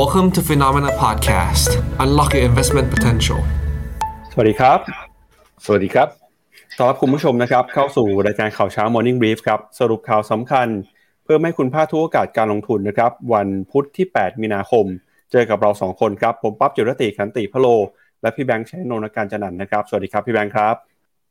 [0.00, 1.70] Welcome to Phenomena Podcast.
[2.04, 3.40] Unlock your investment potential.
[4.32, 4.78] สวัสดีครับ
[5.64, 6.08] สวัสดีครับ
[6.78, 10.68] ต้อนรับคุณผู้ชมนะครับ เข้าสู่รายการข่าวเช้า Morning Brief ครับ สรุปข่าวสำคัญ
[11.24, 14.84] เพื่อให้คุณพลาดทุกโอกาสการลงทุนนะครับ วันพุธที่ 8 มีนาคม
[15.32, 17.66] เจอกับเรา 2 คนครับ ผมปั๊บจุรติขันติพะโล
[18.22, 20.74] และพี่แบงค์ชัยนนท์การจันนันนะครับ สวัสดีครับพี่แบงค์ครับ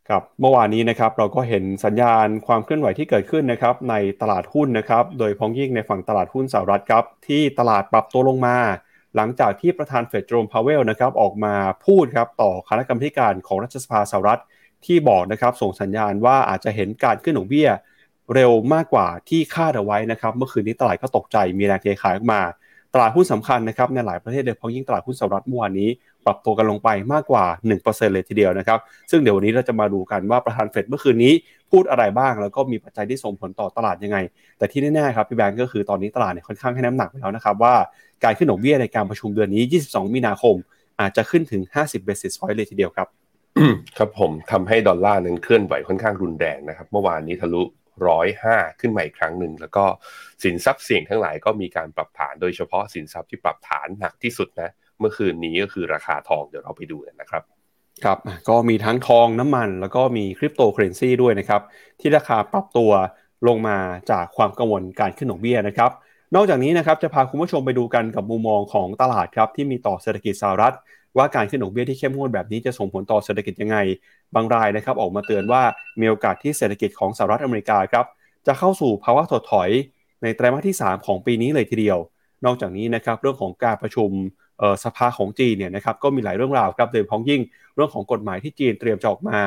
[0.10, 8.58] ครับเมื่อวานนี้นะครับเราก็เห็นสัญญาณความเคลื่อนไหวที่เกิดขึ้นนะครับในตลาดหุ้นนะครับโดยพ้องยิ่งในฝั่งตลาดหุ้นสหรัฐครับที่ตลาดปรับตัวลงมา
[9.16, 14.42] หลังจากที่ประธานเฟดโจมพาวเวลนะครับออกมาพูดครับต่อคณะกรรมการของรัฐสภาสหรัฐ
[14.86, 17.70] ที่บอกนะครับส่งสัญญาณว่าอาจจะเห็นการขึ้นดอกเบี้ย
[18.34, 22.42] เร็วมากกว่าที่คาดเอาไว้นะครับเมื่อคืนนี้ตลาดก็ตกใจมีแรงเทขายออกมา
[22.94, 25.90] ตลาดหุ้นสำคัญนะครับในหลายประเทศโดยเฉพาะยิ่งตลาดหุ้นสหรัฐเมื่อวานนี้
[26.26, 27.46] ปรับตัวกันลงไปมากกว่า
[27.80, 28.80] 1%เลยทีเดียวนะครับ
[29.12, 31.34] ซึ่งเดี๋ยววันนี้เราจะมาดูกันว่าประธานเฟดเมื่อคืนนี้
[31.72, 34.18] พูดอะไรบ้าง แล้วก็มีปัจจัยที่ส่งผลต่อตลาดยังไง
[34.58, 37.76] แต่ที่แน่ๆครับพี่แบงก์ก็คือตอนนี้ตลาดเนี่ยค่อนข้างให้น้ำหนักไปแล้วนะครับว่า
[38.24, 40.56] การขึ้นดอกเบี้ยในการประชุมเดือนนี้ 22 มีนาคม
[41.02, 43.08] อาจจะขึ้นถึง 50 basis point เลยทีเดียวครับ
[43.98, 47.64] ครับผมทำให้ดอลลาร์นั้นเคลื่อนไหวค่อนข้างรุนแรงนะครับ เมื่อวานนี้ทะลุ
[48.08, 49.86] ร้อยห้าขึ้นใหม่ครั้งหนึ่ง แล้วก็
[50.44, 54.72] สินทรัพย์เสี่ยงทั้งหลายก็มีการปรับฐานโดยเฉพาะสินทรัพย์ที่ปรับฐานหนักที่สุดนะ
[55.04, 57.44] มื่อคืนนี้ก็คือราคาทองเดี๋ยวเราไปดูกันนะครับ
[58.04, 58.18] ครับ
[58.50, 61.62] ก็มีทั้งทองน้ำมันแล้วก็มีคริปโตเคอเรนซีด้วยนะครับ
[62.00, 62.92] ที่ราคาปรับตัว
[63.48, 63.78] ลงมา
[64.12, 65.92] จากความกังวลการขึ้นดอกเบี้ยนะครับ
[66.36, 70.76] นอกจากนี้นะครับจะพาคุณผู้ชมไปดูกันกับมุมมองของตลาดครับที่มีต่อเศรษฐกิจสหรัฐ
[71.18, 73.78] ว่าการขึ้นดอกเบี้ยที่เข้มงวดแบบนี้จะส่งผลต่อเศรษฐกิจยังไง
[74.36, 75.62] บางรายนะครับ ออกมาเตือนว่า
[76.00, 78.06] มีโอกาสที่เศรษฐกิจของสหรัฐอเมริกาครับ
[78.48, 79.70] จะเข้าสู่ภาวะถดถอย
[80.22, 82.00] ในไตรมาสที่ 3 ของปีนี้เลยทีเดียว
[82.46, 84.10] นอกจากนี้นะครับเรื่องของการประชุม
[84.84, 87.42] สภาของจีนเนี่ยนะครับก็มีหลายเรื่องราวครับโดยพ้องยิ่ง
[87.76, 89.40] เรื่องของกฎหมายที่จีนเตรียมจะออกมา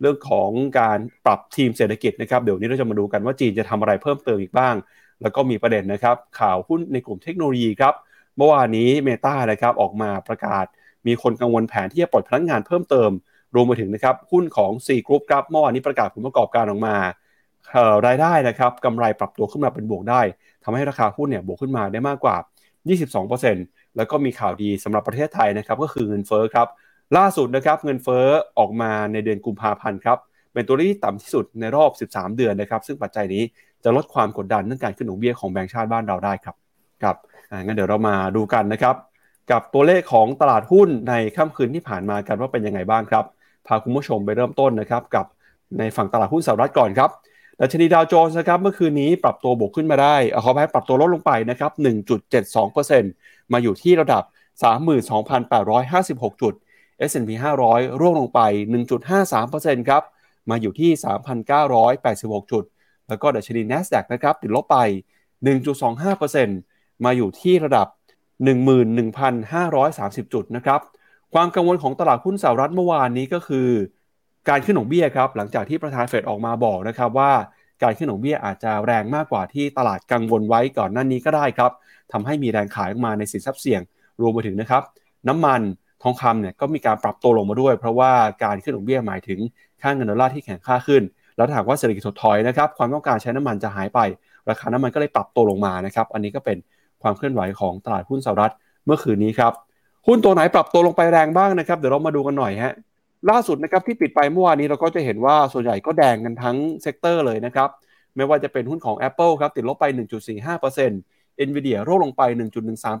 [0.00, 4.74] เรื่องของการปรับทีมเศรษฐกิจนะครับเดี๋ยวนี้เราจะมาดูกันว่าจีนจะทำอะไรเพิ่มเติมอีกบ้าง
[5.22, 7.94] แล้วก็มีประเด็นนะครับข่าวหุ้นในกลุ่มเทคโนโลยีครับ
[8.36, 10.66] เมื่อวานนี้เมตานะครับออกมาประกาศ
[11.06, 13.10] มีคนกังวลแผนที่จะปลดพนักงงานเพิ่มเติม
[13.54, 16.96] รวมไปถึงนะครับหุ้นของ4กรุ๊ปครับเมื่อวานนี้ประกาศผลประกอบการออกมา
[18.06, 20.20] รายได้นะครับกำไรปรับตัวขึ้นมาเป็นบวกได้
[20.64, 22.36] ทำให้ราคาหุ้นเนี่ยบวกขึ้นมาได้มากกว่า
[23.08, 26.68] 22% แล้วก็มีข่าวดีสำหรับประเทศไทยนะครับก็คือเงินเฟ้อครับ
[27.16, 28.24] ล่าสุดนะครับเงินเฟ้อ
[28.58, 30.18] ออกมาในเดือนกุมภาพันธ์ครับ
[30.54, 33.42] เป็นตัวเลขที่ต่ำที่สุดในรอบ 13 เดือนนะครับซึ่งปัจจัยนี้
[33.84, 36.56] จะลดความกดดันเรื่องการขึ้นดอกเบี้ยของแบงก์ชาติบ้านเราได้ครับ
[37.02, 37.16] ครับ
[37.64, 38.96] งั้นเดี๋ยวเรามาดูกันนะครับ
[39.50, 43.24] กับตัวเลขของตลาดหุ้นในค่ำคืนที่ผ่านมากันว่าเป็นยังไงบ้างครับ
[43.66, 45.26] พาคุณผู้ชมไปเริ่มต้นนะครับกับ
[45.78, 47.10] ในฝั่งตลาดหุ้นสหรัฐก่อนครับ
[47.62, 51.72] ดัชนีดาวโจนส์นะครับเมื่อคืนนี้ปรับตัวบวกขึ้นมาได้ขอแพ้ปรับตัวลดลงไปนะครับ
[52.82, 54.22] 1.72%มาอยู่ที่ระดับ
[55.42, 56.54] 32,856 จุด
[57.10, 57.30] S&P
[57.66, 58.40] 500 ร่วงลงไป
[59.16, 60.02] 1.53%ครับ
[60.50, 60.90] มาอยู่ที่
[61.72, 62.64] 3,986 จุด
[63.08, 64.78] แล้วก็ดัชนี NASDAQ นะครับติดลบไป
[66.28, 67.86] 1.25%มาอยู่ที่ระดับ
[69.06, 70.80] 11,530 จุดนะครับ
[71.34, 73.68] ความกังวลของตลาดหุ้นสหรัฐเมื่อวานนี้ก็คือ
[74.48, 77.32] การขึ้นดอกเบี้ยครับหลังจากที่ประธานเฟดออกมาบอกนะครับว่า
[77.82, 81.70] การขึ้นดอกเบี้ยอาจจะแรงมากกว่าที่ตลาดกังวลไว้ก่อนหน้านี้ก็ได้ครับ
[82.12, 83.80] ทำให้มีแรงขายออกมาในสินทรัพย์เสี่ยง
[84.20, 84.82] รวมไปถึงนะครับ
[85.28, 85.60] น้ำมัน
[86.02, 88.12] ทองคำเนี่ยก็มีการปรับตัวลงมาด้วย เพราะว่า
[88.44, 89.38] การขึ้นดอกเบี้ยหมายถึง
[89.82, 91.02] ค่างเงินดอลลาร์ที่แข็งค่าขึ้น
[91.36, 93.98] แล้วถ้าหากว่าเศรษฐกิจถดถอยนะครับความต้องการใช้น้ำมันจะหายไป
[94.48, 96.56] ราคาน้ำมันก็เลยปรับตัวลงมานะครับอันนี้ก็เป็น
[97.02, 98.52] ความเคลื่อนไหวของตลาดหุ้นสหรัฐ
[98.86, 99.52] เมื่อคืนนี้ครับ
[100.06, 102.72] หุ้นตัวไหนปรับตัวลงไปแรงบ้างนะครับเดี๋ยวเรามาดูกันหน่อยฮะ
[103.30, 107.68] ล่าสุดนะครับที่ปิดไปเมื่อวานนี้เราก็จะเห็นว่าส่วนใหญ่ก็แดงกันทั้ง sector เลยนะครับ
[108.16, 109.84] ไม่ว่าจะเป็นหุ้นของ Apple ครับติดลบไป
[110.66, 112.22] 1.45% Nvidia ร่วงลงไป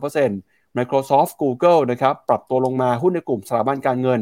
[0.00, 4.20] 1.13% Microsoft Google นะครับปรับตัวลงมาหุ้นในกลุ่มสถาบันการเงิน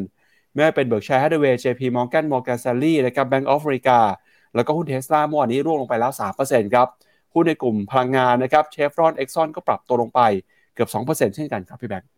[0.53, 3.99] ไม่ว่าเป็น Berkshire Hathaway JP Morgan Morgan Stanley นะครับ Bank of America
[4.55, 6.89] แล้วก็หุ้น Tesla เมื่อวานนี้ร่วงลงไปแล้ว 3%ครับ
[7.35, 10.21] หุ้นในกลุ่มพลังงานนะครับ Chevron Exxon ก็ปรับตัวลงไป
[10.75, 12.09] เกือบ 2%เช่นกันครับพี่แบงค์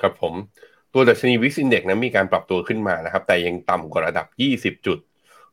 [0.00, 0.34] ครับผม
[0.98, 4.26] ตัวดัชนี VIX Index นั้นมีการปรับตัวขึ้นมานะครับ แต่ยังต่ำกว่าระดับ
[4.76, 4.98] 20 จุด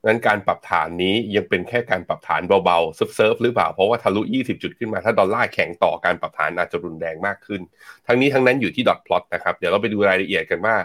[0.06, 7.62] งั้นการปรับฐานนี้ยังเป็นแค่การปรับฐานเบาๆเซิร์ฟหรือเปล่า เพราะว่าทะลุ 20 จุดขึ้นมา ถ้าดอลลาร์แข็งต่อการปรับฐานอาจจะรุนแรงมากขึ้น
[8.08, 10.76] ทั้งนี้ทั้งนั้นอยู่ที่ dot plot นะครับ เดี๋ยวเราไปดูรายละเอียดกันว่า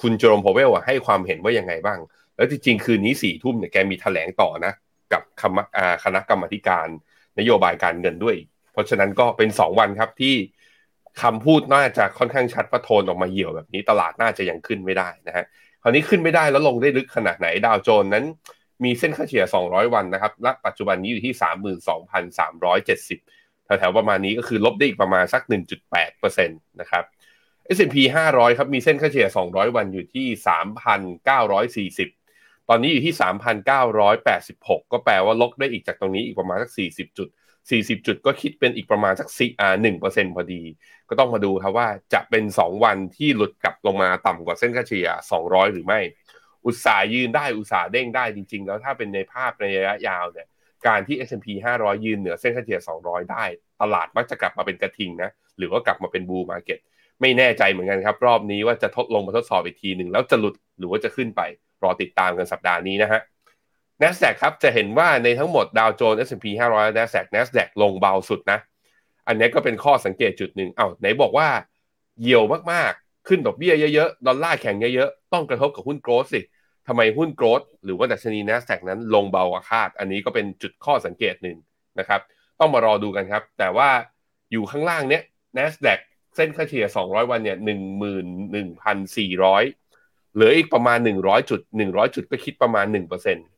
[0.00, 1.98] คุณเจอโรมพาวเวลให้ความเห็นว่ายังไงบ้าง
[2.36, 4.72] แล้วจริงๆ คืนนี้สี่ทุ่มเนี่ยแกมีแถลงต่อนะ
[5.12, 5.22] กับ
[6.04, 6.86] คณะกรรมการ
[7.38, 8.36] นโยบายการเงินด้วย
[8.72, 10.34] เพราะฉะนั้นก็เป็น 2 วันครับที่
[11.22, 15.44] คำพูดน่าจะค่อนข้างชัดว่าโทนออกมาเหี่ยวแบบนี้ตลาดน่าจะยังขึ้นไม่ได้นะฮะ
[15.82, 18.24] คราวนี้ขึ้นไม่ได้แล้วลงได้ลึกขนาดไหนดาวโจนนั้น
[18.84, 21.34] มีเส้นค่าเฉลี่ย 200 วันนะครับณปัจจุบันนี้อยู่ที่
[23.18, 25.42] 32,370 แถวๆประมาณนี้ก็คือลบได้อีกประมาณสัก
[25.90, 27.04] 1.8%นะครับ
[27.76, 27.96] S&P
[28.30, 30.26] 500 ครับมีเส้นค่าเฉลี่ย 200 วันอยู่ที่
[31.98, 33.14] 3,940 ตอนนี้อยู่ที่
[34.22, 37.28] 3,986 ก็แปลว่าลบได้อีกจากตรงนี้อีกประมาณสัก 40 จุด
[37.70, 40.62] 40 จุดก็คิดเป็นอีกประมาณสักสี่อ่าหนึ่งเปอร์เซ็นพอดี
[41.08, 45.08] ก็ต้องมาดูครับว่าจะเป็น 2 วันที่หลุดกลับลงมาต่ำกว่าเส้นค่าเฉลี่ย
[45.40, 46.00] 200 หรือไม่
[46.66, 50.46] อุตสาห์ยืนได้อุตสาห์เด้งได้จริง ๆ แล้วถ้าเป็นในภาพในระยะยาวเนี่ย
[50.86, 51.46] การที่ S&P
[51.80, 53.44] 500 ยืนเหนือเส้นค่าเฉลี่ย200 ได้
[53.82, 56.80] ตลาดมักจะกลับมาเป็นกระทิงนะหรือว่ากลับมาเป็นบูมมาเก็ต
[57.20, 61.42] ไม่แน่ใจเหมือนกันครับ รอบนี้ว่าจะทดลงมาทดสอบอีกทีหนึ่งแล้วจะหลุดหรือว่าจะขึ้นไป
[61.82, 63.20] รอติดตามกันสัปดาห์นี้นะฮะ
[64.02, 68.58] NASDAQ ครับจะเห็นว่าในทั้งหมดดาวโจนส์ S&P 500 NASDAQ NASDAQ ลงเบาสุดนะ
[69.28, 71.48] อันนี้ก็เป็นข้อสังเกตจุดหนึ่งเอา้าไหนบอกว่า
[72.20, 72.42] เหี่ยว
[72.72, 76.40] มากๆ ขึ้นดอกเบี้ยเยอะๆ ดอลลาร์แข็งเยอะๆ ต้องกระทบกับหุ้นโกรดสิ
[76.88, 81.56] ทำไมหุ้นโกรดหรือว่าดัชนี NASDAQ นั้นลงเบากว่าคาด อันนี้ก็เป็นจุดข้อสังเกตหนึ่ง
[81.98, 82.20] นะครับ
[82.60, 83.88] ต้องมารอดูกันครับ แต่ว่า
[84.52, 85.22] อยู่ข้างล่างเนี้ย
[85.56, 85.98] NASDAQ
[86.36, 89.83] เส้นค่าเฉลี่ย 200 วันเนี่ย 11,400
[90.34, 93.08] เหลืออีกประมาณ 100 จุด 100 จุดก็คิดประมาณ 1%เ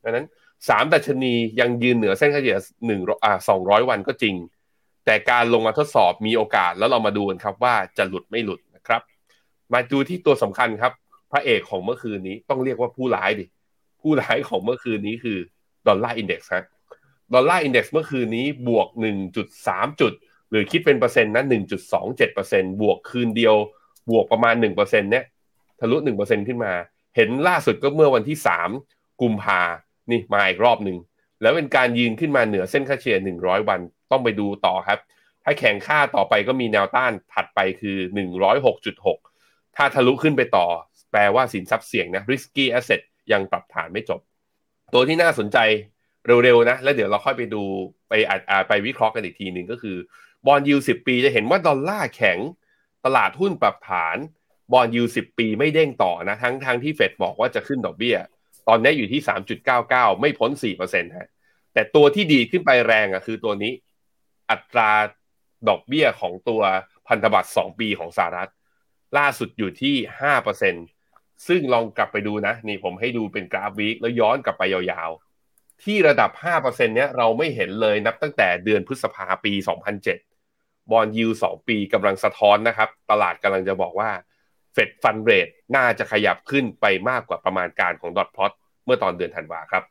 [0.01, 0.27] พราะนั้น
[0.69, 2.57] สามดัชนียังยืนเหนือเส้นค่าเฉลี่ย
[2.87, 4.35] หนึ่งอ่าสองร้อยวันก็จริง
[5.05, 9.01] แต่การลงมาทดสอบมีโอกาสแล้วเรามาดูกันครับว่าจะหลุดไม่หลุดนะครับ
[9.73, 10.93] มาดูที่ตัวสำคัญครับ
[11.31, 13.45] พระเอกของเมื่อคืนนี้ต้องเรียกว่าผู้ร้ายดิ
[14.01, 15.37] ผู้ร้ายของเมื่อคืนนี้คือ
[15.87, 16.65] Dollar Index ครับ
[17.33, 18.87] Dollar Index เมื่อคืนนี้บวก
[19.43, 20.13] 1.3 จุด
[20.49, 21.43] หรือคิดเป็นเปอร์เซ็นต์นะ
[22.11, 23.55] 1.27%บวกคืนเดียว
[24.11, 25.25] บวกประมาณ 1%เนี่ย
[25.79, 26.73] ทะลุ 1%ขึ้นมา
[27.15, 28.37] เห็นล่าสุดก็เมื่อวันที่
[28.79, 29.61] 3 กุมภา
[30.11, 30.97] นี่มาอีกรอบหนึ่ง
[31.41, 33.79] แล้วเป็นการยืนขึ้นมาเหนือเส้นค่าเฉลี่ย 100 วัน
[34.11, 34.99] ต้องไปดูต่อครับ
[35.43, 37.97] ถ้าแข็งค่าต่อไปก็มีแนวต้านถัดไปคือ
[38.67, 40.67] 106.6 ถ้าทะลุขึ้นไปต่อ
[41.11, 43.01] แปลว่าสินทรัพย์เสี่ยงนะ risky asset
[43.31, 44.19] ยังปรับฐานไม่จบ
[44.93, 45.57] ตัวที่น่าสนใจ
[46.43, 47.63] เร็วๆนะ แล้วเดี๋ยวเราค่อยไปดู
[48.09, 49.97] ไปอาไปวิเคราะห์กันอีกทีหนึ่งก็คือ
[50.45, 52.39] บอลยูสิบปีจะเห็นว่าดอลลาร์แข็ง
[53.05, 54.17] ตลาดหุ้นปรับฐาน
[54.73, 58.17] บอลยูสิบปีไม่เด้งต่อนะทั้งทางที่เฟดบอกว่าจะขึ้นดอกเบี้ย
[58.67, 59.21] ตอนนี้อยู่ที่
[59.71, 60.51] 3.99ไม่พ้น
[60.83, 61.29] 4%ฮะ
[61.73, 63.71] แต่ตัวที่ดีขึ้นไปแรงอะคือตัวนี้
[64.49, 64.91] อัตรา
[65.69, 66.61] ดอกเบี้ยของตัว
[67.07, 68.51] พันธบัตร2ปีของสหรัฐ
[69.17, 69.95] ล่าสุดอยู่ที่
[70.71, 79.53] 5%ซึ่งลองกลับไปดูนะ นี่ผมให้ดูเป็นกราฟ week แล้วย้อนกลับไปยาวๆ ที่ระดับ 5%เนี้ยเราไม่เห็นเลยนับตั้งแต่เดือนพฤษภาปี
[80.21, 84.09] 2007 bond yield 2ปีกำลังสะท้อนนะครับ ตลาดกำลังจะบอกว่า
[84.77, 88.51] Fed Fund Rate น่าจะขยับขึ้นไปมากกว่าประมาณการของ dot plot
[88.85, 89.83] เมื่อตอนเดือนธันวาครับ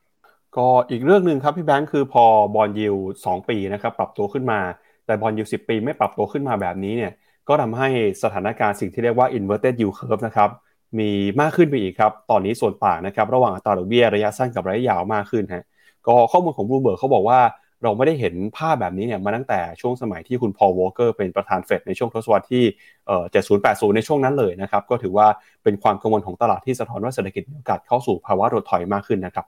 [0.57, 2.25] ก็อีกเรื่องหนึ่งครับพี่แบงค์คือพอ
[2.55, 2.97] bond yield
[3.27, 4.61] สองปีนะครับปรับตัวขึ้นมา
[5.07, 7.13] แต่บอลยิวสิปีไม่ปรับตัวขึ้นมาแบบนี้เนี่ย
[7.49, 7.89] ก็ทำให้
[8.23, 10.51] สถานการณ์สิ่งที่เรียกว่า inverted yield curve นะครับ
[10.99, 11.11] มี
[11.41, 15.65] มากขึ้นไปอีกครับ ตอนนี้ส่วนต่างนะครับ ระหว่างอัตราดอกเบี้ยระยะสั้นกับระยะยาวมากขึ้นฮะ
[16.07, 17.41] ก็ข้อมูลของบลูเบิร์กเขาบอกว่า
[17.83, 22.65] เราไม่ได้เห็นภาพแบบนี้เนี่ยมาตั้งแต่ช่วงสมัยที่คุณพอลโวลเกอร์เป็นประธานเฟดในช่วงทศวรรษที่
[23.07, 23.25] เอ่อ
[23.61, 25.27] 7080ในช่วงนั้นเลยนะครับ ก็ถือว่า
[25.65, 29.47] เป็นความกังวลของตลาดที่สะท้อนว่าเศรษฐกิจมีโอกาสเข้าสู่ภาวะถดถอยมากขึ้นนะครับ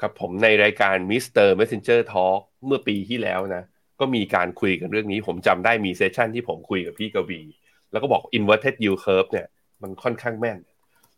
[0.00, 1.48] ครับผมในรายการ Mr.
[1.48, 3.62] Messenger Talk เมื่อปีที่แล้วนะ
[4.00, 7.40] ก็มีการคุยกันเรื่องนี้ ผมจำได้มี session ที่ผมคุยกับพี่กวี
[7.92, 9.46] แล้วก็บอก inverted yield curve เนี่ย
[9.82, 10.58] มันค่อนข้างแม่น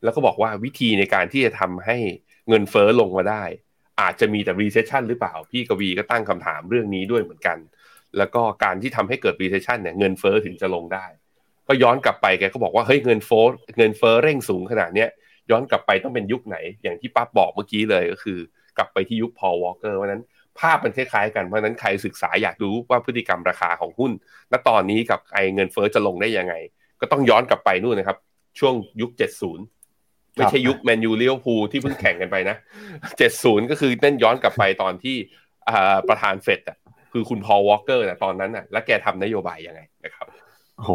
[0.03, 1.97] แล้วก็บอกว่าวิธีในการที่จะทำให้
[2.49, 3.43] เงินเฟ้อลงมาได้
[4.01, 7.59] อาจจะมีแต่ recession หรือเปล่า พี่กวีก็ตั้งคำถามเรื่องนี้ด้วยเหมือนกัน
[8.19, 11.07] แล้วก็การที่ทำให้เกิด recession เนี่ยเงินเฟ้อถึงจะลงได้
[11.69, 13.47] ก็ย้อนกลับไปแกก็บอกว่าเฮ้ยเงินเฟ้อ
[13.79, 15.09] เงินเฟ้อเร่งสูงขนาดเนี้ย
[15.51, 18.39] ย้อนกลับไปต้องเป็นยุคไหน อย่างที่ปั๊บบอกเมื่อกี้เลยก็คือ
[18.79, 20.23] กลับไปที่ยุคพอล วอลเกอร์วันนั้น
[20.59, 24.13] ภาพมันคล้ายๆกัน เพราะนั้นใครศึกษาอยากรู้ว่าพฤติกรรมราคาของหุ้น
[24.53, 26.55] ณ ตอนนี้กับไอ้เงินเฟ้อจะลงได้ยังไง
[27.01, 28.19] ก็ต้องย้อนกลับไปนู่นนะครับ
[28.59, 29.11] ช่วงยุค
[29.49, 29.76] 70
[30.37, 32.57] ไม่ใช่ยุคแมนยูลิเวอร์พูลที่เพิ่งแข่งกันไปนะ
[33.19, 35.17] เจ็ดศูนย์ก็คือเนี่ยย้อนกลับไปตอนที่
[36.09, 36.79] ประธานเฟดอะ
[37.13, 40.27] คือคุณพอลวอลเกอร์นะตอนนั้นอะแล้วแกทำนโยบายยังไงนะครับ
[40.79, 40.95] โอ้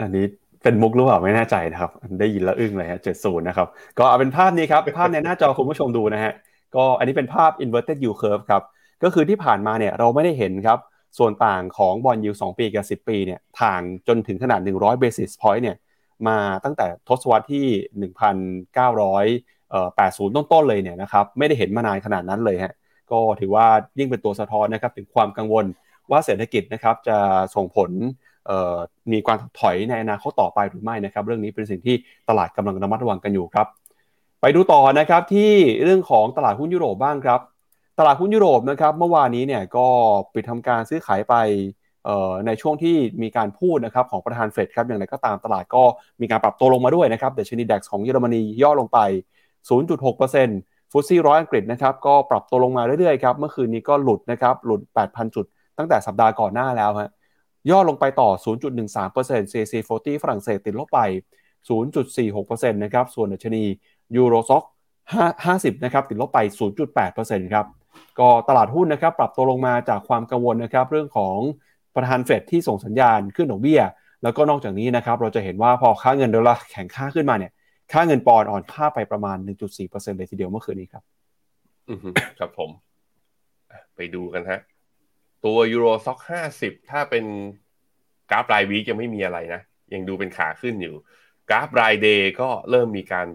[0.00, 0.24] อันนี้
[0.62, 3.68] เป็นมุกหรือเปล่าไม่แน่ใจนะครับ ได้ยินแล้วอึ้งเลยฮะเจ็ดศูนย์นะครับ
[3.98, 6.32] ก็เอาเป็นภาพนี้ครับ ภาพในหน้าจอคุณผู้ชมดูนะฮะ
[6.76, 8.62] ก็อันนี้เป็นภาพ inverted yield curve ครับ
[9.02, 10.78] ก็คือที่ผ่านมาเนี่ยเราไม่ได้เห็นครับ
[11.18, 15.76] ส่วนต่างของบอลยูสองปีกับ 10 ปีเนี่ย ทางจนถึงขนาด 100 basis point เนี่ย
[16.28, 17.66] มาตั้งแต่ทศวรรษที่
[18.12, 22.74] 1980 ต้นๆเลยเนี่ยนะครับไม่ได้เห็นมานานขนาดนั้นเลยฮะ
[23.10, 23.66] ก็ถือว่า
[23.98, 25.64] ยิ่งเป็นตัวสะท้อนนะครับถึงความกังวล
[26.10, 27.18] ว่าเศรษฐกิจนะครับจะ
[27.54, 27.90] ส่งผล
[29.12, 31.96] มีความถอยในอนาคตต่อไปหรือไม่นะครับ เรื่องนี้เป็นสิ่งที่
[32.28, 33.66] ตลาดกำลังระมัดระวังกันอยู่ครับ
[34.40, 35.52] ไปดูต่อนะครับที่
[35.84, 37.40] เรื่องของตลาดหุ้นยุโรปบ้างครับ
[37.98, 39.86] ตลาดหุ้นยุโรปนะครับ เมื่อวานนี้เนี่ยก็
[40.32, 41.34] ปิดทำการซื้อขายไป
[42.46, 45.82] ในช่วงที่มีการพูดนะครับของประธานเฟดครับอย่างไรก็ตามตลาดก็
[46.20, 48.98] มีการปรับตัวลงมาด้วยนะครับแต่ชนิดดัคของเยอรมนีย่อลงไป
[49.68, 55.44] 0.6%ฟุตซี่ร้อยอังกฤษนะครับก็ปรับตัวลงมาเรื่อยๆครับเมื่อคืนนี้ก็หลุดนะครับหลุด 8,000 จุด
[55.78, 57.10] ตั้งแต่สัปดาห์ก่อนหน้าแล้วฮะ
[57.70, 58.28] ย่อลงไปต่อ
[58.94, 61.00] 0.13% CAC 40ฝรั่งเศสติดลบไป
[61.68, 63.64] 0.46%นะครับส่วนดัชนี
[64.16, 64.64] Euro Stoxx
[65.24, 66.38] 50นะครับติดลบไป
[66.96, 67.66] 0.8%ครับ
[68.18, 71.36] ก็ตลาดหุ้นนะครับปรับตัวลงมาจากความกังวลนะครับเรื่องของ
[71.96, 73.82] ประธานเฟดที่ส่งสัญญาณขึ้นดอกเบี้ย
[74.22, 77.52] แล้วก็นอกจากนี้นะครับเราจะเห็นว่าพอค่าเงินดอลลาร์แข็งค่าขึ้นมาเนี่ย
[77.92, 79.36] ค่าเงินปอนด์อ่อนค่าไปประมาณ
[79.78, 81.02] 1.4%เลยทีเดียวเมื่อคืนนี้ครับ
[81.88, 81.94] อื
[82.38, 82.70] ครับผม
[83.96, 84.60] ไปดูกันฮะ
[85.44, 87.24] ตัวยูโรซ็อกห้าสิบถ้าเป็น
[88.30, 89.60] กราฟรายวีคยังไม่มีอะไรนะ
[89.94, 90.94] ยังดูเป็นขาขึ้นอยู่
[91.50, 93.26] กราฟรายเดย์ก็เริ่มมีการ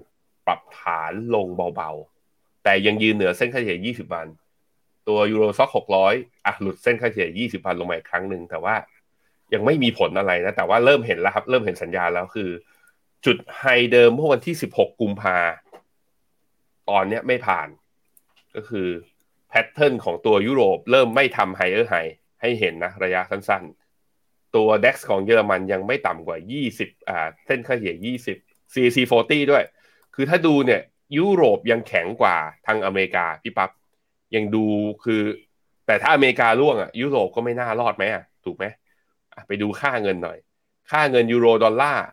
[0.45, 4.27] ปรับฐานลงเบาๆ แต่ยังยืนเหนือเส้นค่าเฉลี่ย20 วัน
[5.07, 5.69] ตัวยูโรซ็อก
[6.07, 8.75] 600อะหลุดเส้นค่าเฉลี่ย20วันลงมาอีกครั้งหนึ่งแต่ว่า
[9.53, 12.49] ยังไม่มีผลอะไรนะ แต่ว่าเริ่มเห็นแล้วครับ เริ่มเห็นสัญญาณแล้วคือ
[13.25, 15.37] จุดไฮเดิมเมื่อวันที่16กุมภา
[16.89, 17.67] ตอนเนี้ยไม่ผ่าน
[18.55, 18.87] ก็คือ
[19.49, 21.95] pattern ของตัวยุโรป เริ่มไม่ทำ higher high
[22.41, 26.37] ให้เห็นนะ ระยะสั้นๆ ตัว DAX ของเยอรมันยังไม่ต่ำกว่า
[26.73, 27.95] 20อ่าเส้นค่าเฉลี่ย
[28.35, 29.63] 20 CAC 40 ด้วย
[30.15, 30.81] คือถ้าดูเนี่ย
[31.17, 33.71] ยุโรปยังแข็งกว่าทางอเมริกาพี่ปั๊บ
[34.35, 34.65] ยังดู
[35.03, 35.21] คือ
[35.85, 38.65] แต่ถ้าอเมริการ่วงอะยุโรปก็ไม่น่ารอดไหมอะถูกไหม
[39.47, 40.37] ไปดูค่าเงินหน่อย
[40.91, 42.05] ค่าเงินยูโรดอลลาร์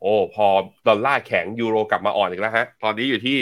[0.00, 0.46] โอ้พอ
[0.88, 3.38] ดอลลาร์แข็งยูโรกลับมาอ่อนอีกแล้วฮะตอนนี้อยู่ที่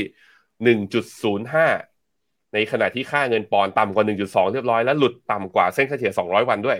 [1.64, 6.78] 1.05ในขณะที่ค่าเงินปอนด์ต่ำกว่า 1.2 เรียบร้อยแล้วหลุดต่ำกว่าเส้นค่าเฉลี่ย 200 วันด้วย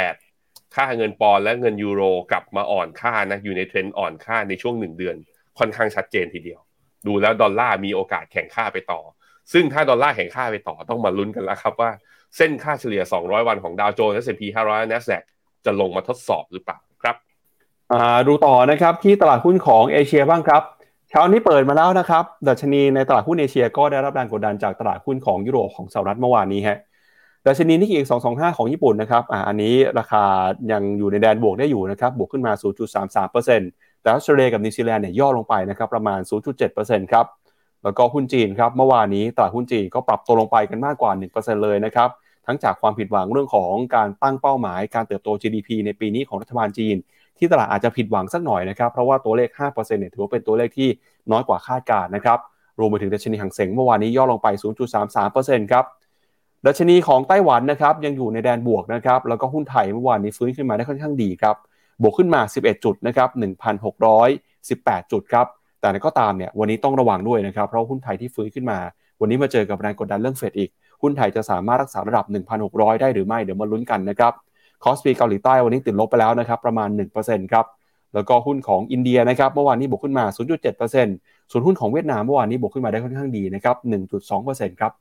[0.00, 5.16] 1.18 ค่าเงินปอนด์และเงินยูโรกลับมาอ่อนค่านะอยู่ในเทรนด์อ่อนค่าในช่วง 1 เดือน
[5.58, 6.60] ค่อนข้างชัดเจนทีเดียว
[7.06, 9.00] ดูแล้วดอลลาร์มีโอกาสแข็งค่าไปต่อ
[9.52, 11.90] ซึ่งถ้าดอลลาร์แข็งค่าไปต่อต้องมาลุ้นกันแล้วครับว่า
[12.36, 15.22] เส้นค่าเฉลี่ย 200 วันของดาวโจนส์ S&P 500 NASDAQ
[15.64, 17.16] จะลงมาทดสอบหรือเปล่าครับ
[17.92, 20.62] อ่าดูต่อนะครับที่ตลาดหุ้นของเอเชียบ้างครับ
[21.10, 26.78] เช้านี้เปิดมาแล้วนะครับดัชนีในตลาดหุ้นเอเชียก็ได้รับแรงกดดันจากตลาดหุ้นของยุโรปของสหรัฐเมื่อวานนี้ฮะ
[27.46, 30.24] ดัชนีนิกเกอิ225 ของญี่ปุ่นนะครับอ่าอันนี้ราคา
[30.72, 32.52] ยังอยู่ในแดนบวกได้อยู่นะครับบวกขึ้นมา
[33.06, 36.20] 0.33%แต่ออสเตรเลียกับนิวซีแลนด์เนี่ยย่อลงไปนะครับประมาณ
[36.66, 37.26] 0.7%ครับ
[37.84, 42.08] แล้วก็หุ้นจีนครับเมื่อวานนี้ตลาดหุ้นจีนก็ปรับตัวลงไปกันมากกว่า 1%เลยนะครับ
[42.46, 46.96] ทั้งจากความผิดหวังเรื่องของการตั้งเป้าหมาย การเติบโต GDP ในปีนี้ของรัฐบาลจีน
[47.38, 50.88] ที่ตลาดอาจจะผิดหวังสักหน่อยนะครับเพราะว่าตัวเลข 5%เนี่ยถือว่าเป็นตัวเลขที่
[51.30, 52.38] น้อยกว่าคาดการณ์นะครับ
[52.78, 54.48] รวมไปถึงดัชนีหางเสงเมื่อวานนี้ย่อลงไป
[55.10, 55.84] 0.33%ครับ
[56.66, 61.56] ดัชนีของไต้หวันนะครับยังอยู่ในแดนบวกนะครับแล้วก็หุ้นไทยเมื่อวานนี้ฟื้นขึ้นมาได้ค่อนข้างดีครับ
[62.02, 63.28] บวกขึ้นมา 11 จุดนะครับ
[64.00, 65.46] 1,618 จุดครับ
[65.80, 68.78] แต่ก็ตามเนี่ยวันนี้ต้องระวังด้วยนะครับ เพราะหุ้นไทยที่ฟื้นขึ้นมา
[69.20, 70.70] วันนี้มาเจอกับแรงกดดันเรื่องเฟดอีก
[71.02, 72.24] หุ้นไทยจะสามารถรักษาระดับ
[72.62, 74.32] 1,600 ได้หรือไม่เดี๋ยวมาลุ้นกันนะครับ
[74.84, 76.88] คอสปีเกาหลีใต้วันนี้ติดลบไปแล้วนะครับประมาณ
[77.20, 77.66] 1%ครับ
[78.14, 80.24] แล้วก็หุ้นของอินเดียนะครับเมื่อวานนี้บวกขึ้นมา
[80.88, 83.76] 0.7%ส่วนหุ้นของเวียดนามเมื่อวานนี้บวกขึ้นมาได้ค่อนข้างดีนะครับ
[84.28, 84.92] 1.2%ครับ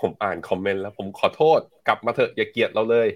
[0.00, 3.08] ผมอ่านคอมเมนต์แล้วผมขอโทษกลับมาเถอะอย่าเกลียดเราเลย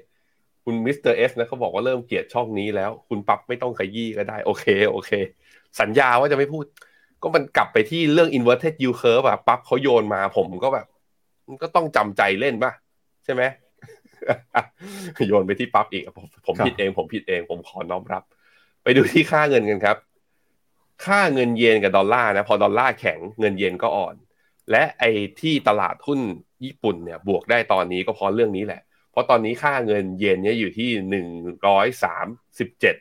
[0.65, 1.13] คุณ Mr.
[1.15, 5.11] S นะเขาบอกว่าเริ่มเกลียดช่องนี้แล้ว คุณปั๊บไม่ต้องขยี้ก็ได้โอเคโอเค
[5.81, 6.65] สัญญาว่าจะไม่พูด
[7.23, 10.87] ก็มันกลับไปที่เรื่อง inverted yield curve อะปั๊บเขาโยนมาผมก็แบบ
[11.49, 12.73] มันก็ต้องจำใจเล่นป่ะ
[13.25, 13.43] ใช่ไหม
[15.29, 18.23] โยนไปที่ปั๊บอีกผมผมผิดเอง ผมผิดเอง ผมขอน้อมรับ
[18.83, 19.97] ไปดูที่ค่าเงินกันครับ
[21.07, 24.15] ค่าเงินเยนกับดอลลาร์นะ พอดอลลาร์แข็งเงินเยนก็อ่อน
[24.71, 25.11] และไอ้
[25.41, 26.21] ที่ตลาดหุ้น
[26.65, 31.27] ญี่ปุ่นเนี่ยบวกได้ตอนนี้ก็เพราะเรื่องนี้แหละ เพราะตอนนี้ค่าเงินเยนเนี่ยอยู่ที่หนึ่ง
[31.67, 32.27] ร้อยสาม
[32.59, 32.97] สิบเจ็ด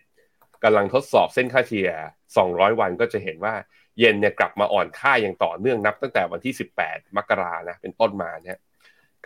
[0.64, 1.92] กำลังทดสอบเส้นค่าเฉลี่ย
[2.38, 3.54] สองร้อยวันก็จะเห็นว่า
[3.98, 8.58] เยนเนี่ยกลับมาอ่อนค่าอย่างต่อเนื่องนับตั้งแต่วันที่สิบแปดมกรานะเป็นต้นมาเนี่ย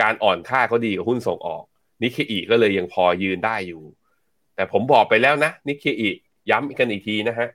[0.01, 1.63] การอ่อนค่าก็ดีกับหุ้นส่งออก
[2.01, 3.83] นิเคอีก็เลยยังพอยืนได้อยู่
[4.55, 6.09] แต่ผมบอกไปแล้วนะนิเคอี
[6.50, 7.47] ย้ำกันอีกทีนะฮะ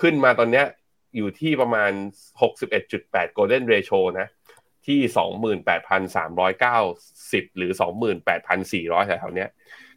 [0.00, 0.66] ขึ้นมาตอนเนี้ย
[1.16, 1.92] อยู่ที่ประมาณ
[2.60, 4.26] 61.8 golden ratio นะ
[4.86, 4.98] ที่
[7.44, 7.72] 28,390 หรือ
[8.40, 9.50] 28,400แถวๆเนี้ย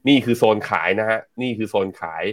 [0.08, 2.24] นี่คือโซนขายนะฮะนี่คือโซนขาย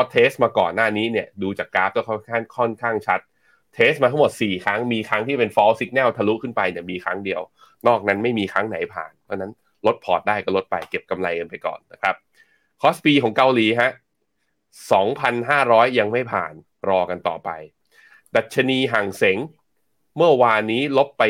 [0.00, 3.20] พอ test มาก่อนหน้านี้เนี่ยดูจากกราฟก็ค่อนข้างค่อนข้างชัด
[3.74, 7.40] test มาทั้งหมด 4 ครั้งมีครั้งที่เป็น false signal ทะลุขึ้นไปเนี่ยมีครั้งเดียว
[7.86, 9.52] นอกนั้นไม่มีครั้งไหนผ่าน เพราะฉะนั้น
[9.86, 12.14] ลดพอร์ตได้ก็ลดไปเก็บกำไรกันไปก่อนนะครับ
[12.80, 13.90] คอสปีของเกาหลีฮะ
[15.14, 16.52] 2,500 ยังไม่ผ่าน
[16.88, 17.50] รอกันต่อไป
[18.36, 19.38] ดัชนีฮั่งเส็ง
[20.16, 21.22] เมื่อวานนี้ลบไป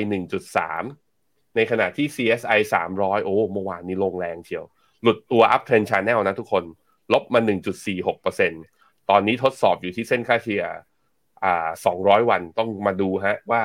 [0.74, 2.60] 1.3 ในขณะที่ CSI
[2.92, 4.64] 300 โอ้เมื่อวานนี้ลงแรงเชียว
[5.02, 6.64] หลุดตัว up trend channel นะทุกคน
[7.12, 7.40] ลบมา
[8.24, 10.64] 1.46%ตอนนี้ทดสอบอยู่ที่เส้นค่าเฉลี่ย
[11.44, 13.62] อ่า200 วันต้องมาดูฮะว่า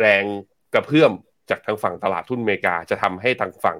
[0.00, 0.24] แรง
[0.74, 1.12] กระเพื่อม
[1.50, 3.78] จากทางฝั่งตลาดทุนอเมริกา จะทำให้ทางฝั่ง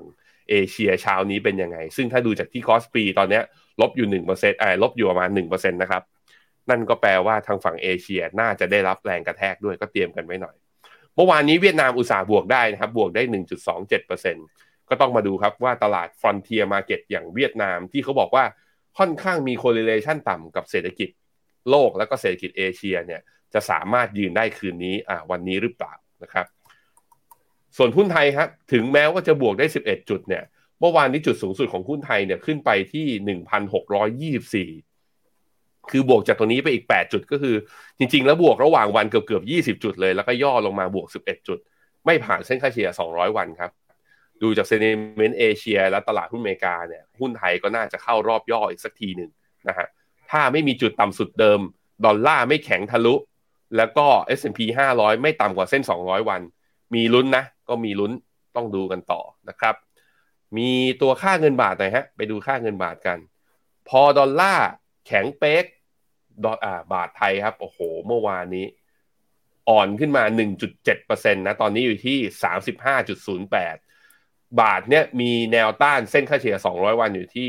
[0.51, 3.41] เอเชียเช้านี้เป็นยังไง ซึ่งถ้าดูจากที่คอสปีตอนนี้
[3.81, 6.03] ลบอยู่1%เอ่อลบอยู่ประมาณ1%นะครับ
[6.71, 10.55] นั่นก็แปลว่าทางฝั่งเอเชียน่าจะได้รับแรงกระแทกด้วยก็เตรียมกันไว้หน่อย
[11.15, 13.23] เมื่อวานนี้เวียดนามอุตสาห์บวกได้นะครับ บวกได้
[14.07, 18.45] 1.27%ก็ต้องมาดูครับว่าตลาด Frontier Market อย่างเวียดนามที่เขาบอกว่า
[18.99, 21.09] ค่อนข้างมี correlation ต่ำกับเศรษฐกิจ
[21.71, 23.21] โลกแล้วก็เศรษฐกิจเอเชียเนี่ย
[23.55, 26.47] จะสามารถยืนได้คืนนี้อ่าวันนี้หรือเปล่านะครับ
[27.77, 30.43] ส่วนหุ้นไทยครับถึงแม้ว่าจะบวกได้ 11 จุดเนี่ย
[30.81, 33.07] เมื่อวานนี้จุดสูงสุดของหุ้นไทยเนี่ยขึ้นไปที่
[34.71, 37.57] 1,624 คือบวกจากตรงนี้ไปอีก 8 จุดก็คือ
[37.99, 41.59] จริง ๆ แล้วบวกระหว่างวันเกือบเกือบ20 จุดเลย แล้วก็ย่อลงมาบวก 11 จุด
[42.07, 43.71] ไม่ผ่านเส้นค่าเฉลี่ย 200 วันครับ
[44.43, 49.31] ดูจากเซนิเมนต์เอเชีย และตลาดหุ้นอเมริกาเนี่ยหุ้นไทยก็น่าจะเข้ารอบย่ออีกสักทีหนึ่ง
[49.69, 49.87] นะฮะ
[50.31, 51.61] ถ้าไม่มีจุดต่ำสุดเดิม
[52.05, 53.15] ดอลลาร์ไม่แข็งทะลุ
[53.77, 54.07] แล้วก็
[54.39, 54.61] S&P
[54.93, 56.41] 500 ไม่ต่ำกว่าเส้น 200 วัน
[56.95, 58.13] มีลุ้นนะ ก็มีลุ้น
[58.57, 59.75] ต้องดูกันต่อนะครับ
[60.57, 60.71] มี
[61.03, 63.19] ตัวค่าเงินบาทหน่อยฮะ ไปดูค่าเงินบาทกัน
[63.89, 64.69] พอดอลลาร์
[65.07, 65.65] แข็งเป๊ก
[66.45, 68.67] ดอลอ่าบาทไทยครับ โอ้โห เมื่อวานนี้
[69.69, 70.25] อ่อนขึ้นมา
[70.79, 72.19] 1.7%นะ ตอนนี้อยู่ที่
[73.25, 73.86] 35.08
[74.61, 77.49] บาทเนี่ยมีแนวต้านเส้นค่าเฉลี่ย 200 วันอยู่ที่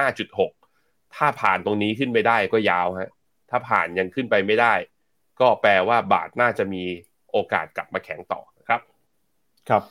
[0.00, 3.10] 35.6 ถ้าผ่านตรงนี้ขึ้นไปได้ก็ยาวฮะ
[3.50, 4.74] ถ้าผ่านยังขึ้นไปไม่ได้
[5.40, 6.82] ก็แปลว่าบาทน่าจะมี
[7.32, 8.80] โอกาสกลับมาแข็งต่อครับ
[9.68, 9.82] ครับ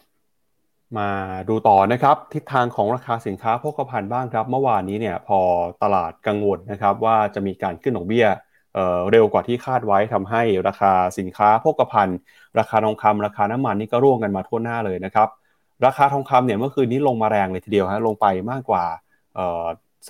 [0.97, 1.09] มา
[1.49, 5.39] ดูต่อนะครับ ทิศทางของราคาสินค้าโภคภัณฑ์บ้างครับ เมื่อวานนี้เนี่ยพอ
[5.83, 8.27] ตลาดกังวลนะครับ ว่าจะมีการขึ้นดอกเบี้ย
[8.73, 12.17] เเร็วกว่าที่คาดไว้ทำให้ราคาสินค้าโภคภัณฑ์
[12.59, 15.29] ราคาทองคำราคาน้ำมันนี่ก็ร่วงกันมาทั่วหน้าเลยนะครับ
[15.85, 18.85] ราคาทองคำเนี่ยเมื่อคืนนี้ลงมาแรงเลยทีเดียวฮะลงไปมากกว่า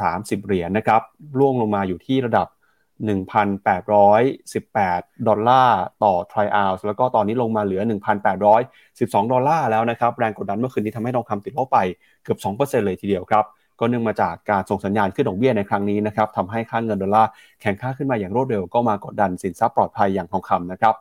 [0.01, 1.01] สามสิบเหรียญนนะครับ
[1.39, 2.48] ร่วงลงมาอยู่ที่ระดับ
[3.08, 7.82] 1,818 ดอลลาร์ต่อทริอัลแล้วก็ตอนนี้ลงมาเหลือ
[8.58, 11.80] 1,812 ดอลลาร์แล้วนะครับ แรงกดดันเมื่อคืนนี้ทำให้ทองคำติดลบไป
[12.24, 13.46] เกือบ 2%เลยทีเดียวครับ
[13.80, 17.30] ก็เนื่องมาจากการส่งสัญญาณขึ้นดอกเบี้ยในครั้งนี้นะครับทำให้ค่าเงินดอลลาร์
[17.62, 20.96] แข็งค่าขึ้นมาอย่างรวดเร็วก็มากดดันสินทรัพย์ปลอดภัยอย่างทองคำนะครับ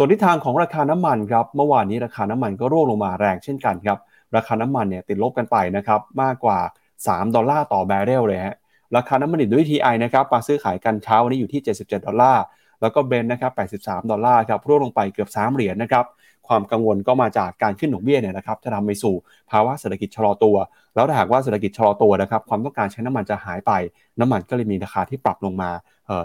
[0.00, 3.98] ส่วนทิศทางของราคาน้ำมันครับเมื่อวานนี้ราคาน้ำมันก็ร่วงลงมาแรงเช่นกันครับ
[4.36, 6.58] ราคาน้ำมันเนี่ยติดลบกันไปนะครับมากกว่า
[6.96, 8.56] 3 ดอลลาร์ต่อแบเรลเลยฮะ
[8.96, 12.42] ราคาน้ำมันดิบด้วย TI นะครับปาซื้อขายกันเช้าวันนี้อยู่ที่ 77 ดอลลาร์
[12.80, 16.04] แล้วก็เบนนะครับ 83 ดอลลาร์ครับร่วงลงไปเกือบ 3 เหรียญนะครับ
[16.48, 19.14] ความกังวลก็มาจากการขึ้นดอกเบี้ยเนี่ยนะครับจะทำไปสู่
[19.50, 20.56] ภาวะเศรษฐกิจชะลอตัว
[20.94, 23.72] แล้วถ้าหากว่าเศรษฐกิจชะลอตัวนะครับความต้องการใช้น้ำมันจะหายไป
[24.20, 25.70] น้ำมันก็เลยมีราคาที่ปรับลงมา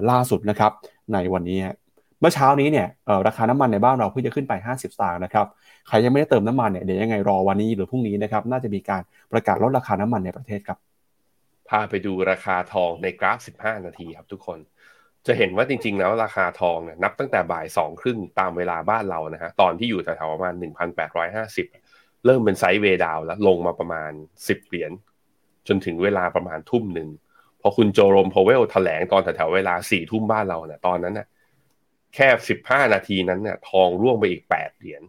[0.09, 0.71] ล่าสุดนะครับ
[1.13, 1.59] ในวันนี้
[2.23, 2.87] มื่อเช้านี้เนี่ย
[3.27, 5.47] ราคาน้ำมันในบ้านเราเพิ่งจะขึ้นไป 50 สตางค์นะครับ
[5.87, 10.77] ใครยังไม่ได้เติมน้ำมันเนี่ยเดี๋ยวยังไงรอวันนี้หรือพรุ่งนี้นะครับน่าจะมีการประกาศลดราคาน้ำมันในประเทศครับ
[11.69, 14.59] พาไปดูราคาทองในกราฟ 15 นาทีครับทุกคน
[15.27, 20.53] จะเห็นว่าจริง ๆ แล้วราคาทองเนี่ยนับตั้งแต่บ่ายสองครึ่งตามเวลาบ้านเรานะฮะตอนที่อยู่แถวๆประมาณ
[21.19, 24.91] 1,850 เริ่มเป็นไซด์เวดาวแล้วลงมาประมาณ 10 เหรียญ
[25.67, 27.09] จนถึงเวลาประมาณทุ่มหนึ่ง
[27.61, 31.27] พอคุณโจโรมพาวเวลแถลงตอนแถวๆเวลาสี่ทุ่มบ้านเราเนี่ยตอนนั้นน่ะ
[32.15, 32.27] แค่
[32.61, 35.03] 15 นาทีนั้นเนี่ยทองร่วงไปอีก 8 เหรียญ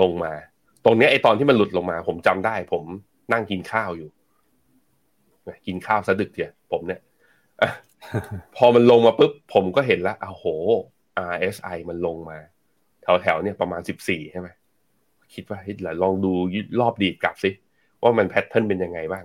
[0.00, 0.32] ลงมา
[0.84, 2.84] ตรงนี้ไอตอนที่มันหลุดลงมา ผมจำได้ ผม
[3.32, 4.10] นั่งกินข้าวอยู่
[5.66, 7.00] กินข้าวซะดึกเดียวผมเนี่ย
[8.56, 10.44] พอมันลงมาปุ๊บ ผมก็เห็นแล้วอ้โห
[11.32, 12.38] RSI มันลงมา
[13.22, 14.48] แถวๆเนี่ยประมาณสิบสี่ใช่ไหม
[15.34, 16.32] คิดว่าเฮ้ยลองดู
[16.80, 17.50] รอบดีดกลับสิ
[18.02, 19.24] ว่ามันแพทเทิร์นเป็นยังไงบ้าง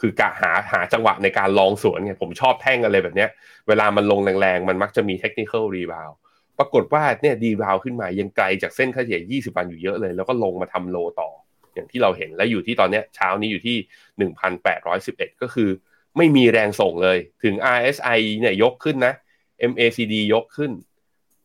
[0.00, 3.30] คือกะหาหาจังหวะในการลองสวนไงผมชอบแท่งอะไรแบบเนี้ย
[3.68, 6.10] เวลามันลงแรงๆ มันมักจะมี technical rebound
[6.58, 11.30] ปรากฏว่าเนี่ยดีบาวขึ้นมายังไกลจากเส้นค่าเฉลี่ย 20 วันอยู่เยอะเลย แล้วก็ลงมาทำ low ต่อ
[11.74, 13.76] อย่างที่เราเห็นและอยู่ที่ตอนนี้เช้านี้อยู่ที่
[14.80, 15.70] 1,811 ก็คือ
[16.16, 19.14] ไม่มีแรงส่งเลย ถึง RSI เนี่ยยกขึ้นนะ
[19.70, 20.72] MACD ยกขึ้น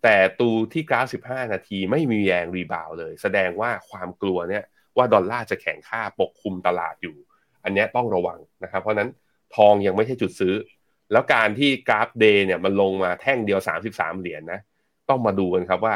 [0.03, 4.63] แต่ดูที่กราฟ 15 นาทีไม่มีแรง rebound เลย แสดงว่าความกลัวเนี่ย
[4.97, 7.15] ว่าดอลลาร์จะแข็งค่าปกคลุมตลาดอยู่
[7.63, 9.09] อันนี้ต้องระวังนะครับเพราะนั้น
[9.55, 10.55] ทองยังไม่ใช่จุดซื้อ
[11.11, 13.59] แล้วการที่กราฟเดย์เนี่ยมันลงมาแท่งเดียว
[13.91, 14.59] 33 เหรียญนนะ
[15.11, 15.95] ต้องมาดูกันครับว่า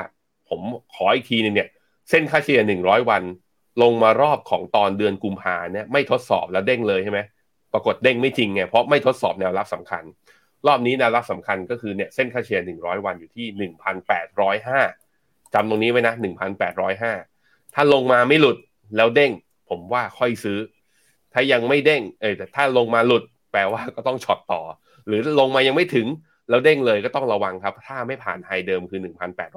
[0.49, 0.61] ผม
[0.93, 1.69] ขออีกทีนึงเนี่ย
[2.09, 3.23] เส้นค่าเฉลี่ย100 วัน
[3.81, 7.19] ลงมารอบของตอนเดือนกุมภาเนี่ยไม่ทดสอบแล้วเด้งเลยใช่ไหม
[7.73, 10.03] ปรากฏเด้งไม่จริงไงเพราะไม่ทดสอบแนวรับสำคัญ
[10.67, 13.69] รอบนี้แนวรับสำคัญก็คือเนี่ยเส้นค่าเฉลี่ย100 วันอยู่ที่
[14.31, 16.13] 1,805จำตรงนี้ไว้นะ
[16.93, 18.57] 1,805 ถ้าลงมาไม่หลุด
[18.95, 19.31] แล้วเด้ง
[19.69, 20.59] ผมว่าค่อยซื้อ
[21.33, 24.61] ถ้ายังไม่เด้งเออแต่ถ้าลงมาหลุดแปลว่าก็ต้อง short ต่อ
[25.07, 26.07] หรือลงมายังไม่ถึง
[26.49, 28.99] แล้วเด้งเลยก็ต้องระวังครับ ถ้าไม่ผ่าน high เดิมคือ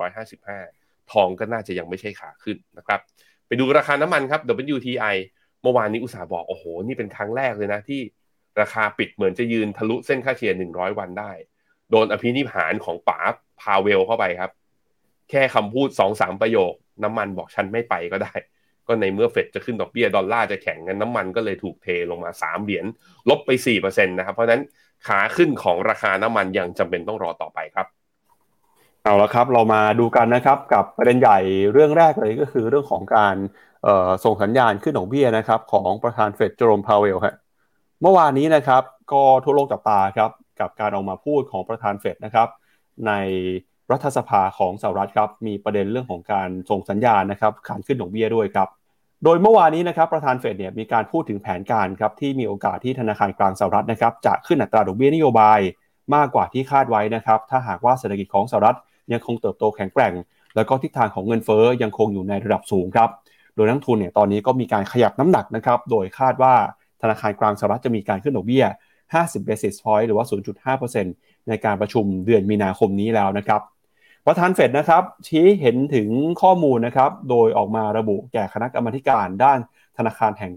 [0.07, 3.01] 1,855 ทองก็น่าจะยังไม่ใช่ขาขึ้นนะครับ
[3.47, 4.41] ไปดูราคาน้ำมันครับ
[4.75, 5.17] WTI
[5.63, 8.01] เมื่อวานนี้อุตส่าห์บอก โอ้โห นี่เป็นครั้งแรกเลยนะที่
[8.61, 11.33] ราคาปิดเหมือนจะยืนทะลุเส้นค่าเฉลี่ย 100 วันได้
[11.91, 13.19] โดนอภินิหารของป๋า
[13.61, 14.51] พาวเวลเข้าไปครับ
[15.31, 16.73] แค่คำพูด2อสามประโยค
[17.03, 18.33] น้ำมันบอกฉันไม่ไปก็ได้
[18.87, 22.85] ก็ในเมื่อเฟดจะขึ้นดอกเบี้ยดอลลาร์จะแข็งงั้นน้ำมันก็เลยถูกเทลงมา 3 เหรียญ
[23.29, 24.63] ลบไป4%นะครับ เพราะนั้น
[25.07, 27.87] ขาขึ้นของราคาน้ำมันยังจำเป็นต้องรอต่อไปครับ
[29.03, 31.39] เอาละครับเรามาดูกันนะครับกับประเด็นใหญ่
[31.73, 33.37] เรื่องแรกเลยก็คือเรื่องของการ
[34.25, 37.35] ส่งสัญญาณขึ้นดอกเบี้ยนะครับของประธานเฟดเจอโรมพาวเวลฮะ
[38.03, 38.83] เมื่อวานนี้นะครับ
[39.13, 40.31] ก็ทั่วโลกจับตาครับ
[40.61, 42.49] กับการออกมาพูดของประธานเฟดนะครับ
[43.07, 43.13] ใน
[43.93, 48.69] รัฐสภาของสหรัฐครับมีประเด็นเรื่องของการส่งสัญญาณนะครับการขึ้นดอกเบี้ยด้วยครับ
[49.25, 55.61] โดยเมื่อวานนี้นะครับประธานเฟดเนี่ยมีการพูดถึงแผนการครับที่มีโอกาสที่ธนาคารกลางสหรัฐนะครับจะขึ้นอัตราดอกเบี้ยนโยบาย
[56.15, 58.77] มากกว่าที่คาดไว้นะครับถ้าหากว่าเศรษฐกิจของสหรัฐ
[59.13, 60.13] ยังคงเติบโตแข็งแกร่ง
[60.57, 63.09] แล้วก็ทิศทางของเงินเฟ้อยังคงอยู่ในระดับสูงครับ
[63.55, 66.55] โดยนักทุนเนี่ยตอนนี้ก็มีการขยับน้ำหนักนะครับโดยคาดว่า
[67.03, 68.65] ธนาคารกลางสหรัฐจะมีการขึ้นดอกเบี้ย
[69.07, 70.25] 50 basis point หรือว่า
[70.87, 73.61] 0.5%ในการประชุมเดือนมีนาคมนี้แล้วนะครับ
[74.31, 76.09] ประธานเฟดนะครับชี้เห็นถึง
[76.43, 79.59] ข้อมูลนะครับโดยออกมาระบุแก่คณะกรรมการด้าน
[79.99, 80.53] ธนาคารแห่ง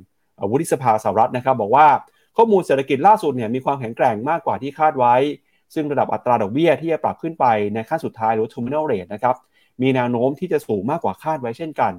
[0.52, 1.88] วุฒิสภาสหรัฐนะครับ บอกว่า
[2.38, 5.16] ข้อมูลเศรษฐกิจล่าสุดเนี่ยมีความแข็งแกร่งมากกว่าที่คาดไว้
[5.74, 9.36] ซึ่งระดับอัตราดอกเบี้ยที่จะปรับขึ้นไปในขั้นสุดท้ายหรือ terminal rate นะครับ
[9.82, 11.94] มีแนวโน้มที่จะสูงมากกว่าคาดไว้เช่นกัน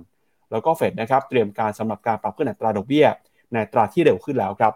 [0.51, 3.07] แล้วก็เฟดนะครับเตรียมการสำหรับการปรับขึ้นอัตราดอกเบี้ย
[3.53, 4.73] ในตราที่เร็วขึ้นแล้วครับ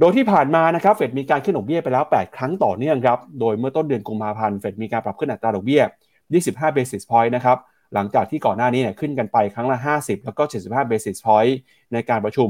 [0.00, 5.82] โดยที่ผ่านมานะครับเฟดมีการขึ้นดอกเบี้ยไปแล้ว 8 ครั้งต่อเนื่องครับ โดยเมื่อต้นเดือนกุมภาพันธ์เฟดมีการปรับขึ้นอัตราดอกเบี้ย
[6.28, 7.58] 25 basis point นะครับ
[7.94, 11.54] หลังจากที่ก่อนหน้านี้เนี่ยขึ้นกันไปครั้งละ 50 แล้วก็ 75 basis point
[11.92, 12.48] ในการประชุม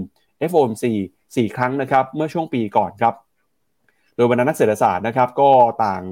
[0.50, 0.84] FOMC
[1.24, 3.14] 4 ครั้งนะครับ เมื่อช่วงปีก่อนครับ
[4.16, 5.50] โดยบรรดานักเศรษฐศาสตร์นะครับ ก็
[5.84, 6.02] ต่าง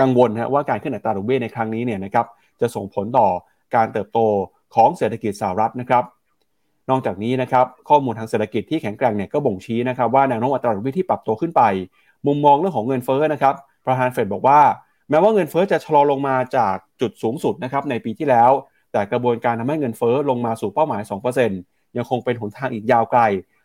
[0.00, 2.26] กังวลนะว่าการขึ้นอัตราดอกเบี้ยในครั้งนี้เนี่ยนะครับ
[2.60, 3.28] จะส่งผลต่อ
[3.74, 4.18] การเติบโต
[4.74, 6.04] ของเศรษฐกิจสหรัฐนะครับ
[6.90, 11.62] นอกจากนี้นะครับข้อมูลทางเศรษฐกิจที่แข็งแกร่งเนี่ยก็บ่งชี้นะครับว่าแนวโน้มอัตราดอกเบี้ยที่ปรับตัวขึ้นไป
[12.26, 13.54] มุมมองเรื่องของเงินเฟ้อนะครับ
[13.86, 14.60] ประธานเฟดบอกว่า
[15.10, 18.50] แม้ว่าเงินเฟ้อจะชะลอลงมาจากจุดสูงสุดนะครับในปีที่แล้ว
[18.92, 21.02] แต่กระบวนการทำให้เงินเฟ้อลงมาสู่เป้าหมาย
[21.48, 23.20] 2%ยังคงเป็นหนทางอีกยาวไกล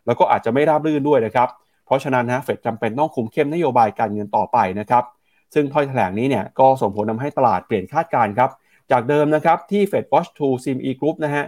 [0.05, 1.49] แล้วก็อาจจะไม่ราบรื่นด้วยนะครับ
[1.85, 5.03] เพราะฉะนั้นนะเฟดจำเป็นต้องคุมเข้มนโยบายการเงินต่อไปนะครับ
[5.53, 8.49] ซึ่งถ้อยแถลงนี้เนี่ยก็ส่งผลทาให้ตลาดเปลี่ยนคาดการณ์ครับ
[8.91, 11.45] จากเดิมนะครับที่ Fed Watch 2 CME Group นะฮะ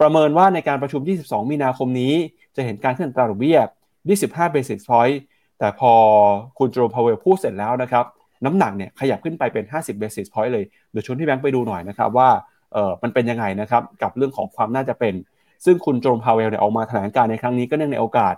[0.00, 2.14] ประเมินว่าในการประชุม 22 มีนาคมนี้
[2.56, 3.58] จะเห็นการขึ้นอัตราดอกเบี้ย
[4.06, 5.16] 25 basis point
[5.58, 5.92] แต่พอ
[6.58, 8.04] คุณโจพาวเวลพูดเสร็จแล้วนะครับ
[8.44, 12.28] น้ำหนักเนี่ยขยับขึ้นไปเป็น 50 basis point เลยเดี๋ยวชวนที่แบงค์ไปดูหน่อยนะครับว่า
[12.72, 15.14] เออมันเป็นยังไงนะครับกับเรื่องของความน่าจะเป็น
[15.64, 18.34] ซึ่งคุณโจมพาวเวลเนี่ยออกมาแถลงการในครั้งนี้ก็เนื่องในโอกาส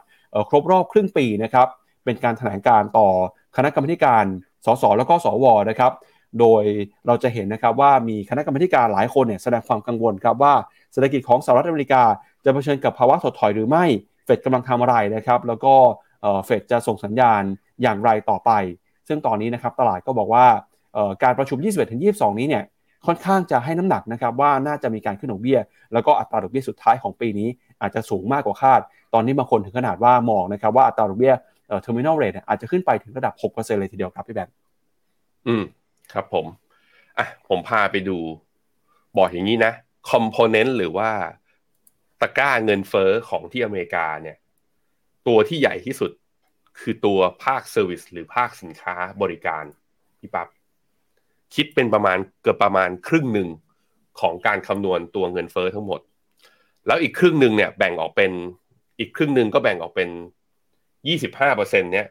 [0.49, 1.69] ครบรอบครึ่งปีนะครับ
[2.05, 3.09] เป็นการแถลงการต่อ
[3.57, 4.25] คณะกรรมการ
[4.67, 5.93] สสแล้วก็สวนะครับ
[6.41, 6.63] โดย
[7.07, 10.55] เราจะเห็นนะครับว่ามีคณะกรรมการหลายคนเนี่ยแสดงความกังวลครับว่า
[10.93, 12.03] เศรษฐกิจของสหรัฐอเมริกา
[12.45, 13.85] จะเผชิญกับภาวะถดถอยหรือไม่
[14.25, 15.75] เฟดกำลังทำอะไรนะครับ แล้วก็
[16.45, 17.43] เฟดจะส่งสัญญาณ
[17.83, 18.51] อย่างไรต่อไป
[19.09, 20.47] ซึ่งตอนนี้นะครับตลาดก็บอกว่า
[21.23, 21.59] การประชุม
[21.99, 22.65] 21-22 นี้เนี่ย
[23.07, 25.59] ค่อนข้างจะให้น้ำหนักนะครับว่าน่าจะมีการขึ้นดอกเบี้ย
[25.93, 27.49] แล้วก็อัตราดอกเบี้ยสุดท้ายของปีนี้
[27.81, 28.81] อาจจะสูงมากกว่าคาด
[29.15, 31.35] ตอนนี้บางคนถึงขนาดว่ามองนะครับว่าอัตราดอกเบี้ย
[31.69, 34.55] เอ่อ terminal rate อาจจะขึ้นไปถึงระดับ 6%เลยทีเดียวครับพี่แบงค์
[35.47, 35.63] อืม
[36.13, 36.47] ครับผม
[37.19, 38.19] อะผมพาไปดู
[39.17, 39.73] บอกอย่างนี้นะ
[40.11, 41.11] component หรือว่า
[42.21, 44.37] ตะกร้าเงินเฟอ้อของที่อเมริกาเนี่ย
[45.27, 46.11] ตัวที่ใหญ่ที่สุด
[46.81, 49.65] คือตัวภาคเซอร์วิสหรือภาคสินค้าบริการ
[50.19, 50.49] พี่ปับ๊บ
[51.55, 53.49] คิดเป็นประมาณเกือบประมาณครึ่งหนึ่ง
[54.21, 56.01] ของการคำนวณตัวเงินเฟอ้อทั้งหมด
[56.87, 58.33] แล้วอีกครึ่งหนึ่งเนี่ยแบ่งออกเป็น
[58.99, 60.09] อีกครึ่งหนึ่งก็แบ่งออกเป็น
[61.09, 62.07] ยี่สิบห้าเปอร์เซ็นเนี่ย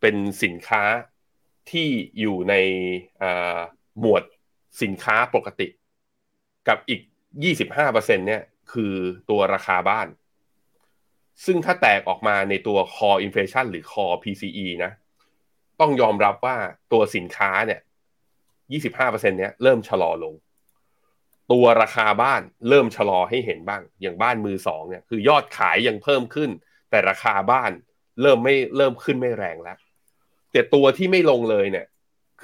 [0.00, 0.82] เป็นสินค้า
[1.72, 1.88] ที่
[2.20, 2.54] อยู่ใน
[4.00, 4.22] หมวด
[4.82, 5.68] สินค้าปกติ
[6.68, 7.00] กับอีก
[7.44, 7.86] ยี่สิบห้า
[8.26, 8.94] เนี่ยคือ
[9.30, 10.08] ตัวราคาบ้าน
[11.44, 14.92] ซึ่งถ้าแตกออกมาในตัว core inflation หรือ core PCE นะ
[15.80, 16.56] ต้องยอมรับว่า
[16.92, 17.80] ตัวสินค้าเนี่ย
[18.72, 20.34] ยี่สิบห้าเนเนี้ยเริ่มชะลอลง
[21.52, 26.50] ตัวราคาบ้านเริ่มชะลอให้เห็นบ้าง อย่างบ้านมือสองเนี่ยคือยอดขายยังเพิ่มขึ้น
[26.90, 27.72] แต่ราคาบ้าน
[28.22, 29.78] เริ่มไม่เริ่มขึ้นไม่แรงแล้ว
[30.52, 31.86] แต่ตัวที่ไม่ลงเลยเนี่ย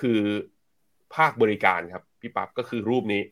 [0.01, 0.21] คือ
[1.15, 3.23] ภาคบริการครับพี่ปั๊บก็คือรูปนี้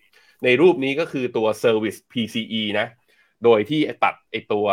[0.45, 2.87] ในรูปนี้ก็คือตัว Service PCE นะ
[3.45, 4.67] โดยที่ตัดไอตัว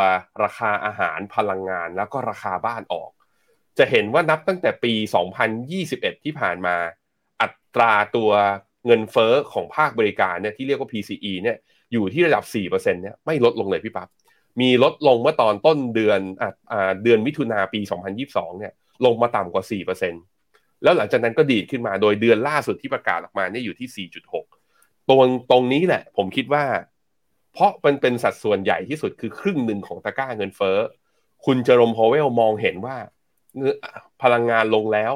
[0.43, 3.11] ราคาอาหารพลังงานแล้วก็ราคาบ้านออก
[3.77, 4.93] จะเห็นว่านับตั้งแต่ปี
[5.59, 6.75] 2021 ที่ผ่านมา
[7.41, 8.31] อัตราตัว
[8.85, 11.57] เงินเฟอ้อของภาคบริการเนี่ยที่เรียกว่า PCE เนี่ย
[11.93, 14.09] อยู่ที่ระดับ 4%เนี่ยไม่ลดลงเลยพี่ปับ๊บ
[14.61, 16.19] มีลดลงเมื่อตอนต้นเดือน
[16.71, 17.79] อ่าเดือนมิถุนาปี
[18.19, 18.73] 2022 เนี่ย
[19.05, 19.63] ลงมาต่ำกว่า
[20.23, 24.07] 4%แล้วหลังจากนั้นก็ดีดขึ้นมาโดยเดือนล่าสุดที่ประกาศออกมาเนี่ยอยู่ที่
[24.47, 26.63] 4.6 ตรงตรงนี้แหละ ผมคิดว่า
[27.53, 30.77] เพราะมันเป็นสัดส่วนใหญ่ที่สุดคือครึ่งหนึ่งของตะกร้าเงินเฟ้อ
[31.45, 32.97] คุณเจอโรมพาวเวลล์มองเห็นว่า
[34.21, 35.13] พลังงานลงแล้ว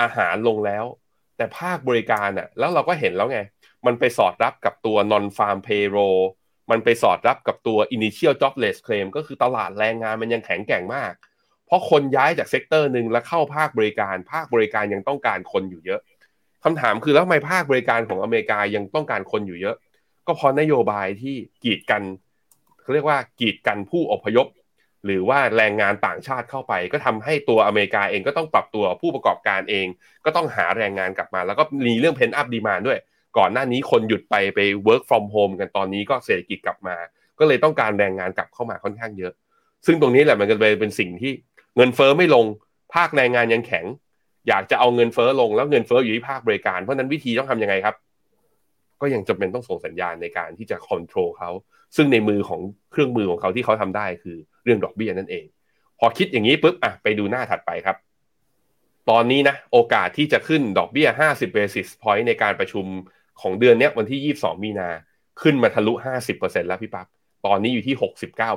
[0.00, 0.84] อาหารลงแล้ว
[1.36, 3.40] แต่ภาคบริการอะ แล้วเราก็เห็นแล้วไง
[3.86, 6.20] มันไปสอดรับกับตัว non farm payroll
[6.70, 11.12] มันไปสอดรับกับตัว initial jobless claim ก็คือตลาดแรงงานมันยังแข็งแกร่งมาก
[11.66, 16.00] เพราะคนย้ายจาก sector หนึ่งแล้วเข้าภาคบริการ ภาคบริการยังต้องการคนอยู่เยอะ
[16.64, 19.76] คำถามคือแล้วทำไมภาคบริการของอเมริกายังต้องการคนอยู่เยอะ
[20.26, 22.02] ก็เพราะนโยบายที่กีดกัน
[22.82, 24.46] เขาเรียกว่ากีดกันผู้อพยพ
[25.04, 29.86] หรือว่าแรงงานต่างชาติเข้าไป ก็ทำให้ตัวอเมริกาเองก็ต้องปรับตัวผู้ประกอบการเอง
[30.24, 32.98] ก็ต้องหาแรงงานกลับมา แล้วก็มีเรื่องเพนอัพดีมานด้วย
[33.38, 36.96] ก่อนหน้านี้คนหยุดไปไป work from home กันตอนนี้ก็เศรษฐกิจกลับมา
[37.38, 39.32] ก็เลยต้องการแรงงานกลับเข้ามาค่อนข้างเยอะ
[39.86, 41.32] ซึ่งตรงนี้แหละมันก็เป็นสิ่งที่
[41.76, 42.46] เงินเฟอ้อไม่ลง
[42.94, 43.86] ภาคแรงงานยังแข็ง
[44.48, 47.94] อยากจะเอาเงินเฟอ้อลงแล้วเงินเฟอ้ออยู่ที่ภาคบริการ เพราะนั้นวิธีต้องทํำยังไงครับ
[49.00, 51.50] ก็ยังจำเป็นต้องส่งสัญญาณในการที่จะควบคุมเขา
[51.96, 52.60] ซึ่งในมือของ
[52.92, 55.44] เครื่องมือของเขาที่เขาทำได้คือเรื่องดอกเบี้ยนั่นเอง
[55.98, 57.96] พอคิดอย่างนี้ปุ๊บอะไปดูหน้าถัดไปครับ
[59.10, 62.86] ตอนนี้นะโอกาสที่จะขึ้นดอกเบี้ย 50 basis point ในการประชุม
[63.40, 64.88] ของเดือนนี้วันที่ 22 มีนา
[65.42, 65.92] ขึ้นมาทะลุ
[66.30, 67.06] 50%แล้วพี่ปับ๊บ
[67.46, 67.94] ตอนนี้อยู่ที่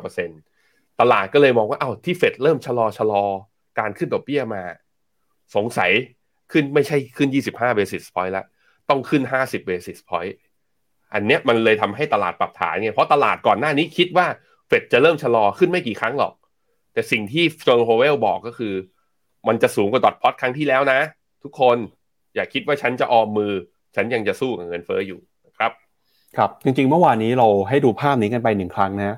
[0.02, 0.57] 69%
[1.02, 3.24] ตลาดก็เลยมองว่าเอา้าที่เฟดเริ่มชะลอชะลอ
[3.80, 4.64] การขึ้นดอกเบี้ยมา
[5.56, 5.92] สงสัย
[6.52, 8.46] ขึ้นไม่ใช่ขึ้น 25 basis point แล้ว
[8.90, 10.34] ต้องขึ้น 50 basis point
[11.14, 14.28] อันเนี้ยมันเลยทำให้ตลาดปรับฐานไงเพราะตลาดก่อนหน้านี้คิดว่า
[14.68, 16.34] เฟดจะเริ่มชะลอขึ้นไม่กี่ครั้งหรอก
[16.94, 18.74] แต่สิ่งที่จอห์นโฮเวลบอกก็คือ
[19.48, 21.00] มันจะสูงกว่าดอทพอตครั้งที่แล้วนะ
[21.44, 21.78] ทุกคน
[22.36, 23.52] อย่าคิดว่าฉันจะออมมือ
[23.96, 25.20] ฉันยังจะสู้กับเงินเฟอ้ออยู่
[25.58, 25.72] ครับ
[26.38, 29.18] ครับ จริงๆ เมื่อวานนี้เราให้ดูภาพนี้กันไปหนึ่งครั้งนะ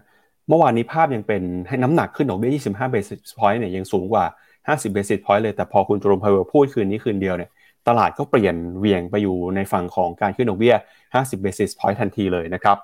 [0.50, 4.26] เมื่อวานนี้ภาพยังเป็นให้น้ำหนักขึ้นดอกเบี้ย 25 basis point เนี่ยยังสูงกว่า
[4.68, 7.50] 50 basis point เลยแต่พอคุณจรมพาวเวลพูดคืนนี้คืนเดียวเนี่ย
[7.88, 10.76] ตลาดก็เปลี่ยนเวียงไปอยู่ในฝั่งของการขึ้นดอกเบี้ย
[11.14, 12.78] 50 basis point ทันทีเลยนะครับ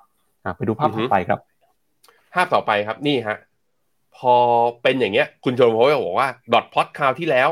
[0.55, 1.39] ไปดูภาพต่อไปครับ
[2.33, 3.37] ภาพต่อไปครับนี่ฮะ
[4.17, 4.35] พอ
[4.83, 7.49] เป็นอย่างเงี้ย คุณจรมพาวเวลบอกว่าดอทพอตคราวที่แล้ว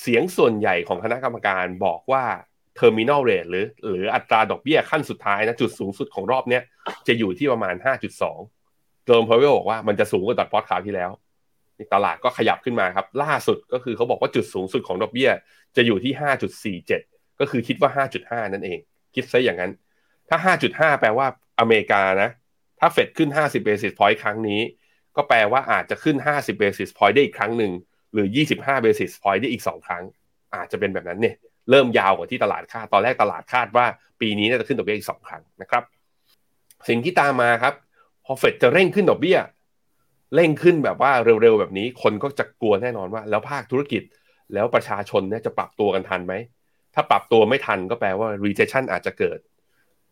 [0.00, 2.24] เสียงส่วนใหญ่ของคณะกรรมการบอกว่า
[2.78, 6.60] terminal rate หรือ หรืออัตราดอกเบี้ยขั้นสุดท้ายนะจุดสูงสุดของรอบนี้
[7.06, 8.55] จะอยู่ที่ประมาณ 5.2
[9.06, 11.10] เติมพาวเวลบอกว่ามันจะสูงกว่าดอทพอตคราวที่แล้ว
[11.94, 15.30] ตลาดก็ขยับขึ้นมาครับ ล่าสุดก็คือเขาบอกว่าจุดสูงสุดของดอกเบี้ย
[15.76, 16.12] จะอยู่ที่
[16.80, 18.78] 5.47 ก็คือคิดว่า 5.5 นั่นเอง
[19.14, 19.72] คิดซะอย่างนั้น
[20.28, 21.26] ถ้า 5.5 แปลว่า
[21.60, 22.30] อเมริกานะ
[22.80, 24.60] ถ้าเฟดขึ้น 50 basis point ครั้งนี้
[25.16, 27.72] ก็แปลว่าอาจจะขึ้น 50 basis point ได้อีกครั้งหนึ่ง
[28.12, 30.02] หรือ 25 basis point ได้อีก 2 ครั้ง
[30.54, 31.34] อาจจะเป็นแบบนั้นเนี่ย
[31.70, 33.86] เริ่มยาวกว่าที่ตลาดคาด ตอนแรกตลาดคาดว่า
[34.20, 35.82] ปีนี้น่าจะขึ้นดอกเบี้ยอีกสองครั้งนะครับ
[36.88, 37.74] สิ่งที่ตามมาครับ
[38.26, 39.38] พอเฟดจะเร่งขึ้นดอกเบี้ย
[40.34, 41.12] เร่งขึ้นแบบว่า
[41.42, 44.02] เร็วๆแบบนี้ คนก็จะกลัวแน่นอนว่า แล้วภาคธุรกิจ
[44.54, 46.34] แล้วประชาชนเนี่ยจะปรับตัวกันทันไหม
[46.94, 49.38] ถ้าปรับตัวไม่ทันก็แปลว่า recession อาจจะเกิด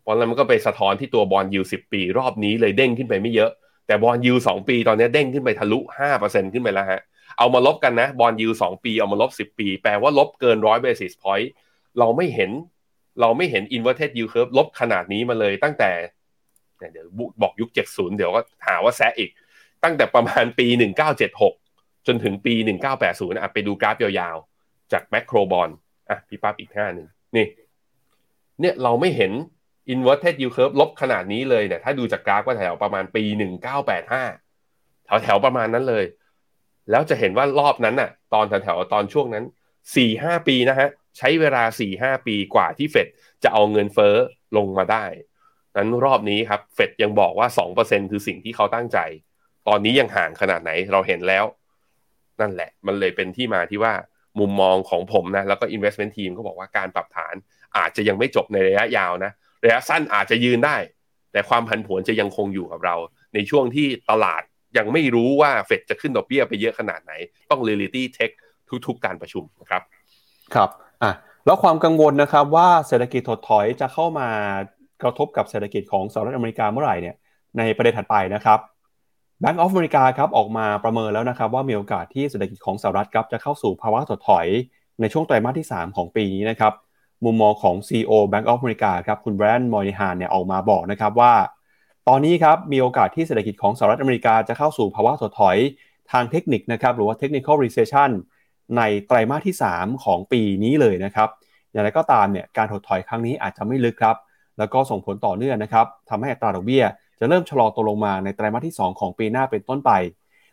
[0.03, 3.51] เพราะนั้นมันก็ไปสะท้อนที่ตัว bond yield สิบปี รอบนี้เลยเด้งขึ้นไปไม่เยอะ
[3.87, 7.01] แต่ bond yield สองปีตอนนี้เด้งขึ้นไปทะลุห้าเปอร์เซ็นต์ขึ้นไปแล้วฮะ
[7.39, 11.51] เอามาลบกันนะ bond yield สองปีเอามาลบสิบปี แปลว่าลบเกินร้อย basis point
[11.99, 12.51] เราไม่เห็น
[13.21, 15.91] เราไม่เห็น inverted yield curve ลบขนาดนี้มาเลยตั้งแต่
[16.93, 17.07] เดี๋ยว
[17.43, 19.31] บอกยุค 70 เดี๋ยวก็หาว่าแซะอีก
[19.85, 20.67] ตั้งแต่ประมาณปี
[21.33, 22.55] 1976 จนถึงปี
[22.97, 25.69] 1980อะไปดูกราฟยาวๆ จากแมคโครบอล
[26.11, 27.47] อะพี่ปั๊บอีกห้าหนึ่งนี่
[28.61, 29.33] เนี่ยเราไม่เห็น
[29.93, 33.25] inverted yield curve ลบขนาดนี้เลยเนี่ยถ้าดูจากกราฟก็แถวประมาณปี
[33.95, 36.05] 1985 แถวแถวประมาณนั้นเลย
[36.91, 39.45] แล้วจะเห็นว่ารอบนั้นน่ะ ตอนแถวแถวตอนช่วงนั้น
[39.97, 41.63] 4-5ปีนะฮะ ใช้เวลา
[41.95, 43.07] 4-5ปีกว่าที่เฟด
[43.43, 44.15] จะเอาเงินเฟ้อ
[44.57, 45.05] ลงมาได้
[45.77, 47.49] นั้นรอบนี้ครับเฟดยังบอกว่า
[47.81, 48.99] 2%คือสิ่งที่เขาตั้งใจ
[49.69, 51.45] ตอนนี้ยังห่างขนาดไหนเราเห็นแล้ว
[52.41, 53.93] นั่นแหละ มันเลยเป็นที่มาที่ว่า
[54.41, 57.35] มุมมองของผมนะ แล้วก็ investment team ก็บอกว่าการปรับฐาน
[57.77, 59.33] อาจจะยังไม่จบในระยะยาวนะ
[59.65, 60.77] ระยะสั้นอาจจะยืนได้
[61.33, 62.97] แต่ความผันผวนจะยังคงอยู่กับเรา
[63.35, 64.43] ในช่วงที่ตลาด
[64.79, 67.13] ยังไม่รู้ว่าเฟดจะขึ้นดอกเบี้ยไปเยอะขนาดไหน
[67.51, 68.31] ต้อง reality check
[68.87, 69.83] ทุกๆ การประชุมครับ
[70.55, 70.71] ครับ
[71.03, 71.13] อะ
[71.47, 74.29] แล้วความกังวลนะครับว่าเศรษฐกิจถดถอยจะเข้ามา
[75.03, 77.15] กระทบกับเศรษฐกิจของสหรัฐอเมริกาเมื่อไหร่เนี่ย
[77.59, 78.59] ในประเด็นถัดไปนะครับ
[79.43, 84.47] Bank of America ครับออกมาประเมินแล้วนะครับว่ามีโอกาสที่เศรษฐกิจของสหรัฐครับจะเข้าสู่ภาวะถดถอย
[85.01, 86.73] ในช่วงไตรมาสที่ 3 ของปีนี้นะครับ
[87.25, 91.35] มุมมองของ CEO Bank of America ครับคุณแบรนด์มอนิฮานเนี่ยออกมาบอกนะครับว่า
[92.09, 95.57] ตอนนี้ครับมีโอกาสที่เศรษฐกิจของสหรัฐอเมริกาจะเข้าสู่ภาวะถดถอย
[96.13, 98.11] ทางเทคนิคนะครับหรือว่า technical recession
[98.77, 101.29] ในไตรมาสที่ 3 ของปีนี้เลยนะครับ
[101.73, 104.17] อย่างไรก็ตามเนี่ยการถดถอยครั้งนี้อาจจะไม่ลึกครับ
[104.59, 106.85] แล้วก็ส่งผลต่อเนื่องนะครับทำให้อัตราดอกเบี้ย
[107.21, 109.91] จะเริ่มชะลอตัวลงมาในไตรมาสที่ 2 ของปีหน้าเป็นต้นไป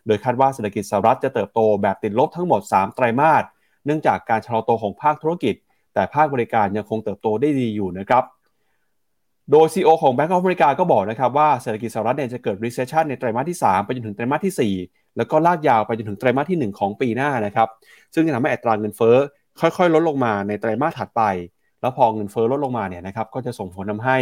[0.06, 3.44] โดยคาดว่าเศรษฐกิจสหรัฐจะเติบโตแบบติดลบทั้งหมด 3 ไตรมาส
[3.86, 5.54] เนื่องจากการชะลอตัวของภาคธุรกิจ
[5.94, 8.24] แต่ภาคบริการยังคงเติบโตได้ดีอยู่นะครับ
[9.50, 17.68] โดย CEO ของ Bank of America ก็บอกนะครับว่าเศรษฐกิจสหรัฐเนี่ยจะเกิด recession ในไตรมาสที่ 3 ไปจนถึงไตรมาสที่ 4 แล้วก็ลากยาวไปจนถึงไตรมาสที่ 1 ของปีหน้านะครับ
[18.14, 19.16] ซึ่งจะทำให้อัตราเงินเฟ้อ
[19.60, 21.22] ค่อยๆ ลดลงมาในไตรมาสถัดไป
[21.82, 24.16] แล้วพอเงินเฟ้อลดลงมาเนี่ยนะครับก็จะส่งผลทาให้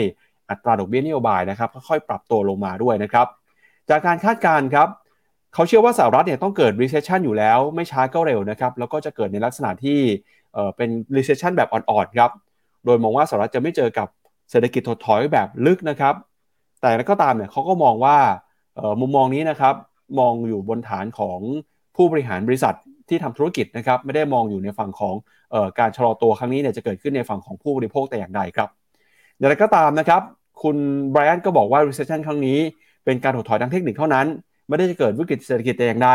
[0.51, 3.27] อัตราดอกเบี้ยนโยบายนะครับค่อยๆปรับตัวลงมาด้วยนะครับ
[3.91, 4.89] จากการคาดการณ์ครับ
[5.55, 9.99] เขาเชื่อว่าสหรัฐเนี่ยต้องเกิด recession อยู่แล้วไม่ช้าก็เร็วนะครับแล้วก็จะเกิดในลักษณะที่
[10.53, 12.31] เเป็น recession แบบอ่อนๆครับ
[12.85, 14.09] โดยมองว่าสหรัฐจะไม่เจอกับ
[14.51, 16.15] เศรษฐกิจถดถอยแบบลึกนะครับ
[16.81, 18.17] แต่ก็ตามเนี่ยเขาก็มองว่า
[19.01, 19.75] มุมมองนี้นะครับ
[20.19, 21.39] มองอยู่บนฐานของ
[21.97, 22.75] ผู้บริหารบริษัท
[23.09, 25.15] ที่ทำธุรกิจนะครับไม่ได้มองอยู่ในฝั่งของ
[25.79, 28.69] การชะลอตัวครั้งนี้เนี่ยจะเกิดขึ้นในฝั่งของผู้บริโภคแต่อย่างใดครับ
[29.37, 30.23] อย่างไรก็ตามนะครับ
[30.63, 30.77] คุณ
[31.11, 32.59] ไบรอันก็บอกว่า recession ครั้งนี้
[33.05, 34.27] เป็นการถดถอยทางเทคนิคเท่านั้น
[34.69, 36.11] ไม่ได้จะเกิดวิกฤตเศรษฐกิจแต่อย่างใด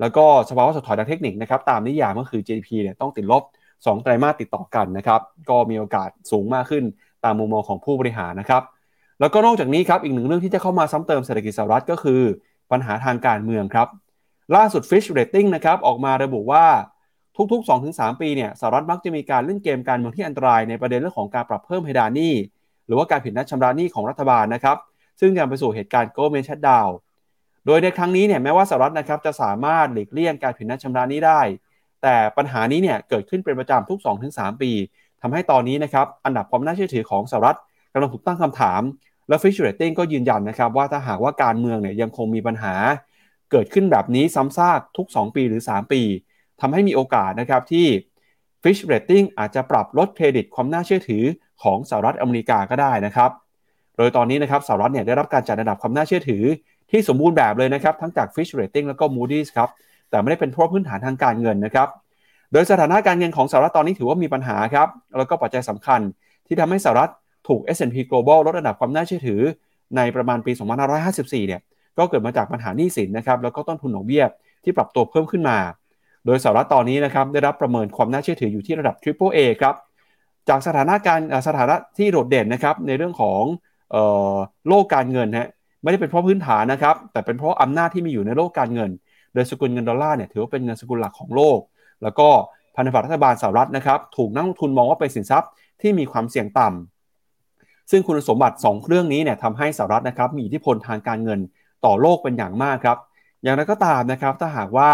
[0.00, 6.84] แล้วก็สภาวะถดถอยทางเทคนิคนะครับตามนิยามก็คือ GDP เนี่ยต้องติดลบ 2 ไตรมาสติดต่อกันนะครับก็มีโอกาสสูงมากขึ้น
[7.24, 8.62] ตามมุมมองของผู้บริหารนะครับ
[9.20, 12.22] แล้วก็นอกจากนี้ครับอีกหนึ่งเรื่องที่จะเข้ามาซ้ำเติมเศรษฐกิจสหรัฐก็คือ
[12.70, 13.88] ปัญหาทางการเมืองครับ
[14.56, 16.64] ล่าสุด Fish Rating นะครับออกมาระบุว่า
[17.52, 22.32] ทุกๆ 2-3 ปีเนี่ยสหรัฐมักจะมีการเล่นเกมการเมืองที่อันตรายในประเด็นเรื่องของการปรับเพิ่มเพดานหนี้
[22.86, 24.76] หรือว่าการผิดนัดชำระหนี้ของรัฐบาลนะครับ
[25.20, 26.90] ซึ่งนำไปสู่เหตุการณ์ government shutdown
[27.66, 31.40] โดยในครั้งนี้เนี่ยแม้ว่าสหรัฐนะครับจะสามารถหลีกเลี่ยงการผิดนัดชำระหนี้ได้
[32.02, 33.98] แต่ปัญหานี้เนี่ยเกิดขึ้นเป็นประจำทุก
[34.30, 34.70] 2-3 ปี
[35.22, 37.58] ทำให้ตอนนี้นะครับอันดับความน่าเชื่อถือของสหรัฐ
[37.92, 38.82] กำลังถูกตั้งคำถาม
[39.28, 42.74] และ Fitch Rating ก็ยืนยันนะครับว่าถ้าหากว่าการเมืองเนี่ยยังคงมีปัญหา
[43.50, 46.02] เกิดขึ้นแบบนี้ซ้ำซากทุก 2 ปีหรือ 3 ปี
[46.60, 47.86] ทำให้มีโอกาสนะครับที่
[48.62, 51.24] Fitch Rating อาจจะปรับลดเครดิตความน่าเชื่อถือ
[51.62, 53.30] ของสหรัฐอเมริกาก็ได้นะครับ
[53.96, 56.42] โดยตอนนี้นะครับสหรัฐเนี่ยได้รับการจัดอันดับความน่าเชื่อถือ
[56.90, 59.68] ที่สมบูรณ์แบบเลยนะครับ ทั้งจาก Fitch Rating แล้วก็ Moody's ครับ
[60.10, 61.88] แต่ไม่ได้เป็นเพราะพื้นฐานทางการเงินนะครับ
[62.52, 64.88] โดยสถานะการเงินของสหรัฐตอนนี้ถือว่ามีปัญหาครับ
[65.18, 66.00] แล้วก็ปัจจัยสำคัญ
[66.46, 67.10] ที่ทำให้สหรัฐ
[67.48, 69.40] ถูก S&P Global ลดอันดับความน่าเชื่อถือ
[69.96, 70.52] ในประมาณปี
[71.00, 71.60] 2554 เนี่ย
[71.98, 74.24] ก็เกิดมาจากปัญหาหนี้สินนะครับ แล้วก็ต้นทุนดอกเบี้ย
[74.64, 75.58] ที่ปรับตัวเพิ่มขึ้นมา
[76.26, 79.74] โดยสหรัฐตอนนี้นะครับได้รับประเมินความน่าเชื่อถืออยู่ที่ระดับ Triple A ครับ
[80.48, 83.42] จากสถานะการสถานะที่โดดเด่นนะครับในเรื่องของ
[84.68, 85.48] โลกการเงินฮะ
[85.82, 88.90] ไม่ได้เป็นเพราะพื้นฐานนะครับ แต่เป็นเพราะอำนาจที่มีอยู่ในโลกการเงิน
[89.34, 91.58] โดยสกุลเงินดอลลาร์เนี่ยถือว่าเป็นเงินสกุลหลักของโลก
[92.02, 92.28] แล้วก็
[92.76, 95.50] พันธบัตรรัฐบาลสหรัฐนะครับถูกนักลงทุนมองว่าเป็นสินทรัพย์
[95.82, 101.40] ที่มีความเสี่ยงต่ำซึ่งคุณสมบัติ 2 เครื่องนี้เนี่ยทำให้สหรัฐนะครับมีอิทธิพลทางการเงิน
[101.84, 102.98] ต่อโลกเป็นอย่างมากครับ
[103.42, 104.90] อย่างไรก็ตามนะครับถ้าหากว่า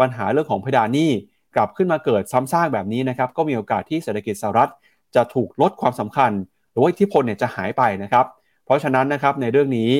[0.00, 1.10] ปัญหาเรื่องของเพดานหนี้
[1.56, 4.70] กลับขึ้นมาเกิดซ้ำซากแบบนี้นะครับก็มีโอกาสที่เศรษฐกิจสหรัฐ
[5.14, 6.30] จะถูกลดความสำคัญ
[6.70, 8.26] หรือว่าอิทธิพลเนี่ยจะหายไปนะครับ
[8.64, 9.90] เพราะฉะนั้นนะครับในเรื่องนี้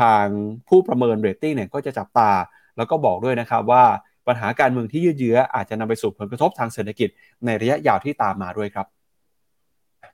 [0.00, 0.24] ทาง
[0.68, 2.30] ผู้ประเมินเรตติ้งเนี่ยก็จะจับตา
[2.76, 3.84] แล้วก็บอกด้วยนะครับว่า
[4.26, 7.08] ปัญหาการเมืองที่ยืดเยื้ออาจจะนำไปสู่ผลกระทบทางเศรษฐกิจ
[7.44, 8.86] ในระยะยาวที่ตามมาด้วยครับ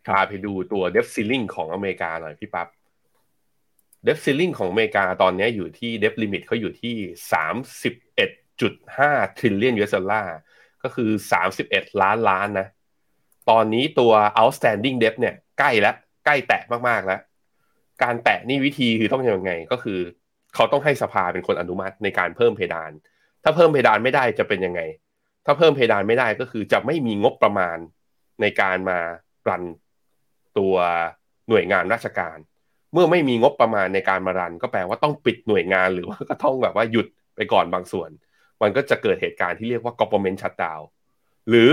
[0.07, 2.69] พาไปดูตัว debt ceiling ของอเมริกาหน่อยพี่ปั๊บ
[4.05, 6.95] debt ceiling ของอเมริกาตอนนี้อยู่ที่ debt limit เขาอยู่ที่
[7.33, 10.37] สามสิบเอ็ด จุดห้า trillion US dollar
[10.83, 12.67] ก็คือสามสิบเอ็ดล้านล้านนะ
[13.51, 15.95] ตอนนี้ตัว outstanding debt เนี่ยใกล้แล้ว
[16.27, 17.21] ใกล้แตะมากๆแล้ว
[18.03, 19.99] การแตะนี่วิธีคือต้องยังไง ก็คือ
[20.55, 22.91] เขาต้องให้สภาเป็นคนอนุมัติในการเพิ่มเพดาน
[23.45, 24.81] ถ้าเพิ่มเพดานไม่ได้จะเป็นยังไง
[25.47, 27.79] ถ้าเพิ่มเพดานไม่ได้ก็คือจะไม่มีงบประมาณ
[28.41, 28.99] ในการมา
[29.49, 29.63] รัน
[30.59, 30.75] ตัว
[31.49, 32.39] หน่วยงานราชการ
[32.93, 38.11] เมื่อไม่มีงบประมาณในการมารัน ก็แปลว่าต้องปิดหน่วยงานหรือว่าก็ต้องแบบว่าหยุดไปก่อนบางส่วน
[38.63, 40.83] มันก็จะเกิดเหตุการณ์ที่เรียกว่า government shutdown
[41.49, 41.71] หรือ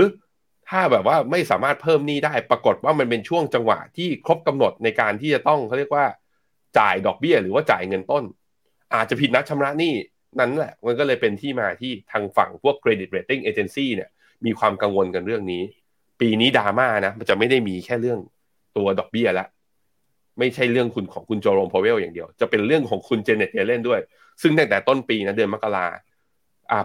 [0.68, 6.06] ถ้าแบบว่าไม่สามารถเพิ่มหนี้ได้ปรากฏว่ามันเป็นช่วงจังหวะที่ครบกำหนดในการที่จะต้องเขาเรียกว่า
[6.78, 8.24] จ่ายดอกเบี้ย หรือว่าจ่ายเงินต้น
[8.94, 9.94] อาจจะผิดนัดชำระหนี้
[10.40, 14.10] นั้นแหละ มันก็เลยเป็นที่มาที่ทางฝั่งพวก credit rating agency เนี่ย
[14.46, 15.62] มีความกังวลกันเรื่องนี้
[16.20, 18.18] ปีนี้ดราม่านะมันจะไม่ได้มีแค่เรื่อง
[18.76, 19.48] ตัวดอกเบี้ยล้ว
[20.38, 24.00] ไม่ใช่เรื่องคุณของคุณโจโรมพาวเวลอย่างเดียว จะเป็นเรื่องของคุณเจเน็ตเยเลนด้วย
[24.42, 25.96] ซึ่งตั้งแต่ต้นปีนะเดือนมกราอ่า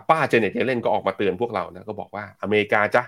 [0.10, 3.04] ป้าเจเน็ตเยเลนก็ออกมาเตือนพวกเรานะก็บอกว่าอเมริกาจ้ะ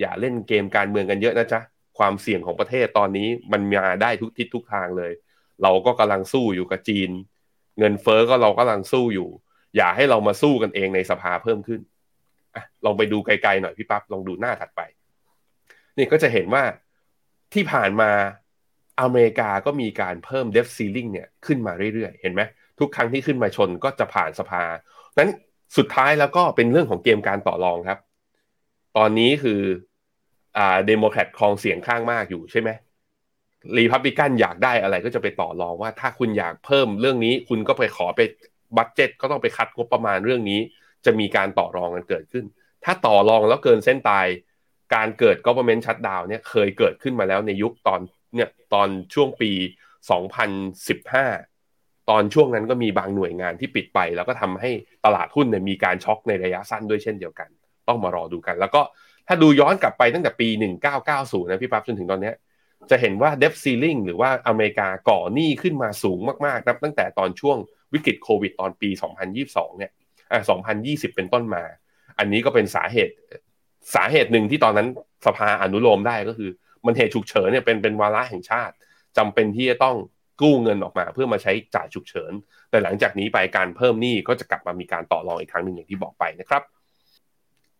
[0.00, 1.60] อย่าเล่นเกมการเมืองกันเยอะนะจ๊ะ
[1.98, 5.12] ความเสี่ยงของประเทศตอนนี้มันมาได้ทุกทิศทุกทางเลย
[5.62, 7.10] เราก็กำลังสู้อยู่กับจีน
[7.78, 9.28] เงินเฟอ้อก็เรากำลังสู้อยู่
[9.76, 11.80] อย่าให้เรามาสู้กันเองในสภาเพิ่มขึ้น
[12.54, 14.80] อลองไปดูไกลๆหน่อยพี่ปั๊บลองดูหน้าถัดไป
[15.96, 16.62] นี่ก็จะเห็นว่า
[17.54, 18.10] ที่ผ่านมา
[19.00, 22.42] อเมริกาก็มีการเพิ่ม debt ceiling เนี่ยขึ้นมาเรื่อยๆ เห็นไหม
[22.78, 24.62] ทุกครั้งที่ขึ้นมาชนก็จะผ่านสภา
[25.18, 25.30] นั้น
[25.76, 27.98] สุดท้ายแล้วก็เป็นเรื่องของเกมการต่อรองครับ
[28.96, 29.60] ตอนนี้คือ
[30.56, 32.70] อ่าเดโมแครตครองเสียงข้างมากอยู่ใช่ไหม
[33.76, 38.20] รีพับลิกันอยากได้อะไรก็จะไปต่อรองว่าถ้าคุณอยากเพิ่มเรื่องนี้ คุณก็ไปขอไป
[38.76, 40.60] budget ก็ต้องไปคัตงบประมาณเรื่องนี้
[41.04, 42.44] จะมีการต่อรองกันเกิดขึ้น
[42.84, 44.26] ถ้าต่อรองแล้วเกินเส้นตาย
[44.94, 48.00] การเกิด government shutdown เนี่ยเคยเกิดขึ้นมาแล้วในยุคตอน
[48.34, 49.50] เนี่ยตอนช่วงปี
[50.36, 51.55] 2015
[52.10, 54.70] ตอนช่วงนั้นก็มีบางหน่วยงานที่ปิดไป แล้วก็ทำให้
[55.04, 57.48] ตลาดหุ้นเนี่ยมีการช็อกในระยะสั้นด้วยเช่นเดียวกัน
[57.88, 58.82] ต้องมารอดูกัน แล้วก็
[59.28, 60.48] ถ้าดูย้อนกลับไปตั้งแต่ปี
[60.98, 62.32] 1990 นะพี่ปั๊บจนถึงตอนนี้
[62.90, 67.56] จะเห็นว่า debt ceiling หรือว่าอเมริกาก่อหนี้ขึ้นมาสูงมากๆนับตั้งแต่ตอนช่วง
[67.92, 68.88] วิกฤตโควิดตอนปี
[69.34, 69.90] 2022 เนี่ย
[70.32, 70.40] อ่า
[70.78, 71.62] 2020 เป็นต้นมา
[72.18, 73.12] อันนี้ก็เป็นสาเหตุ
[73.94, 74.88] สาเหตุหนึ่งที่ตอนนั้น
[75.26, 76.50] สภาอนุโลมได้ก็คือ
[76.86, 78.74] มันเหตุฉุกเฉินเนี่ยเป็นเป็นวาระแห่งชาติ
[79.16, 79.96] จำเป็นที่จะต้อง
[80.40, 82.32] กู้เงินออกมา เพื่อมาใช้จ่ายฉุกเฉิน
[82.70, 86.62] แต่หลังจากนี้ไปการเพิ่มหนี้ก็จะกลับมามีการต่อรองอีกครั้งหนึ่งอย่างที่บอกไปนะครับ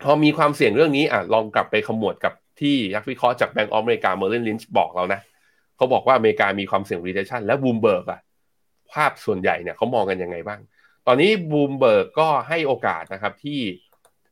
[0.03, 5.21] พอมีความเสี่ยงเรื่องนี้อะลองกลับไปขมวดกับที่นักวิเคราะห์จาก Bank of America Merrill Lynch บอกเรานะ
[5.77, 8.21] เขาบอกว่าอเมริกามีความเสี่ยง recession และบูมเบิร์กอะ
[8.93, 10.61] ภาพส่วนใหญ่เนี่ยเขามองกันยังไงบ้าง
[11.07, 13.61] ตอนนี้บูมเบิร์กก็ให้โอกาสนะครับที่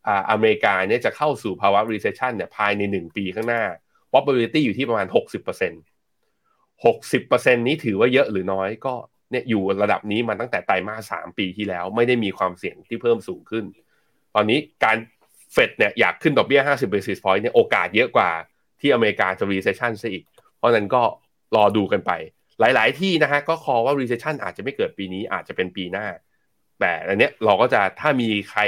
[0.07, 3.62] อ่าอเมริกาเนี่ยจะเข้าสู่ภาวะ recession เนี่ยภายใน 1 ปีข้างหน้า
[4.11, 5.93] probability อยู่ที่ประมาณ 60%
[6.83, 8.95] 60%นี้ถือว่าเยอะหรือน้อยก็
[9.31, 13.64] เนี่ยอยู่ระดับนี้มาตั้งแต่ไตรมาสสามปีที่แล้ว ไม่ได้มีความเสี่ยงที่เพิ่มสูงขึ้น
[14.35, 14.97] ตอนนี้การ
[15.53, 18.31] เฟดเนี่ยอยากขึ้นดอกเบี้ย 50 basis point เนี่ยโอกาสเยอะกว่า
[18.81, 20.25] ที่อเมริกาจะ recession ซะอีก
[20.57, 21.03] เพราะนั้นก็
[21.57, 22.12] รอดูกันไป
[22.61, 26.07] หลาย ๆ ที่นะฮะก็คอว่า recession อาจจะไม่เกิดปีนี้อาจจะเป็นปีหน้า
[26.81, 28.61] แต่อันเนี้ยเราก็จะถ้ามีใคร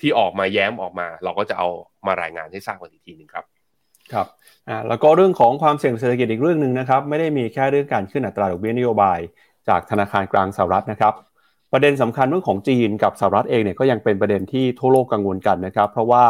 [0.00, 1.68] ที่ออกมาแย้มออกมา เราก็จะเอา
[2.06, 3.44] มารายงานให้ทราบกันอีกทีหนึ่งครับ
[4.12, 4.26] ครับ
[4.68, 9.18] อ่าแล้วก็เรื่องของความเสี่ยงเศรษฐกิจอีกเรื่องหนึ่งนะครับ ไม่ได้มีแค่เรื่องการขึ้นอัตราดอกเบี้ยนโยบาย
[9.68, 11.14] จากธนาคารกลางสหรัฐนะครับ
[11.72, 16.24] ประเด็นสำคัญเรื่องของจีนกับสหรัฐเองเนี่ยก็ยังเป็นประเด็นที่ทั่วโลกกังวลกันนะครับ เพราะว่า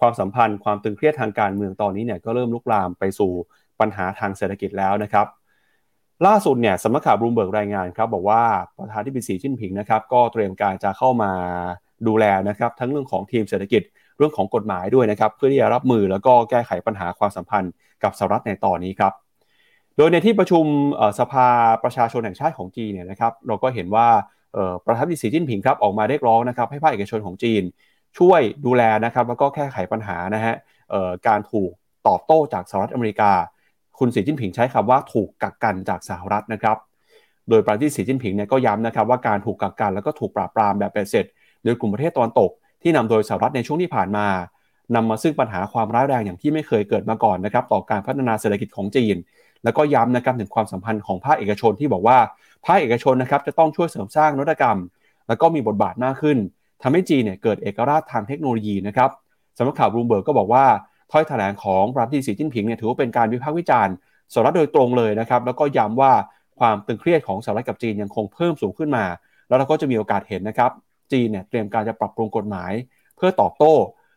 [0.00, 3.32] ความสัมพันธ์ความตึงเครียดทางการเมืองตอนนี้เนี่ยก็เริ่มลุกลามไปสู่
[3.80, 5.26] ปัญหาทางเศรษฐกิจแล้วนะครับ
[6.26, 8.42] ล่าสุดเนี่ยสำนักข่าวบลูมเบิร์กรายงานครับบอกว่า
[8.76, 11.32] ประธานที่ปรึกษาจิ้นผิงนะครับก็เตรียมการจะเข้ามา
[12.06, 13.82] ดูแลนะครับทั้งเรื่องของทีมเศรษฐกิจ
[14.16, 19.12] เรื่องของกฎหมายด้วยนะครับ เพื่อที่จะรับมือแล้วก็แก้ไขปัญหาความสัมพันธ์กับสหรัฐในตอนนี้ครับ
[19.96, 20.64] โดยในที่ประชุม
[21.18, 21.48] สภา
[21.84, 24.08] ประชาชนแห่งชาติของจีนเนี่ยนะครับ เราก็เห็นว่า
[24.86, 27.62] ประธานดิสีจิ้นผิงครับออกมาเรียกร้องนะครับให้ภาคเอกชนของจีน
[28.18, 30.54] ช่วยดูแลนะครับแล้วก็แก้ไขปัญหานะฮะ
[31.28, 31.70] การถูก
[32.08, 33.32] ตอบโต้จากสหรัฐอเมริกา
[33.98, 36.76] คุณสีจิ้นผิงใช้คำว่าถูกกักกันจากสหรัฐนะครับ
[37.48, 41.26] โดยประธานดิสีจิ้นผิงเนี่ยก็ย้ำนะครับว่าการถูกกักกันแล้วก็ถูกปราบปรามแบบเป็นเสร็จ
[41.64, 42.50] โดยกลุ่มประเทศตะวันตก
[42.82, 44.26] ที่นำโดยสหรัฐในช่วงที่ผ่านมา
[44.94, 49.16] นำมาซึ่งปัญหาความร้ายแรงอย่างที่ไม่เคยเกิดมาก่อนนะครับต่อการพัฒนาเศรษฐกิจของจีน
[49.64, 52.18] แล้วก็ย้ำนะครับถึงความสัมพันธ์ของภาคเอกชนที่บอกว่า
[52.64, 54.78] ภาคเอกชนนะครับจะต้องช่วยเสริมสร้างนวัตกรรม
[55.28, 56.38] แล้วก็มีบทบาทมากขึ้น
[56.82, 59.10] ทำให้จีนเนี่ยเกิดเอกราชทางเทคโนโลยีนะครับ
[59.56, 60.64] สำนักข่าวบลูเบิร์กก็บอกว่า
[61.12, 63.94] ถ้อยแถลงของประธานาธิบดีสีจิ้นผิงเนี่ยถือว่าเป็นการวิพากษ์วิจารณ์
[64.32, 66.12] สหรัฐโดยตรงเลยนะครับแล้วก็ย้ำว่า
[66.58, 69.04] ความตึงเครียดของสหรัฐกับจีนยังคงเพิ่มสูงขึ้นมา
[69.48, 70.70] แล้วเราก็จะมีโอกาสเห็นนะครับ
[71.12, 72.72] จีนเนี่ยเตรียมการจะปรับปรุงกฎหมาย
[73.16, 73.74] เพื่อตอบโต้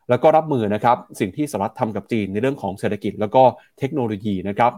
[0.10, 3.44] แล้วก็รับมือนะครับสิ่งที่สหรัฐทำกับจีนในเรื่องของเศรษฐกิจแล้วก็
[3.80, 4.72] เทคโนโลยีนะครับ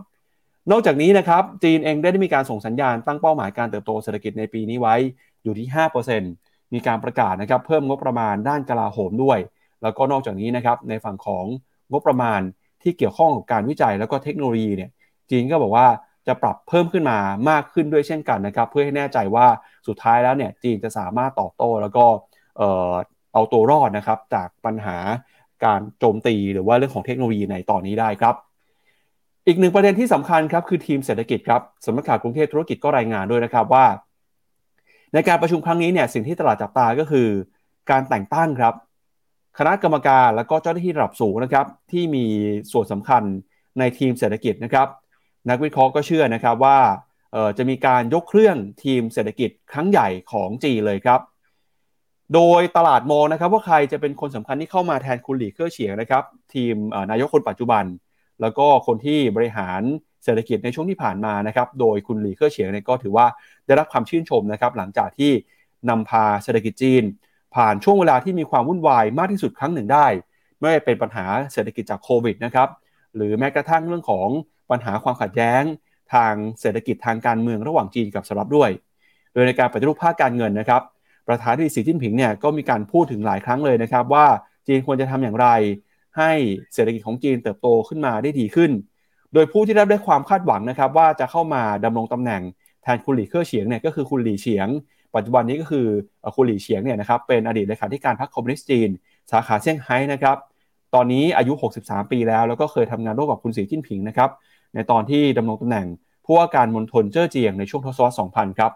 [0.72, 4.96] นอกจากนี้นะครับจีนเองได้มีการส่งสัญญาณตั้งเป้าหมายการเติบโตเศรษฐกิจในปีนี้ไว้
[5.44, 5.68] อยู่ที่
[6.16, 9.40] 5%มีการประกาศนะครับเพิ่มงบประมาณด้านกลาโหมด้วย
[9.84, 11.46] แล้วก็นอกจากนี้นะครับในฝั่งของ
[11.92, 12.42] งบประมาณ
[12.84, 14.90] ที่เกี่ยวข้องกับการวิจัยแล้วก็เทคโนโลยีเนี่ย
[15.30, 15.88] จีนก็บอกว่า
[16.28, 17.18] จะปรับเพิ่มขึ้นมา
[17.50, 19.48] มากขึ้นด้วยเช่นกันนะครับ เพื่อให้แน่ใจว่า
[19.88, 22.06] สุดท้ายแล้วเนี่ยจีนจะสามารถตอบโต้แล้วก็
[23.34, 24.98] เอาตัวรอดนะครับจากปัญหา
[25.66, 28.36] การโจมตีหรือว่าเรื่องของเทคโนโลยีในตอนนี้ได้ครับ
[29.48, 33.86] อีกหนึ่งประเด็นที่สำคัญครับคือทีมเศรษฐกิจครับสำนักข่าวกรุงเทพธุรกิจก็รายงานด้วยนะครับว่า
[35.14, 37.28] ในการประชุมครั้งนี้เนี่ยสิ่งที่ตลาดจับตาก็คือ
[37.92, 38.74] การแต่งตั้งครับ
[39.58, 42.26] คณะกรรมการแล้วก็เจ้าหน้าที่ระดับสูงนะครับที่มี
[42.72, 43.24] ส่วนสำคัญ
[43.80, 44.88] ในทีมเศรษฐกิจนะครับ
[45.50, 46.80] นักวิเคราะห์ก็เชื่อนะครับว่า
[47.58, 51.20] จะมีการยกเครื่องทีมเศรษฐกิจครั้งใหญ่ของจีเลยครับ
[52.34, 56.24] โดยตลาดมองนะครับว่าใครจะเป็นคนสำคัญที่เข้ามาแทนคุณหลีเค่อเฉียงนะครับ
[56.54, 56.76] ทีม
[57.12, 57.84] นายกคนปัจจุบัน
[58.42, 59.82] แล้วก็คนที่บริหาร
[60.24, 63.26] เศรษฐกิจในช่วงที่ผ่านมานะครับ โดยคุณหลีเค่อเฉียงเนี่ยก็ถือว่า
[63.66, 65.32] ได้รับความชื่นชมนะครับ หลังจากที่
[65.90, 67.04] นำพาเศรษฐกิจจีน
[67.56, 70.08] ผ่านช่วงเวลาที่มีความวุ่นวายมากที่สุดครั้งหนึ่งได้
[70.60, 72.70] ไม่ว่าเป็นปัญหาเศรษฐกิจจากโควิดนะครับ
[73.16, 74.28] หรือแม้กระทั่งเรื่องของ
[74.70, 75.64] ปัญหาความขัดแย้ง
[76.14, 78.70] ทางเศรษฐกิจทางการเมืองระหว่างจีนกับสหรัฐด้วย
[79.34, 80.82] โดยในการปฏิรูปภาคการเงินนะครับ
[81.28, 84.26] ประธานาธิบดีสีจิ้นผิงเนี่ยก็มีการพูดถึงหลายครั้งเลยนะครับ ว่า
[84.68, 85.48] จีนควรจะทำอย่างไร
[86.18, 86.32] ให้
[86.74, 88.72] เศรษฐกิจของจีนเติบโตขึ้นมาได้ดีขึ้น
[89.34, 92.42] โดยผู้ที่ได้ได้ความคาดหวังนะครับ ว่าจะเข้ามาดำรงตำแหน่ง
[92.84, 94.68] แทนคุณหลี่เค่อเฉียงเนี่ยก็คือคุณหลี่เฉียง
[95.16, 95.88] ปัจจุบันนี้ก็คือ
[96.36, 98.90] คุณหลี่เฉียงเนี่ยนะครับเป็นอดีตเลขาธิการพรรคคอมมิวนิสต์จีน
[99.32, 100.38] สาขาเซี่ยงไฮ้นะครับ
[100.96, 104.30] ตอนนี้อายุ 63 ปีแล้ว แล้วก็เคยทำงานร่วมกับคุณสีจิ้นผิงนะครับ
[104.78, 105.86] ในตอนที่ดำรงตำแหน่ง
[106.26, 108.72] ผู้ว่าการมณฑลเจ้อเจียงในช่วงทศวรรษ 2000 ครับ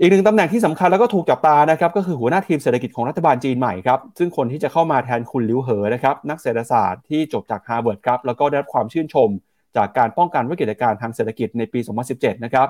[0.00, 9.28] อีกหนึ่งตำแหน่งที่สำคัญแล้วก็ถูกจับตานะครับก็คือหัวหน้าทีมเศรษฐกิจของรัฐบาลจีนใหม่ครับ ซึ่งคนที่จะเข้ามาแทนคุณหลิวเหอนะครับนักเศรษฐศาสตร์ที่จบจากฮาร์วาร์ดครับแล้วก็ได้รับความชื่นชม
[9.76, 11.80] จากการป้องกันวิกฤตการณ์ทางเศรษฐกิจในปี
[12.12, 12.68] 2017 นะครับ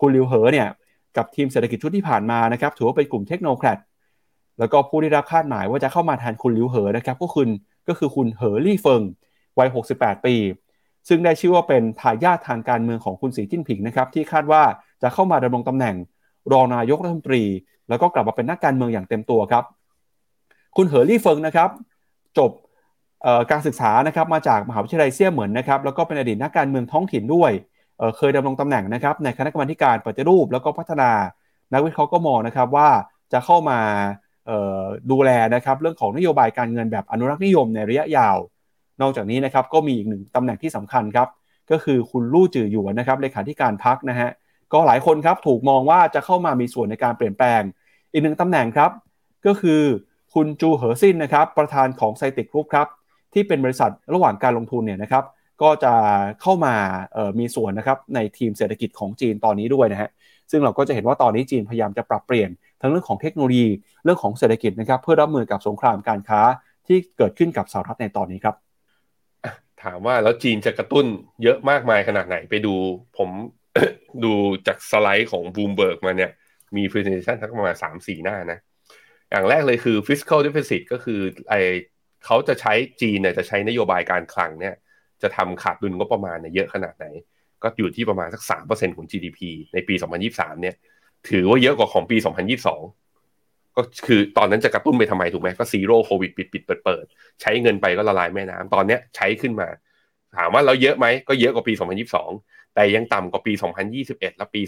[0.00, 0.68] คุณหลิวเหอเนี่ย
[1.16, 3.78] กับทีมเศรษฐกิจชุดที่ผ่านมานะครับถือว่าเป็นกลุ่มเทคโนแครต
[4.58, 7.48] แล้วก็ผู้ที่รับคาดหมายว่าจะเข้ามาแทนคุณหลิวเหอนะครับก็คือ
[7.88, 9.02] ก็คือคุณเหอลี่เฟิง
[9.58, 10.34] วัย 68 ปี
[11.08, 14.62] ซึ่งได้ชื่อว่าเป็นทายาททางการเมืองของคุณสีจิ้นผิงนะครับที่คาดว่า
[15.02, 15.94] จะเข้ามาดำรงตำแหน่ง
[16.52, 17.42] รองนายกรัฐมนตรี
[17.88, 19.64] แล้วก็กลับมาเป็นนักการเมืองอย่างเต็มตัวครับ
[20.76, 21.68] คุณเหอลี่เฟิงนะครับ
[22.38, 22.50] จบ
[23.50, 27.50] การศึกษานะครับมาจากมหาวิทยาลัยเซี่ยเหมือนนะครับแล้วก็เป็นอดีตนักการเมืองท้องถิ่นด้วย
[27.98, 31.10] เเคยดำรงตำแหน่งนะครับในคณะกรรมการปฏิรูปแล้วก็พัฒนา
[31.72, 32.88] นักวิเคราะห์ก็มองนะครับว่า
[33.32, 33.78] จะเข้ามา
[35.10, 38.36] ดูแลนะครับเรื่องของนโยบายการเงินแบบอนุรักษ์นิยมในระยะยาว
[39.02, 41.28] นอกจากนี้นะครับก็มีอีกหนึ่งตำแหน่งที่สำคัญครับ
[41.70, 44.30] ก็คือคุณลู่จือหยวนนะครับเลขาธิการพักนะฮะ
[44.72, 47.62] ก็หลายคนครับถูกมองว่าจะเข้ามามีส่วนในการเปลี่ยนแปลง
[48.12, 48.90] อีกหนึ่งตำแหน่งครับ
[49.46, 49.80] ก็คือ
[50.34, 52.88] คุณจูเหอซินนะครับประธานของไซติกกรุ๊ปครับ
[53.32, 55.24] ที่เป็นบริษัทระหว่างการลงทุนเนี่ยนะครับ
[55.62, 55.94] ก็จะ
[56.42, 56.74] เข้ามา
[57.38, 60.10] มีส่วนนะครับในทีมเศรษฐกิจของจีนตอนนี้ด้วยนะฮะ
[60.50, 63.68] ซึ่งเราก็จะเห็นว่าตอนนี้จีนพยายามจะปรับเปลี่ยน ทั้งเรื่องของเทคโนโลยี
[64.04, 66.40] เรื่องของเศรษฐกิจนะครับเพื่อรับมือกับสงครามการค้า
[66.86, 68.56] ที่เกิดขึ้นกับสหรัฐในตอนนี้ครับ
[69.84, 71.06] ถามว่าแล้วจีนจะกระตุ้น
[71.42, 72.74] เยอะมากมายขนาดไหนไปดู
[73.18, 73.30] ผม
[74.24, 74.32] ดู
[74.66, 76.30] จากสไลด์ของบูมเบิร์กมาเนี่ย
[76.76, 78.58] มี presentation ทั้งประมาณสามสี่หน้านะ
[79.30, 81.20] อย่างแรกเลยคือ fiscal deficit ก็คือ
[81.50, 81.54] ไอ
[82.24, 84.74] เขาจะใช้จีนเนี่ยจะใช้นโยบายการคลังเนี่ย
[85.22, 87.06] จะทำขาดดุลก็ประมาณเนี่ยเยอะขนาดไหน
[87.62, 89.40] ก็อยู่ที่ประมาณสักสามเปอร์เซ็นต์ของ GDP
[89.74, 89.94] ในปี
[90.28, 90.74] 2023 เนี่ย
[91.28, 93.09] ถือว่าเยอะกว่าของปี 2022
[93.80, 97.04] ก็คือตอนนั้นจะกระตุ้นไปทำไมถูกไหมก็ zero covid ปิดปิดเปิดเปิด
[97.40, 99.68] ใช้เงินไปก็ละลายแม่น้ำตอนเนี้ยใช้ขึ้นมา
[100.36, 101.72] ถามว่าเราเยอะไหมก็เยอะกว่าปี
[102.18, 103.52] 2022 แต่ยังต่ำกว่าปี
[103.94, 104.60] 2021 และปี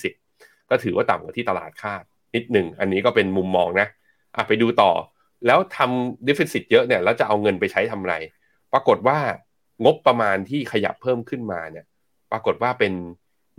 [0.00, 2.02] 2020 ก็ถือว่าต่ำกว่าที่ตลาดคาด
[2.34, 3.88] นิดหนึ่งอันนี้ก็เป็นมุมมองนะ
[4.36, 4.90] อะไปดูต่อ
[5.46, 8.14] แล้วทำดิฟเฟนซิตเยอะเนี่ยแล้วจะเอาเงินไปใช้ทำไร
[8.72, 9.18] ปรากฏว่า
[9.84, 11.84] งบประมาณที่ขยับเพิ่มขึ้นมาเนี่ย
[12.32, 12.92] ปรากฏว่าเป็น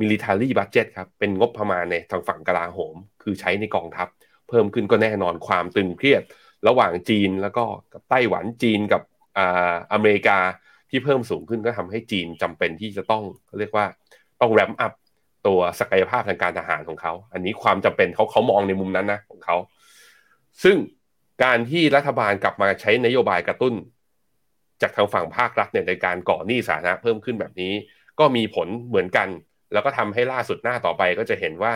[0.02, 4.08] military budget ครับเป็นงบประมาณในทางฝั่งกลาโหม คือใช้ในกองทัพ
[4.54, 6.24] พิ่มขึ้นก็แน่นอนความตึงเครียด
[6.68, 9.02] ระหว่างจีนแล้วก็กับไต้หวันจีนกับ
[9.38, 10.40] อ่าอเมริกา
[10.90, 13.24] ที่เพิ่มสูงขึ้นก็ทำให้จีนจำเป็นที่จะต้อง
[13.60, 13.86] เรียกว่า
[14.42, 14.94] ต้องแรมอัพ
[15.48, 19.56] ตัวศักยภาพทางการทหารของเขา อันนี้ความจำเป็นเขาเขามองในมุมนั้นนะของเขา
[20.64, 20.78] ซึ่ง
[21.44, 23.74] การที่รัฐบาลกลับมาใช้นโยบายกระตุ้น
[24.82, 27.74] จากทางฝั่งภาครัฐเนี่ยในการก่อหนี้สาธารณะเพิ่มขึ้นแบบนี้
[28.20, 29.28] ก็มีผลเหมือนกัน
[29.74, 31.74] แล้วก็ทำให้ล่าสุดหน้าต่อไปก็จะเห็นว่า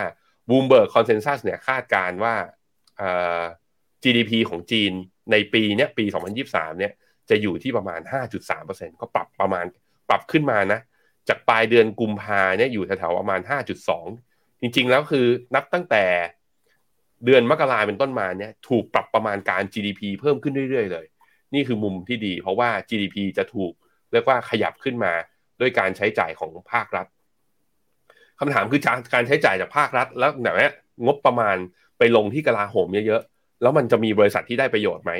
[0.48, 2.34] บูมเบิร์กคอนเซนแซสเนี่ยคาดการว่า
[4.02, 4.92] GDP ของจีน
[5.32, 6.04] ในปีนี้ปี
[6.42, 6.92] 2023 เนี่ย
[7.30, 8.00] จะอยู่ที่ประมาณ
[8.50, 9.64] 5.3%ก็ปรับประมาณ
[10.08, 10.80] ปรับขึ้นมานะ
[11.28, 13.40] จากปลายเดือนกุมภาเนี่ยอยู่แถวๆประมาณ
[14.00, 16.04] 5.2 จริงๆแล้วคือนับตั้งแต่
[17.24, 21.06] เดือนมกราเป็นต้นมาเนี่ยถูกปรับประมาณการ GDP เพิ่มขึ้นเรื่อยๆเลย
[21.54, 23.72] นี่คือมุมที่ดี เพราะว่า GDP จะถูก
[24.12, 25.12] เรียกว่าขยับขึ้นมา
[25.60, 27.06] ด้วยการใช้จ่ายของภาครัฐ
[28.40, 28.82] คำถามคือ
[29.14, 30.70] การใช้จ่ายจากภาครัฐ แล้วแบบนี้
[31.06, 31.56] งบประมาณ
[31.98, 35.12] ไปลงที่กลาโหมเยอะๆ แล้วมันจะมีบริษัทที่ได้ประโยชน์ไหม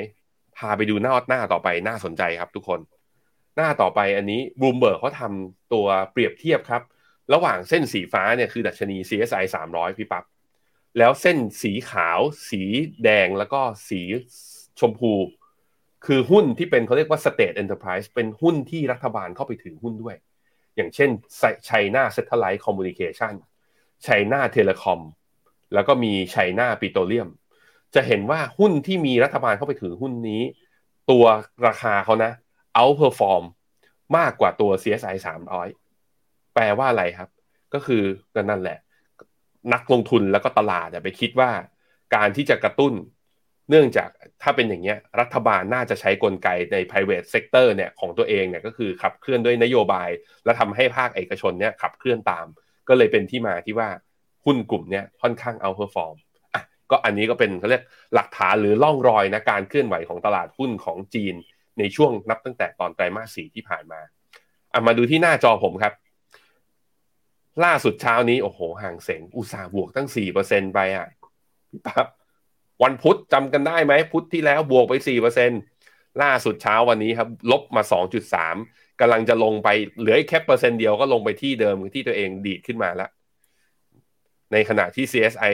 [0.57, 2.79] พาไปดูหน้าหน้าต่อไปน่าสนใจครับทุกคน
[3.55, 6.81] หน้าต่อไปอันนี้บูมเบิร์กเขาทำตัวเปรียบเทียบครับ
[7.33, 10.23] ระหว่างเส้นสีฟ้าเนี่ยคือดัชนี CSI 300 พี่ปับ๊บ
[10.97, 12.19] แล้วเส้นสีขาว
[12.49, 12.61] สี
[13.03, 14.01] แดงแล้วก็สี
[14.79, 15.13] ชมพู
[16.05, 20.15] คือหุ้นที่เป็นเขาเรียกว่า state enterprise เป็นหุ้นที่รัฐบาลเข้าไปถือหุ้นด้วย
[20.75, 21.09] อย่างเช่น
[21.65, 23.33] ไชน่าเซ t e l l i t e communication
[24.03, 24.07] ไช
[25.73, 27.29] แล้วก็มีไชน่าปิโตรเลียม
[27.95, 30.41] จะเห็นว่าหุ้นที่มีรัฐบาลเข้าไปถือหุ้นนี้
[31.11, 31.25] ตัว
[31.67, 32.31] ราคาเขานะ
[32.77, 33.43] outperform
[34.17, 35.15] มากกว่าตัว CSI
[35.85, 37.29] 300 แปลว่าอะไรครับ
[37.73, 38.03] ก็คือ
[38.35, 38.77] ก็นั่นแหละ
[39.73, 41.51] นักลงทุนแล้วก็ตลาดไปคิดว่า
[42.15, 42.93] การที่จะกระตุ้น
[43.69, 44.09] เนื่องจาก
[44.43, 50.09] ถ้าเป็นอย่างเงี้ยรัฐบาลน่าจะใช้กลไกใน private sector เนี่ยของตัวเองเนี่ยก็คือขับเคลื่อนด้วยนโยบาย
[50.45, 52.45] และทำให้ภาคเอกชนเนี่ยขับเคลื่อนตาม
[52.87, 53.89] ก็เลยเป็นที่มาที่ว่า
[54.49, 56.15] หุ้นกลุ่มเนี้ยค่อนข้าง outperform
[56.91, 57.83] ก็อันนี้ก็เป็นเขาเรียก
[58.15, 61.35] หลักฐานหรือร่องรอยนะการเคลื่อนไหวของตลาดหุ้นของจีน
[61.79, 63.99] ในช่วงนับตั้งแต่ตอนไตรมาสสี่ที่ผ่านมา
[64.73, 65.93] อะมาดูที่หน้าจอผมครับ
[67.63, 71.07] ล่าสุดเช้านี้โอ้โหห่างเสงอุตสาห์บวกตั้งสี่เปอร์เซ็นไปอะ
[71.69, 72.07] พี่ปั๊บ
[72.83, 75.51] วันพุธจำกันได้ไหมพุธที่แล้วบวกไปสี่เปอร์เซ็น
[76.21, 78.55] ล่าสุดเช้าวันนี้ครับ ลบมาสองจุดสาม
[78.99, 79.69] กำลังจะลงไป
[79.99, 83.09] เหลือแค่เปอร์เซ็นต์เดียวก็ลงไปที่เดิมที่ตัวเองดีดขึ้นมาแล้ว
[84.51, 85.51] ในขณะที่ CSI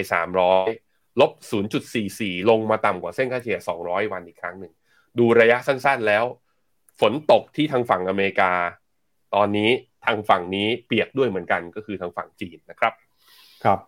[0.60, 1.32] 300 ลบ
[1.92, 4.74] 0.44 ลงมาต่ำกว่าเส้นค่าเฉลี่ย 200 วันอีกครั้งหนึ่ง
[5.20, 6.24] ดูระยะสั้นๆแล้ว
[7.00, 8.52] ฝนตกที่ทางฝั่งอเมริกา
[9.36, 9.70] ตอนนี้
[10.06, 12.94] ทางฝั่งนี้เปียกด้วยเหมือนกันก็คือทางฝั่งจีนนะครับ
[13.64, 13.80] ครับ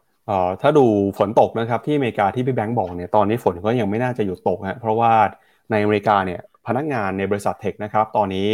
[0.61, 0.85] ถ้าดู
[1.17, 5.13] ฝนตกนะครับที่อเมริกาที่พี่แบงค์บอกเนี่ยตอนนี้ฝนก็ยังไม่น่าจะหยุดตกนะเพราะว่า
[5.71, 8.47] ในอเมริกาเนี่ยพนักงานในบริษัทเทคนะครับตอนนี้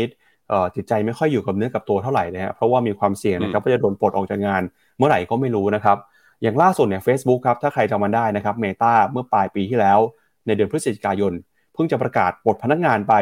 [0.76, 4.62] จิตใจไม่ค่อยอยู่กับเนื้อกับตัวเท่าไหร่นะฮะเพราะว่ามีความเสี่ยงนะครับว่าจะโดนปลดออกจากงาน
[4.98, 5.98] เมื่อไหร่ก็ไม่รู้นะครับ
[6.44, 10.00] อย่างล่าสุดเนี่ยเฟซบุ๊กครับถ้าใครจำมันได้นะครับเมตาเมื่อปลายปีที่แล้ว
[10.46, 11.34] ในเดือนพฤศจิกายน
[11.74, 13.14] เพิ่งจะประกาศปลดพนักงานไป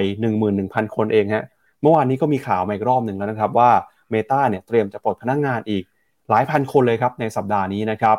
[0.43, 1.45] 11,000 คนเองฮะ
[1.81, 3.71] เมื่อวานนี้ก็มีข่าวมาอีกรอบหนึ่งแล้วนะครับว่า
[4.13, 5.83] Meta เนี่ยเตรียมจะปลดพนักงานอีก
[6.29, 8.17] หลายพันคนเลยครับในสัปดาห์นี้นะครับ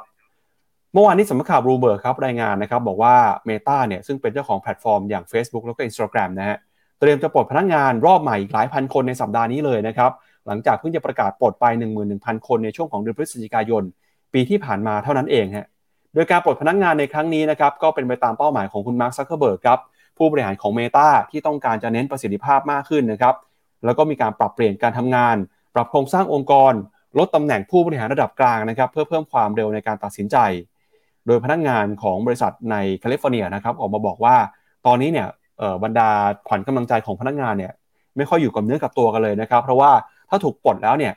[0.92, 3.14] เมื่อวานนี้สำนักข่าวรูเบิร์กครับรายงานนะครับบอกว่า
[3.48, 6.56] Meta เนี่ยซึ่งเป็นเจ้าของแพลตฟอร์มอย่าง Facebook แล้วก็ Instagram นะฮะ
[7.00, 10.10] เตรียมจะปลดพนักงานรอบใหม่อีกหลายพันคนในสัปดาห์นี้เลยนะครับ
[10.46, 11.64] หลังจากเพิ่งจะประกาศปลดไป
[12.06, 13.82] 11,000 คนในช่วงของเดือนพฤศจิกายน
[14.34, 15.66] ปีที่ผ่านมาเท่านั้นเองฮะ
[16.14, 19.78] โดยการปลดพนักงานในครั้งนี้นะครับก็เป็นไปตามเป้าหมายของคุณมาร์คซักเคอร์เบิร์กครับ
[20.18, 23.34] ผู้บริหารของ Meta ที่ต้องการจะเน้นประสิทธิภาพมากขึ้นนะครับ
[23.84, 25.36] แล้วก็มีการปรับเปลี่ยนการทำงาน
[25.74, 26.72] ปรับโครงสร้างองค์กร
[27.18, 30.36] ลดตำแหน่งผู้บริหารระดับกลางนะครับเพื่อเพิ่มความเร็วในการตัดสินใจ
[31.26, 34.36] โดยพนักงงานของบริษัทในแคลิฟอร์เนียนะครับออกมาบอกว่า
[34.86, 35.28] ตอนนี้เนี่ย
[35.84, 36.10] บรรดา
[36.48, 37.72] ขวัญกำลังใจของพนักงานเนี่ย
[38.16, 39.90] ไม่ค่อยอยู่กับเนื้อกับตัวกันเลยนะครับ เพราะว่า
[40.30, 41.12] ถ้าถูกปลดแล้วเนี่ย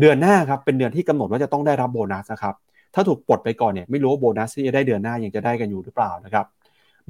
[0.00, 2.54] เดือนหน้าครับเป็นเดือนที่กำหนดว่าจะต้องได้รับโบนัสนะครับ
[2.94, 6.46] ถ้าถูกปลดไปก่อนเนี่ยไม่รู้ว่าโบนัสที่จะได้เดือนหน้ายังจะได้กันอยู่หรือเปล่านะครับ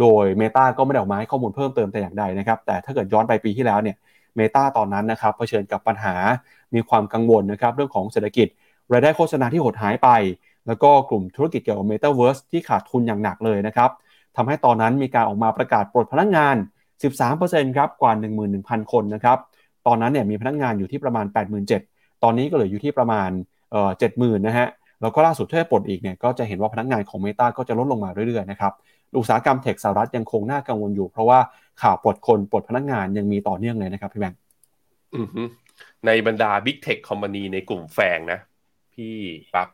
[0.01, 3.97] โดย Meta ก็ไม่ได้ออกมาให้ข้อมูลเพิ่มเติมแต่อย่างใดนะครับแต่ถ้าเกิดย้อนไปปีที่แล้วเนี่ย
[4.37, 6.15] เมตาตอนนั้นนะครับเผชิญกับปัญหา
[6.75, 8.49] มีความกังวลนะครับเรื่องของเศรษฐกิจ
[8.93, 10.09] รายได้โฆษณาที่หดหายไป
[10.67, 13.91] แล้วก็กลุ่มธุรกิจเกี่ยวกับ Metaverse ที่ขาดทุนอย่างหนักเลยนะครับ
[14.37, 16.57] ทำให้ตอนนั้นมีการออกมาประกาศปลดพนักงาน
[17.17, 18.13] 13%ครับกว่า
[18.53, 19.39] 11,000 คนนะครับ
[19.87, 21.94] ตอนนั้นเนี่ยมีพนักงานอยู่ที่ประมาณ 87,000
[22.25, 23.31] ตอนนี้ก็เหลืออยู่ที่ประมาณ
[23.71, 24.69] เอ่อ70,000นะฮะ
[25.03, 28.73] แล้วก็ล่าสุดถ้าปลดอีกเนี่ยก็จะเห็นว่าพนักงานของ Meta ก็จะลดลงมาเรื่อยๆนะครับ
[29.19, 31.39] อุตสาหกรรมเทคสหรัฐยังคงน่ากังวลอยู่ เพราะว่า
[31.83, 34.39] ข่าวปลดคนปลดพนักงานยังมีต่อเนื่องเลยนะครับพี่แบงค์
[36.07, 38.41] ในบรรดา Big Tech Company ในกลุ่มแฟงนะ
[38.95, 39.15] พี่
[39.55, 39.69] ปั๊บ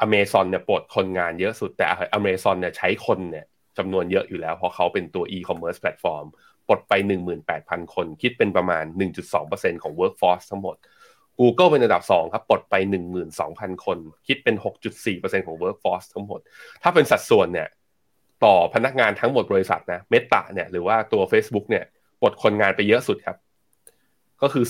[0.00, 3.44] อเมซอนเนี่ยปลดคนงานเยอะสุดแต่อเมซอนเนี่ยใช้คนเนี่ย
[3.78, 6.26] จำนวนเยอะอยู่แล้ว เพราะเขาเป็นตัว e-commerce platform
[6.68, 6.92] ปลดไป
[7.44, 8.84] 18,000 คน คิดเป็นประมาณ
[9.32, 10.76] 1.2%ของ workforce ทั้งหมด
[11.40, 12.74] Google เป็นอันดับ 2 ครับปลดไป
[13.30, 14.56] 12,000 คน คิดเป็น
[15.00, 16.40] 6.4%ของ workforce ทั้งหมด
[16.82, 17.68] ถ้าเป็นสัดส่วนเนี่ย
[18.44, 21.84] ต่อพนักงานทั้งหมดบริษัทนะเมตาเนี่ยหรือว่าตัว Facebook เนี่ย
[22.20, 23.36] ปลดคนงานไปเยอะสุดครับ
[24.42, 24.64] ก็คือ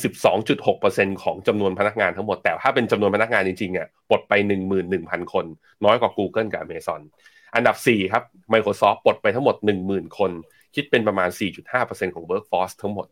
[0.59, 4.33] 12.6%ของจำนวนพนักงานทั้งหมด แต่ถ้าเป็นจำนวนพนักงานจริงๆอะปลดไป
[4.83, 5.45] 11,000 คน
[5.85, 7.01] น้อยกว่า Google กับ Amazon
[7.55, 9.57] อันดับ 4 ครับ Microsoft ปลดไปทั้งหมด
[9.87, 10.31] 10,000 คน
[10.75, 11.29] คิดเป็นประมาณ
[11.73, 13.07] 4.5%ของ workforce ทั้งหมด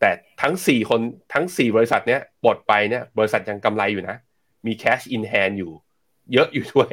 [0.00, 0.10] แต่
[0.42, 1.00] ทั้ง4คน
[1.32, 4.16] ทั้ง4บริษัทเนี้ยปลดไปเนี่ย บริษัทยังกำไรอยู่นะ
[4.66, 5.72] มี cash in hand อยู่
[6.32, 6.90] เยอะอยู่ด้วย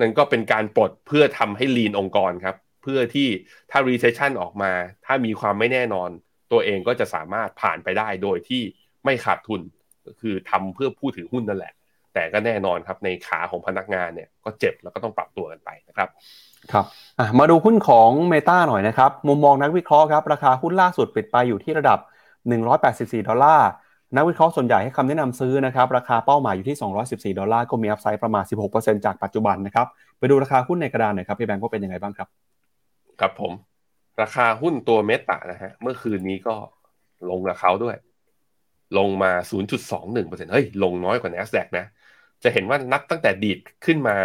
[0.00, 3.28] นั่นก็เป็นการปลดเพื่อทำให้ลีนองค์กรครับ เพื่อที่
[3.70, 4.72] ถ้า recession ออกมา
[5.06, 6.10] ถ้ามีความไม่แน่นอน
[6.52, 8.62] ตัวเองก็จะสามารถผ่านไปได้โดยที่
[9.04, 9.60] ไม่ขาดทุน
[10.06, 11.72] ก็คือทำเพื่อผู้ถือหุ้นนั่นแหละ
[12.14, 16.08] แต่ก็แน่นอนครับในขาของพนักงานเนี่ยก็เจ็บแล้วก็ต้องปรับตัวกันไปนะครับ
[16.72, 16.84] ครับ
[17.38, 21.98] มาดูหุ้นของ Meta หน่อยนะครับ มุมมองนักวิเคราะห์ครับ ราคาหุ้นล่าสุดปิดไปอยู่ที่ระดับ
[22.64, 23.68] 184 ดอลลาร์
[24.16, 26.76] นักวิเคราะห์ส่วนใหญ่ให้คำแนะนำซื้อนะครับ ราคาเป้าหมายอยู่ที่
[27.32, 28.44] 214 ดอลลาร์ ก็มีอัพไซด์ประมาณ
[28.74, 29.86] 16%จากปัจจุบันนะครับ
[30.18, 32.28] ไปดูราคาหุ้นในกระดานหน่อยครับ พี่แบงก์ว่าเป็นยังไงบ้างครับ
[33.20, 33.52] ครับผม
[34.22, 36.54] ราคาหุ้นตัวเมตานะฮะ เมื่อคืนนี้ก็
[37.30, 37.96] ลงราคาด้วย
[38.98, 39.32] ลงมา
[39.92, 41.86] 0.21%เฮ้ย ลงน้อยกว่า NASDAQ นะ
[42.42, 44.16] จะเห็นว่านับตั้งแต่ดีดขึ้นมา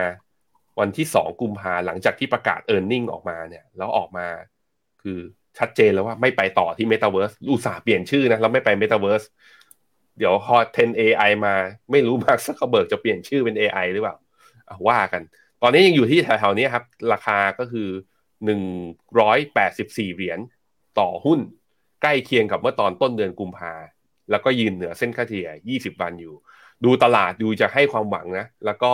[0.79, 4.27] วันที่2กุมภาหลังจากที่ประกาศ e a r n i n g ออกมาเนี่ยแล้วออกมา
[5.01, 5.19] คือ
[5.59, 9.25] ชัดเจนแล้วว่าไม่ไปต่อที่ Metaverse อุตสาห์เปลี่ยนชื่อนะแล้วไม่ไป Metaverse
[10.17, 11.55] เดี๋ยวพอ10 AI มา
[11.91, 14.15] ไม่รู้มาร์คซักเบิร์กจะเปลี่ยนชื่อเป็น AI หรือเปล่า
[14.87, 15.21] ว่ากัน
[15.61, 17.89] ตอนนี้ยังอยู่ที่แถวๆนี้ครับ ราคาก็คือ
[19.21, 20.39] 184 เหรียญ
[20.99, 21.39] ต่อหุ้น
[22.01, 23.73] ใกล้เคียงกับเมื่อตอนต้นเดือนกุมภา
[24.31, 25.49] แล้วก็ยืนเหนือเส้นค่าเฉลี่ย
[25.79, 26.35] 20 วันอยู่
[26.85, 28.93] ดูตลาดดูจะให้ความหวังนะ แล้วก็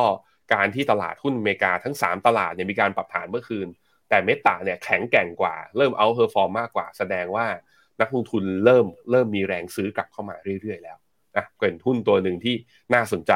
[0.54, 3.68] การที่ตลาดหุ้นอเมริกาทั้ง 3 ตลาดเนี่ยมีการปรับฐานเมื่อคืน
[4.10, 7.46] แต่ Meta เนี่ยแข็งแกร่งกว่า เริ่ม outperform มากกว่า แสดงว่า
[8.02, 10.98] นักลงทุนเริ่มเริ่มมีแรงซื้อกลับเข้ามาเรื่อยๆแล้ว
[11.38, 12.56] นะเป็นหุ้นตัวหนึ่งที่
[12.94, 13.32] น่าสนใจ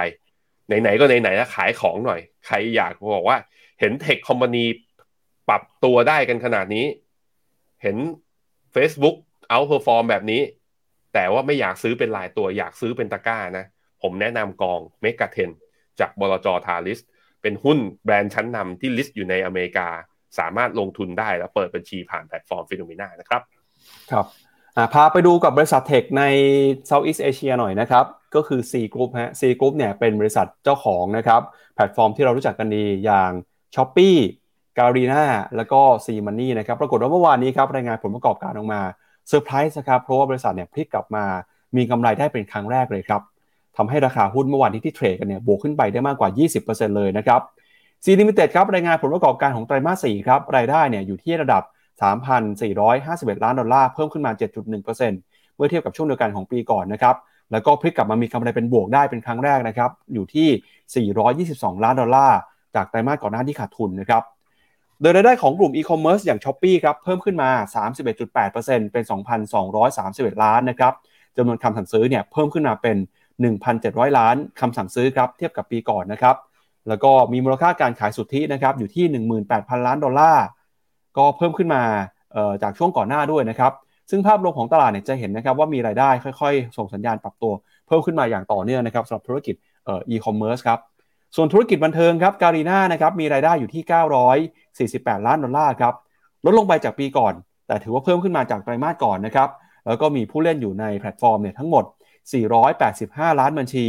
[0.82, 3.38] ไหนๆก็ไหนๆแล้วขายของหน่อย ใครอยากบอกว่า
[3.80, 4.66] เห็น tech company
[5.50, 6.86] ปรับตัวได้กันขนาดนี้
[7.84, 7.98] เห็น
[8.76, 9.16] Facebook
[9.50, 10.42] outperform แบบนี้
[11.14, 13.66] แต่ว่าไม่อยากซื้อเป็นรายตัวอยากซื้อเป็นตะกร้านะ
[14.02, 15.50] ผมแนะนำกอง MEGA 10
[16.00, 16.48] จากบลจ.
[16.68, 17.00] ทาลิส
[17.42, 19.88] เป็นหุ้นแบรนด์ชั้นนำที่ list อยู่ในอเมริกา
[20.40, 23.42] สามารถลงทุนได้แล้วเปิดบัญชีผ่านแพลตฟอร์ม Finnomena นะครับ
[24.12, 24.26] ครับ
[24.94, 26.24] พาไปดูกับบริษัท tech ใน
[26.90, 31.42] Southeast Asia หน่อยนะครับ ก็คือ Sea Group ฮะ Sea Group เนี่ยเป็นบริษัทเจ้าของนะครับ
[31.76, 33.32] แพลตฟอร์มที่เรารู้จักกันดีอย่าง
[33.76, 34.16] s h o p e e
[34.78, 35.26] Garena
[35.56, 38.82] แล้วก็ SeaMoney นะครับปรากฏว่าเมื่อวานนี้ครับรายงานผลประกอบการออกมา
[39.28, 41.26] เซอร์ไพรส์นะครับเพราะว่าบริษัทเนี่ยพลิกกลับมา
[41.78, 43.22] มีกำไรได้เป็นครั้งแรกเลยครับ
[43.82, 46.30] ทำให้ราคาหุ้นเมื่อวานที่ที่เทรดกันเนี่ยบวกขึ้นไปได้มากกว่า
[46.64, 47.42] 20%เลยนะครับ
[48.04, 51.64] Sea Limited ครับรายงานผลประกอบการของไตรมาส4ครับรายได้เนี่ยอยู่ที่ระดับ
[52.58, 54.32] 3,451 ล้านดอลลาร์เพิ่มขึ้นมา
[54.74, 57.16] 7.1%เมื่อเทียบกับช่วงเดียวกันของปีก่อนนะครับ
[57.52, 60.50] แล้วก็พลิกกลับมามีกำไรเป็นบวกได้เป็นครั้งแรกนะครับอยู่ที่
[61.76, 62.40] 422 ล้านดอลลาร์
[62.76, 64.24] จากไตรมาสก่อนหน้าที่ขาดทุนนะครับ
[65.02, 67.50] โดยรายได้ของกลุ่มอีคอมเมิร์ซอย่าง Shopee ครับเพิ่มขึ้นมา
[68.02, 69.04] 31.8%เป็น
[69.74, 70.94] 2,231 ล้านนะครับ
[71.38, 72.98] จำนวนคำสั่งซื้อเนี่ยเพิ่มขึ้นมาเป็น
[73.70, 76.36] 1,700 ล้านคำสั่งซื้อครับเทียบกับปีก่อนนะครับ
[76.88, 79.06] แล้วก็มีมูลค่าการขายสุทธินะครับอยู่ที่
[79.46, 80.46] 18,000 ล้านดอลลาร์
[81.18, 81.84] ก็เพิ่มขึ้นมา
[82.64, 83.72] จากช่วงก่อนหน้าด้วยนะครับ
[84.10, 86.10] ซึ่งภาพรวมของตลาดเนี่ยจะเห็นนะครับว่ามีรายได้
[86.42, 87.54] ค่อยๆ ส่งสัญญาณปรับตัว
[87.88, 89.56] เพิ่มขึ้นมาอย่างต่อเนื่องนะครับสำหรับธุรกิจ
[89.88, 90.80] อีคอมเมิร์ซครับ
[91.36, 93.84] ส่วนธุรกิจบันเทิงครับ Garena นะครับมีรายได้อยู่ที่
[94.90, 95.94] 948 ล้านดอลลาร์ครับ
[96.46, 97.34] ลดลงไปจากปีก่อน
[97.68, 99.50] แต่ถือว่าเพิ่มขึ้นมาจากไตรมาสก่อนนะครับ
[99.88, 101.84] แล้วก็มีผู้เล่นอยู่ในแพลตฟอร์มเนี่ยทั้งหมด
[102.30, 103.86] 485 ล้านบัญชี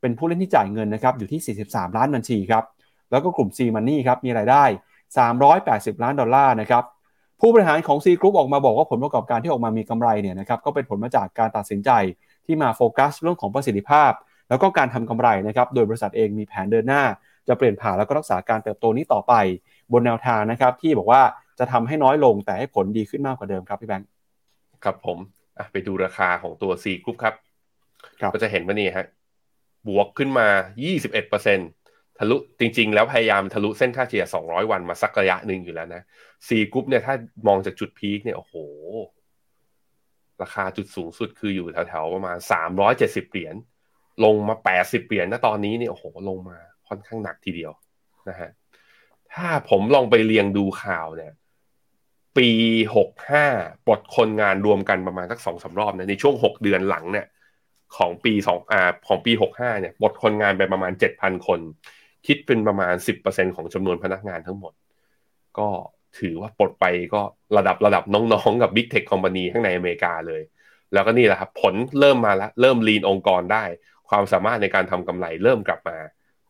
[0.00, 2.64] เป็นผู้เล่นที่จ่ายเงินนะครับอยู่ที่ 43 ล้านบัญชีครับ
[3.10, 4.64] แล้วก็กลุ่ม SeaMoney ครับมีรายได้
[5.34, 6.84] 380 ล้านดอลลาร์นะครับ
[7.40, 11.90] ผู้บริหารของ Sea Group ออกมาบอกว่าผลประกอบการที่ออกมามีกำไรเนี่ยนะครับก็เป็นผลมาจากการตัดสินใจ
[12.46, 14.12] ที่มาโฟกัสเรื่องของประสิทธิภาพ
[14.48, 17.02] แล้วก็การทำกำไรนะครับโดยบริษัทเองมีแผนเดินหน้า
[17.48, 19.34] จะเปลี่ยนผ่านแล้วก็รักษาการเติบโตนี้ต่อไป
[19.92, 21.22] บนแนวทางนะครับที่บอกว่า
[21.58, 24.08] จะทำให้น้อยลงแต่ให้ผลดีขึ้นมากกว่าเดิมครับพี่แบงค์
[24.84, 25.18] ครับผม
[25.72, 27.34] ไปดูราคาของตัว C Group ครับ
[28.34, 29.06] ก็จะเห็นว่านี่ฮะ
[29.88, 30.48] บวกขึ้นมา
[31.32, 36.02] 21%ทะลุจริง ๆ แล้วพยายามทะลุเส้นค่าเฉลี่ย 200 วันมาสักระยะหนึ่งอยู่แล้วนะ
[36.46, 37.14] C Group เนี่ยถ้า
[37.46, 38.54] มองจากจุดพีคเนี่ยโอ้โห
[40.42, 42.38] ราคาจุดสูงสุดคืออยู่แถวๆประมาณ
[42.84, 43.54] 370 เหรียญ
[44.24, 47.72] ลงมา 80 เหรียญณตอนนี้เนี่ยโอ้โห ลงมาค่อนข้างหนักทีเดียว
[48.28, 48.50] นะฮะ
[49.34, 51.32] ถ้าผมลองไปเรียงดูข่าวเนี่ย
[52.36, 52.48] ปี
[52.96, 53.46] หกห้า
[53.86, 57.26] ปลดคนงานรวมกันประมาณสักสองสารอบนะในช่วงหกเดือนหลังเนี่ย
[57.96, 61.60] ของปีสองอาของปีหกห้าเนี่ยปลดคนงานไปประมาณเจ็ดพันคน
[62.26, 64.72] คิดเป็นประมาณสิบเปอร์เซ็นของจำนวนพนักงานทั้งหมด
[65.58, 65.68] ก็
[66.18, 66.84] ถือว่าปลดไป
[67.14, 67.22] ก็
[67.56, 70.42] ระดับระดับน้องๆ กับบิ๊กเทคคอมพานีข้างในอเมริกาเลย
[70.92, 73.64] แล้วก็นี่แหละครับผลเริ่มมาแล้วเริ่มลีนองค์กรได้
[74.08, 75.96] ความสามารถในการทำกำไรเริ่มกลับมา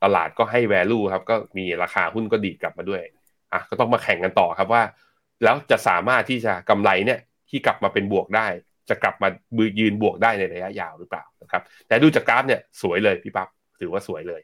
[0.02, 3.02] ตลาดก็ให้ value ครับ ก็มีราคาหุ้นก็ดีกลับมาด้วย
[3.52, 4.82] อะก็ต้องมาแข่งกันต่อครับว่า
[5.42, 7.20] แล้วจะสามารถที่จะกำไรเนี่ย
[7.50, 8.46] ที่กลับมาเป็นบวกได้
[8.90, 13.48] จะกลับมาบืยืนบวกได้ในระยะยาวหรือเปล่านะครับ แต่ดูจากกราฟเนี่ยสวยเลยพี่ปั๊บ
[13.80, 14.40] ถือว่าสวยเลย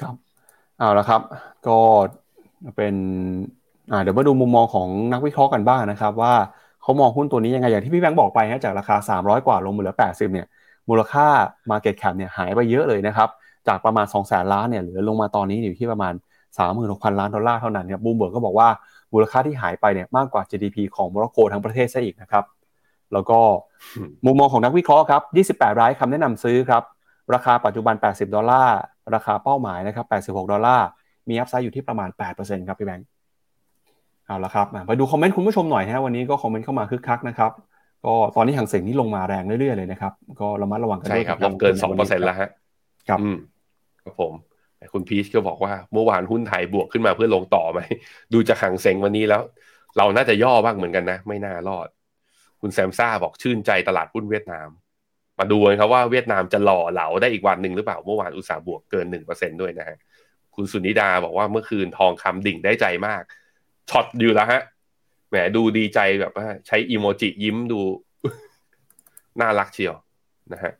[0.00, 0.14] ครับ
[0.78, 1.20] เอาละครับ
[1.66, 1.78] ก็
[2.76, 2.94] เป็น
[4.02, 6.34] เดี๋ยวมาดูมุมมองของนักวิเคราะห์กันบ้างนะครับ ว่า
[6.82, 10.46] เขามองหุ้นตัวนี้ยังไง อย่างที่พี่แบงค์บอกไปฮะจากราคา 300 กว่าลงมาเหลือ 80 เนี่ย
[10.88, 11.26] มูลค่า
[11.70, 13.28] Market Cap เนี่ยหายไปเยอะเลยนะครับ
[13.68, 16.14] จากประมาณ 200,000 ล้านเนี่ยเหลือลงมาตอนนี้อยู่ที่ประมาณ
[16.66, 18.68] 36,000 ล้านดอลลาร์เท่านั้นครับบูมเบิร์กก็บอกว่า
[19.12, 22.44] มูลค่าที่หายไปเนี่ยมากกว่า GDP ของโมร็อกโกทั้งประเทศซะอีกนะครับ
[23.14, 23.38] แล้วก็
[23.96, 25.22] อืมมุมมองของนักวิเคราะห์ครับ
[25.56, 26.82] 28 รายคำแนะนำซื้อครับ
[27.34, 28.78] ราคาปัจจุบัน 80 ดอลลาร์
[29.14, 30.06] ราคาเป้าหมายนะครับ
[30.44, 30.86] 86 ดอลลาร์
[31.28, 32.08] มี upside อยู่ที่ประมาณ
[32.38, 33.06] 8%ครับพี่แบงค์
[34.26, 37.52] เอาละครับอะไปดูคอมเมนต์คุณผู้ชมหน่อยนะฮะวันนี้ก็คอมเมนต์เข้ามาคึกคักนะครับ
[38.04, 42.48] ก็ตอนนี้ฮั่งเส็งนี่ลงมาแรงเรื่อยๆเลยนะครับ ก็ระมัดระวังกันใช่ด้วยครับกัลงเกินสองวัเปอร์เซ็นต์แล้วฮะ
[43.08, 43.36] ครับอืม
[44.02, 44.32] ครับผม
[44.78, 47.80] แต่คุณพีชก็บอกว่าเมื่อวานหุ้นไทยบวกขึ้นมาเพื่อลงต่อไหม
[48.32, 49.42] ดูจากฮั่งเส็งวันนี้แล้ว
[49.98, 51.88] เราน่าจะย่อบ้างเหมือนกันนะ ไม่น่ารอด
[52.62, 54.68] คุณแซมซ่าบอกชื่นใจตลาดหุ้นเวียดนาม
[55.38, 59.96] มาดูกันครับว่าเวียดนามจะหล่อเหลาได้อีกวันหนึ่งหรือเปล่าเมื่อวานอุตส่าห์บวกเกินหนึ่งเปอร์เซ็นต์ด้วยนะฮะ
[60.54, 63.22] คุณสุนิดาบอกว่าเมื่อคืนทองคำดิ่งได้ใจมาก
[63.90, 64.62] short อยู่แล้วฮะ
[65.28, 67.80] แหมดูดีใจแบบว่าใช้อีโมจิยิ้มดู
[69.40, 69.94] น่ารักเชียว
[70.52, 70.72] นะฮะ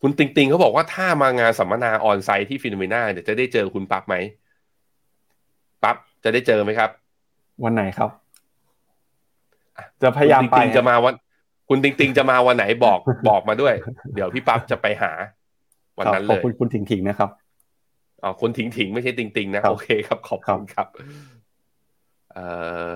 [0.00, 4.14] คุณติงติงเขาบอกว่าถ้ามางานสัมมนา onsite ที่ FINNOMENA เดี๋ยวจะได้เจอคุณปั๊บไหม
[5.82, 6.90] ปั๊บจะได้เจอไหมครับ
[7.64, 8.10] วันไหนครับ
[10.02, 11.14] จะพยายามคุณไปติงติงจะมาวัน
[11.68, 12.98] คุณติงติงจะมาวันไหนบอก
[13.28, 13.74] บอกมาด้วย
[14.14, 15.12] เดี๋ยวพี่ปั๊บจะไปหา
[15.98, 17.30] วันนั้นขเลอบยคุณคุณถิงถิงนะครับ
[18.22, 20.86] อ๋อคนถิงถิงไม่ใช่ติงติงนะครับโอเคครับ ขอบคุณครับ
[22.32, 22.46] เอ่
[22.86, 22.88] อ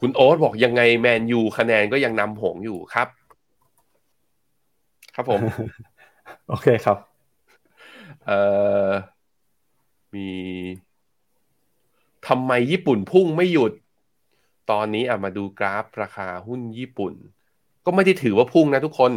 [0.00, 3.08] คุณโอ๊ตบอกยังไงแมนยูคะแนนก็ยังนำหงอยู่ครับ
[5.14, 5.40] ครับผม
[6.48, 6.98] โอเคครับ
[8.26, 8.40] เอ่
[8.86, 8.88] อ
[10.14, 10.28] มี
[12.28, 13.72] ทำไมญี่ปุ่นพุ่งไม่หยุด
[14.70, 17.12] ตอนนี้อะมาดูกราฟราคาหุ้นญี่ปุ่น
[17.84, 19.12] ก็ไม่ได้ถือว่าพุ่งนะทุกคน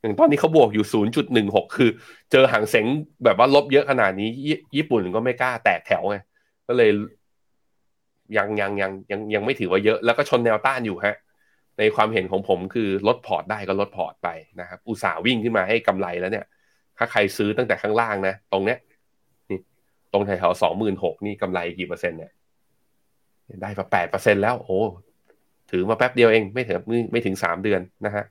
[0.00, 0.86] อย่างตอนนี้เขาบวกอยู่
[1.30, 1.90] 0.16 คือ
[2.30, 2.86] เจอฮั่งเส็ง
[3.24, 4.28] แบบว่าลบเยอะขนาดนี้
[4.76, 6.16] ญี่ปุ่นก็ไม่กล้าแตกแถวไง
[6.68, 6.90] ก็เลย
[8.36, 11.16] ยังยังยังยังยังไม่ถือว่าเยอะ แล้วก็ชนแนวต้านอยู่ฮะ
[11.78, 14.28] ในความเห็นของผมคือลดพอร์ตได้ก็ลดพอร์ตไป
[14.60, 16.46] นะครับ อุตสาห์วิ่งขึ้นมาให้กำไรแล้วเนี่ย
[16.96, 18.78] ถ้าใครซื้อตั้งแต่ข้างล่างนะ ตรงเนี้ย
[19.50, 19.58] นี่
[20.12, 22.32] ตรงแถวสองหมื่นหกนี่กำไรกี่เปอร์เซ็นต์เนี่ย
[23.62, 24.80] ได้มาแปดเปอร์เซ็นแล้ว โอ้
[25.70, 26.76] ถือมาแป๊บเดียวเองไม่ถึง
[27.12, 28.24] ไม่ถึงสามเดือนนะฮะ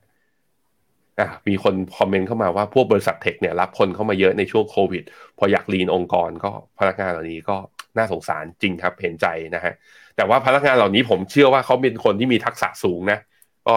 [1.48, 5.02] มีคนคอมเมนต์เข้ามาว่าพวกบริษัทเทคเนี่ยรับคนเข้ามาเยอะในช่วงโควิด
[5.38, 7.56] พออยากลีนองค์กรก็พนักงานเหล่านี้ก็
[7.96, 9.72] น่าสงสารจริงครับเห็นใจนะฮะ
[10.16, 13.18] แต่ว่าพนักงานเหล่านี้ผมเชื่อว่าเขาเป็นคนที่มีทักษะสูงนะ
[13.66, 13.74] ก็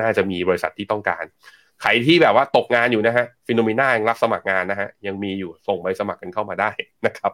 [0.00, 1.24] น่าจะมีบริษัทที่ต้องการ
[1.82, 6.70] ใครที่แบบว่าตกงานอยู่นะฮะฟิโนเมนายังรับสมัครงานนะฮะยังมีอยู่ส่งใบสมัครกันเข้ามาได้
[7.06, 7.32] นะครับ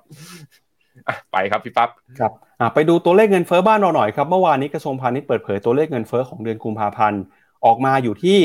[1.33, 1.89] ไปครับพี่ปั๊บ
[2.19, 2.33] ครับ
[2.75, 7.23] ไปดูตัวเลขเงินเฟ้อบ้านเราหน่อยครับเมื่อวานนี้กระทรวงพาณิชย์เปิดเผยตัวเลขเงินเฟ้อของเดือนกุมภาพันธ์
[7.67, 8.39] ออกมาอยู่ที่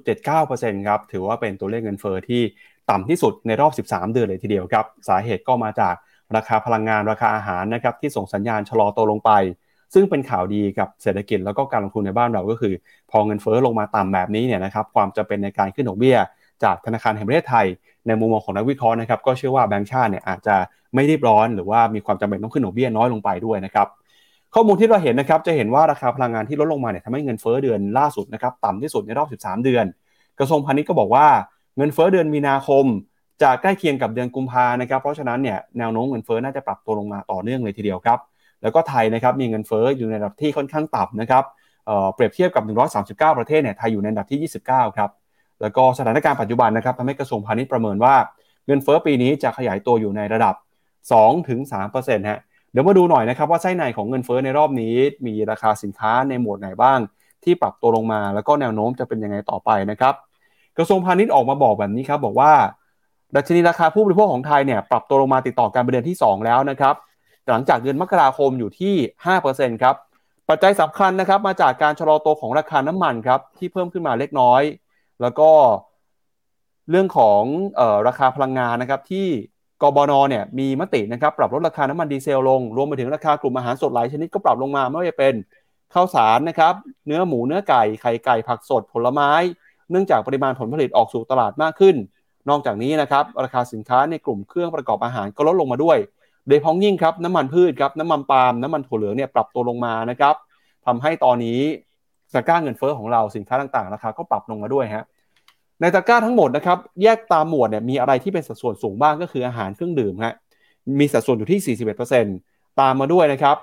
[0.00, 2.42] 3.79%ครับถือว่าเป็นตัวเลขเงินเฟ้อที่
[2.90, 5.94] ต่ำที่สุดในรอบ 13 เดือนเลยทีเดียวครับ สาเหตุก็มาจาก
[6.36, 9.30] ราคาพลังงานราคาอาหารนะครับที่ส่งสัญญาณชะลอตัวลงไป
[9.94, 12.74] ซึ่งเป็นข่าวดีกับเศรษฐกิจแล้วก็การลงทุนในบ้านเราก็คือ
[13.10, 16.16] พอเงินเฟ้อลงมาต่ำแบบนี้เนี่ยนะครับความจำเป็นในการขึ้นดอกเบี้ย
[16.64, 17.66] จากธนาคารแห่งประเทศไทย
[18.06, 20.56] ในมุมมองของนักวิเคราะห์นะครับก็เชื่อว่าแบงก์ชาติเนี่ยอาจจะ
[20.94, 23.86] ไม่รีบร้อนหรือว่ามีความจำเป็นต้องขึ้นดอกเบี้ยน้อยลงไปด้วยนะครับ
[24.54, 29.84] ข้อมูลที่เราเห็นนะครับจะเห็นว่าราคาพลังงานที่ลดลงมาเนี่ยทำให้เงินเฟ้อเดือนล่าสุดนะครับต่ำที่สุดในรอบ 13 เดือน
[30.38, 31.26] กระทรวงพาณิชย์ก็บอกว่า
[31.76, 32.84] เงินเฟ้อเดือนมีนาคม
[33.42, 38.18] จะใกล้เคียงกับเดือนกุมภานะครับ เพราะฉะนั้นเนี่ยแนวโน้มเงินเฟ้อน่าจะปรับตัวลงมาต่อเนื่องเลยทีเดียวครับ
[38.62, 41.44] แล้วก็ไทยนะครับมีเงินเฟ้ออยู่ในระดับที่ค่อนข้างต่ำนะครับ
[42.14, 42.64] เปรียบเทียบกับ
[43.30, 45.10] 139 ประเทศเนี่ยไทยอยู่ในอันดับที่ 29 ครับ
[45.62, 48.14] แล้วก็สถานการณ์ปัจจุบันนะครับทำให้กระทรวงพาณิชย์ประเมินว่า
[48.66, 50.54] เงินเฟ้อปีนี้จะขยายตัวอยู่ในระดับ
[51.42, 52.40] 2-3%ฮะ
[52.72, 54.94] เดี๋ยวมาดูหน่อยนะครับว่าไส้ในของเงินเฟ้อในรอบนี้
[55.26, 56.98] มีราคาสินค้าในหมวดไหนบ้าง
[57.44, 60.14] ที่ปรับตัวลงมาแล้วก็แนวโน้มจะเป็นยังไงต่อไปนะครับ
[60.78, 62.52] กระทรวงพาณิชย์ออกมาบอกแบบนี้ครับบอกว่า
[63.36, 66.94] ดัชนีราคาผู้บริโภคของไทยเนี่ยปรับตัวลงมาติดต่อกันเป็นเดือนที่ 2 แล้วนะครับ
[67.48, 68.94] หลังจากเดือนมกราคมอยู่ที่
[69.38, 69.94] 5%ครับ
[70.48, 74.62] ปัจจัยสำคัญนะครับมาจากการชะลอตัวของราคาน้ำมันครับที่เพิ่มขึ้นมาเล็กน้อย
[75.22, 75.50] แล้วก็
[76.90, 77.42] เรื่องของ
[77.80, 79.26] ออราคาพลังงานนะครับ ที่
[79.82, 85.34] กบนเนี่ยมีมตินะครับปรับลดราคาน้ำมันดีเซลลง รวมไปถึงราคากลุ่มอาหารสดหลายชนิดก็ปรับลงมาไม่ว่าจะเป็น
[85.94, 86.74] ข้าวสารนะครับ
[87.06, 89.30] เนื้อหมูเนื้อไก่ไข่ไก่ผักสดผลไม้
[89.90, 91.96] เนื่องจากปริมาณผลผลิตออกสู่ตลาดมากขึ้น
[92.48, 95.98] นอกจากนี้นะครับราคาสินค้าในกลุ่มเครื่องประกอบอาหารก็ลดลงมาด้วย
[96.48, 100.34] โดยพ้องยิ่งครับน้ำมันพืชครับน้ำมันปาล์มน้ำมันถั่วเหลืองเนี่ยปรับตัวลงมานะครับ
[100.86, 101.60] ทำให้ตอนนี้
[102.34, 105.04] ตะกร้าเงินเฟอ้อของเราสินค้าต่างๆราคาก็ปรับลงมาด้วยฮะ
[105.80, 110.34] ในตะกร้าทั้งหมดนะครับแยกตามหมวดเนี่ยมีอะไรที่เป็นสัดส่วนสูงบ้างก็คืออาหารเครื่องดื่มฮะ
[111.00, 111.76] มีสัดส่วนอยู่ที่
[112.24, 113.56] 41%ตามมาด้วยนะครับ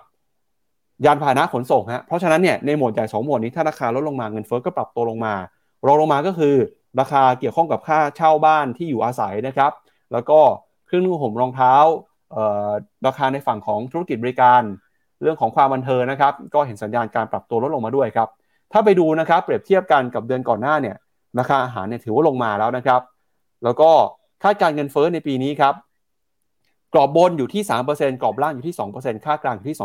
[1.05, 5.33] ยานพาหนะขนส่งฮะเพราะฉะนั้นเนี่ยในหมวดใหญ่สองหมวดนี้ถ้าราคาลดลงมาเงินเฟอ้อก็ปรับตัวลงมา
[5.87, 6.55] รองลงมาก็คือ
[6.99, 9.71] ราคาเกี่ยวข้องกับค่าเช่าบ้านที่อยู่อาศัยนะครับ
[10.13, 10.39] แล้วก็
[10.85, 11.73] เครื่องนุ่งห่มรองเท้า
[13.07, 14.61] ราคาในฝั่งของธุรกิจบริการ
[15.21, 18.29] เรื่องของความบันเทิงนะครับ ก็เห็นสัญญาณการปรับตัวลดลงมาด้วยครับ
[18.71, 20.95] ถ้าไปดูนะครับเปรียบเทียบกันกับเดือนก่อนหน้าเนี่ย
[21.39, 23.01] ราคาอาหารเนี่ยถือว่าลงมาแล้วนะครับ
[23.63, 23.91] แล้วก็
[24.43, 25.73] คาดการเงินเฟ้อในปีนี้ครับ
[26.93, 29.77] กรอบบนอยู่ที่ 3%กรอบล่างอยู่ที่ 2%ค่ากลางอยู่ที่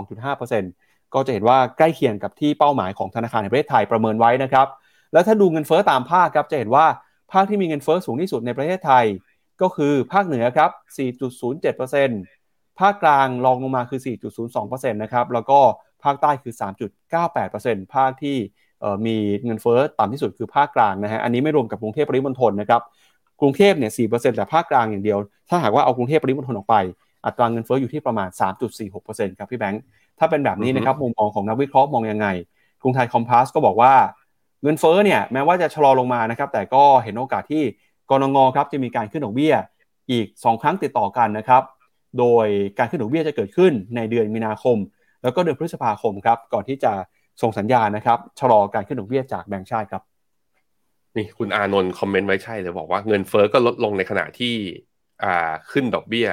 [0.52, 4.66] 2.5%ก็จะเห็นว่าใกล้เคียงกับที่เป้าหมายของธนาคารแห่งประเทศไทยประเมินไว้นะครับ
[5.12, 6.86] แล้วถ้าดูเงินเฟ้อตามภาคครับจะเห็นว่า
[7.32, 9.04] ภาคที่มีเงินเฟ้อสูงที่สุดในประเทศไทย
[9.62, 10.70] ก็คือภาคเหนือครับ
[11.54, 14.00] 4.07%ภาคกลางรองลงมาคือ
[14.46, 15.58] 4.02%นะครับแล้วก็
[16.04, 16.54] ภาคใต้คือ
[17.24, 18.36] 3.98%ภาคที่
[19.06, 22.82] มีเงินเฟ้อต่ำที่สุดคือภาคกลางนะฮะอันนี้ไม่รวมกับกรุงเทพปริมณฑลนะครับ
[23.40, 25.18] กรุงเทพเนี่ย4%แต่ภาคกลางอย่างเดียว
[25.48, 26.76] ถ้าหากว่าเอากรุงเทพปริมณฑลออกไป
[27.26, 28.28] อัตราเงินเฟ้ออยู่ที่ประมาณ
[28.84, 29.82] 3.46%ครับพี่แบงค์
[30.18, 32.26] ถ้าเป็นแบบนี้นะครับมุมมองของนักวิเคราะห์มองยังไง
[32.82, 33.92] กรุงไทยคอมพาสก็บอกว่า
[34.62, 37.62] เงินเฟ้อเนี่ยแม้ว่าจะชะลอลงมานะครับแต่ก็เห็นโอกาสที่
[38.10, 39.54] กรงงครับจะมีการขึ้นดอกเบี้ย
[40.10, 41.62] อีก 2 ครั้งติดต่อกันนะครับ
[42.18, 42.46] โดย
[42.78, 44.76] การขึ้นดอกเบี้ยจะเกิดขึ้นในเดือนมีนาคม
[45.22, 46.92] แล้วก็เดือนพฤษภาคมครับก่อนที่จะ
[47.42, 50.02] ส่งสัญญาณนะครับชะลอการขึ้นดอกเบี้ยจากแบงก์ชาติครับ
[51.16, 54.54] นี่คุณอานนท์คอมเมนต์ไว้ใช่เลยบอกว่าเงินเฟอ้อก็ลดลงในขณะที่
[55.24, 56.28] อ่าขึ้นดอกเบี้ย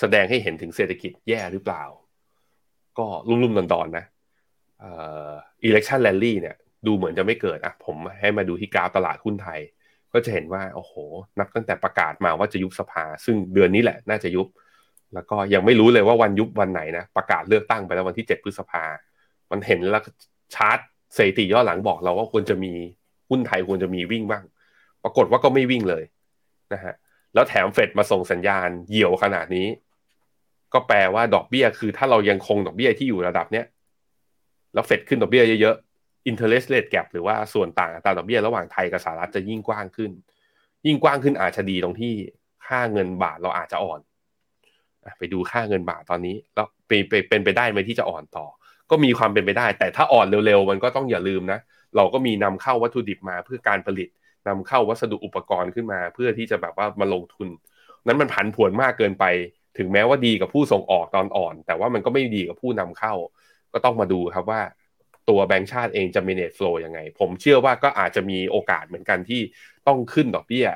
[0.00, 1.82] แสดงให้เห็นถึงเศรษฐกิจแย่หรือเปล่า
[2.98, 4.04] ก็รุ่มๆดอนๆนะ
[4.82, 4.90] อ่
[5.28, 5.30] อ
[5.68, 9.60] election rally เนี่ยดูเหมือนจะไม่เกิดอะผมให้มาดูที่กราฟตลาดหุ้นไทย
[10.12, 10.92] ก็จะเห็นว่า โอ้โห
[11.38, 14.46] นับตั้งแต่ประกาศมาว่าจะยุบสภา ซึ่งเดือนนี้แหละน่าจะยุบ
[15.14, 18.84] แล้วก็ยังไม่รู้เลยว่าวันยุบวันไหนนะ ประกาศเลือกตั้งไปแล้ววันที่เจ็ดพฤษภา
[19.50, 20.02] มันเห็นแล้ว
[20.54, 20.78] ชาร์ต
[21.16, 22.72] สถิติย่อหลังบอกเราว่าควรจะมี
[23.30, 24.44] หุ้นไทยควรจะมีวิ่งบ้าง
[25.02, 26.04] ปรากฏว่าก็ไม่วิ่งเลย
[26.72, 26.94] นะฮะ
[27.34, 29.66] แล้วแถมเฟดมาส่งสัญญาณเหี่ยวขนาดนี้
[30.72, 33.66] ก็แปลว่าดอกเบี้ย คือถ้าเรายังคงดอกเบี้ยที่อยู่ระดับเนี้ย
[34.74, 40.10] แล้วเฟดขึ้นดอกเบี้ยเยอะๆ interest rate gap หรือว่าส่วนต่างอัตราดอกเบี้ยระหว่างไทยกับสหรัฐจะยิ่งกว้างขึ้น
[40.86, 42.12] ยิ่งกว้างขึ้นอาจจะดีตรงที่
[42.66, 44.00] ค่าเงินบาทเราอาจจะอ่อน
[45.18, 48.46] ไปดูค่าเงินบาทตอนนี้ แล้วเป็นเป็นไปได้ไหมที่จะอ่อนต่อ
[48.90, 51.58] ก็มีความเป็นไปได้ แต่ถ้าอ่อนเร็วๆ มันก็ต้องอย่าลืมนะ
[51.96, 54.08] เราก็มีนำเข้าวัตถุดิบมาเพื่อการผลิต
[54.48, 57.48] นำเข้าวัสดุอุปกรณ์ขึ้นมา เพื่อที่จะแบบว่ามาลงทุน
[58.06, 59.24] นั้นมันผันผวนมากเกินไป
[59.78, 63.14] ถึงแม้ว่าดีกับผู้ส่งออกตอนอ่อน แต่ว่ามันก็ไม่ดีกับผู้นำเข้า
[63.72, 64.62] ก็ต้องมาดูครับว่า
[65.28, 69.40] ตัวแบงก์ชาติเองจะ manage flow ยังไง ผมเชื่อว่าก็อาจจะมีโอกาสเหมือนกันที่
[69.86, 70.66] ต้องขึ้นดอกเบี้ย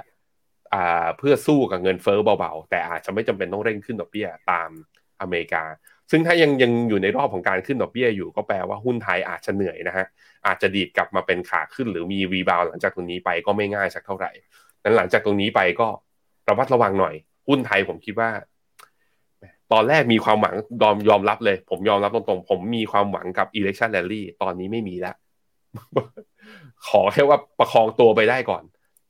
[1.18, 4.70] เพื่อสู้กับเงินเฟ้อเบาๆ แต่อาจจะไม่จำเป็นต้องเร่งขึ้นดอกเบี้ยตาม
[5.20, 5.64] อเมริกา
[6.11, 10.07] ซึ่งถ้ายังยังอยู่ในรอบของการขึ้นดอกเบี้ยอยู่ก็แปลว่าหุ้นไทยอาจจะเหนื่อยนะฮะ
[10.46, 14.30] อาจจะดีดกลับมาเป็นขาขึ้น หรือมีรีบาวหลังจากตรงนี้ไปก็ไม่ง่ายสักเท่าไหร่
[14.82, 15.88] นั้นหลังจากตรงนี้ไปก็
[16.48, 17.14] ระมัดระวังหน่อย
[17.48, 18.30] หุ้นไทยผมคิดว่า
[19.72, 25.16] ตอนแรกมีความหวังยอมยอมรับเลย ผมยอมรับตรงๆ ผมมีความหวังกับ election rally ตอนนี้ไม่มีแล้ว
[26.88, 28.62] ขอแค่ว่าประคองตัวไปได้ก่อน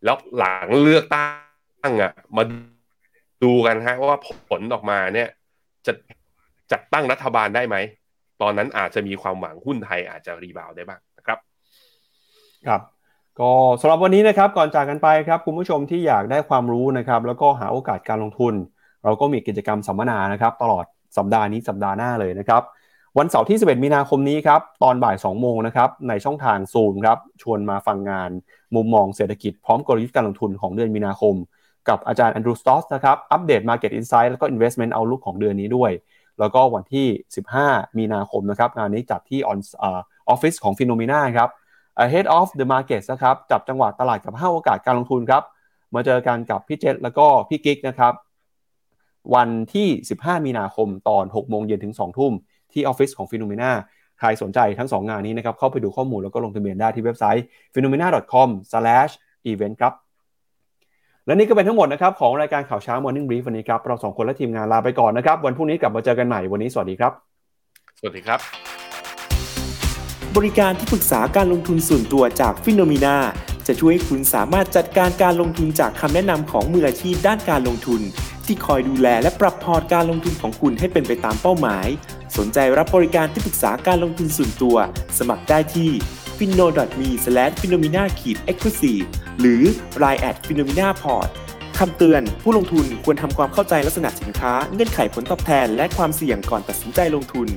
[0.05, 2.45] แล้วหลังเลือกตั้งอะมา
[3.43, 4.19] ดูกันฮะว่า
[4.49, 5.29] ผลออกมาเนี่ย
[5.87, 5.93] จะ
[6.73, 7.77] จัดตั้งรัฐบาลได้ไหม
[8.43, 11.39] ตอนนั้นอาจจะมีความหวังหุ้นไทยอาจจะรีบาวได้บ้างนะครับ
[12.67, 12.81] ครับ
[13.41, 13.51] ก็
[13.81, 18.55] สำหรับวันนี้นะครับก่อนจากกันไปครับ คุณผู้ชมที่อยากได้ความรู้นะครับ แล้วก็หาโอกาสการลงทุน
[19.05, 20.85] เราก็มีกิจกรรมสัมมนานะครับ ตลอด
[21.17, 22.63] สัปดาห์นี้สัปดาห์หน้าเลยนะครับ
[23.19, 28.31] วันเสาร์ที่ 11 มีนาคมนี้ครับตอนบ่าย 2 โมงนะครับในช่องทางซูมครับชวนมาฟังงาน
[28.75, 31.35] มุมมองเศรษฐกิจพร้อมกลยุทธ์การลงทุนของเดือนมีนาคม
[31.89, 35.91] กับอาจารย์แอนดรูว์ สตอทซ์นะครับอัปเดต Market Insight แล้วก็ Investment Outlook ของเดือนนี้ด้วย
[36.41, 37.07] แล้วก็วันที่
[37.53, 39.51] 15 มีนาคมนะครับงานนี้จัดที่อ
[40.29, 41.49] อฟฟิศของ p h e n o m e n a ครับ
[42.05, 45.43] Ahead of the Market นะครับจับจังหวะตลาดกับ5โอกาสการลงทุนครับ
[45.95, 48.13] มาเจอกันกับพี่เจษแล้วก็พี่กิ๊กนะครับ
[49.35, 49.89] วันที่
[50.21, 52.33] 15 มีนาคมตอน 6 โมงเย็นถึง 2 ทุ่ม
[52.73, 53.71] ที่ออฟฟิศของ p h e n o m e n a
[54.19, 59.93] ใครสนใจทั้ง 2 งานนี้นะครับ เข้าไปดูข้อมูลแล้วก็ลงทะเบียนได้ที่เว็บไซต์ phenomena.com/event ครับ
[61.27, 67.13] และนี่ก็เป็นทั้งหมดนะครับของรายการข่าวเช้า Morning Brief วันนี้ครับเราสองคนและทีมงานลาไปก่อนนะครับ วันพรุ่งนี้กลับมาเจอกันใหม่วันนี้สวัสดีครับ
[68.01, 68.39] สวัสดีครับ
[70.37, 73.17] บริการที่ปรึกษาการลงทุนส่วนตัวจากฟิโนมีนา
[73.67, 78.01] จะช่วยให้คุณสามารถจัดการการลงทุนจากคำแนะนำของมืออาชีพด้านการลงทุน
[78.47, 81.87] ที่คอยดูแลและปรับพอร์ตการลงทุนของคุณให้เป็นไปตามเป้าหมาย
[82.37, 84.77] สนใจรับบริการที่ปรึกษาการลงทุนส่วนตัว
[85.19, 85.91] สมัครได้ที่
[86.39, 86.67] f i n o
[86.99, 87.09] m e
[87.61, 88.95] f i n o m i n a e x c l u s i
[88.95, 89.63] v e หรือ
[90.03, 91.29] line at f i n o m i n a p o r t
[91.79, 97.49] คำเตือน ผู้ลงทุนควรทำความเข้าใจลักษณะสินค้า เงื่อนไขผลตอบแทน และความเสี่ยงก่อนตัดสินใจลงทุน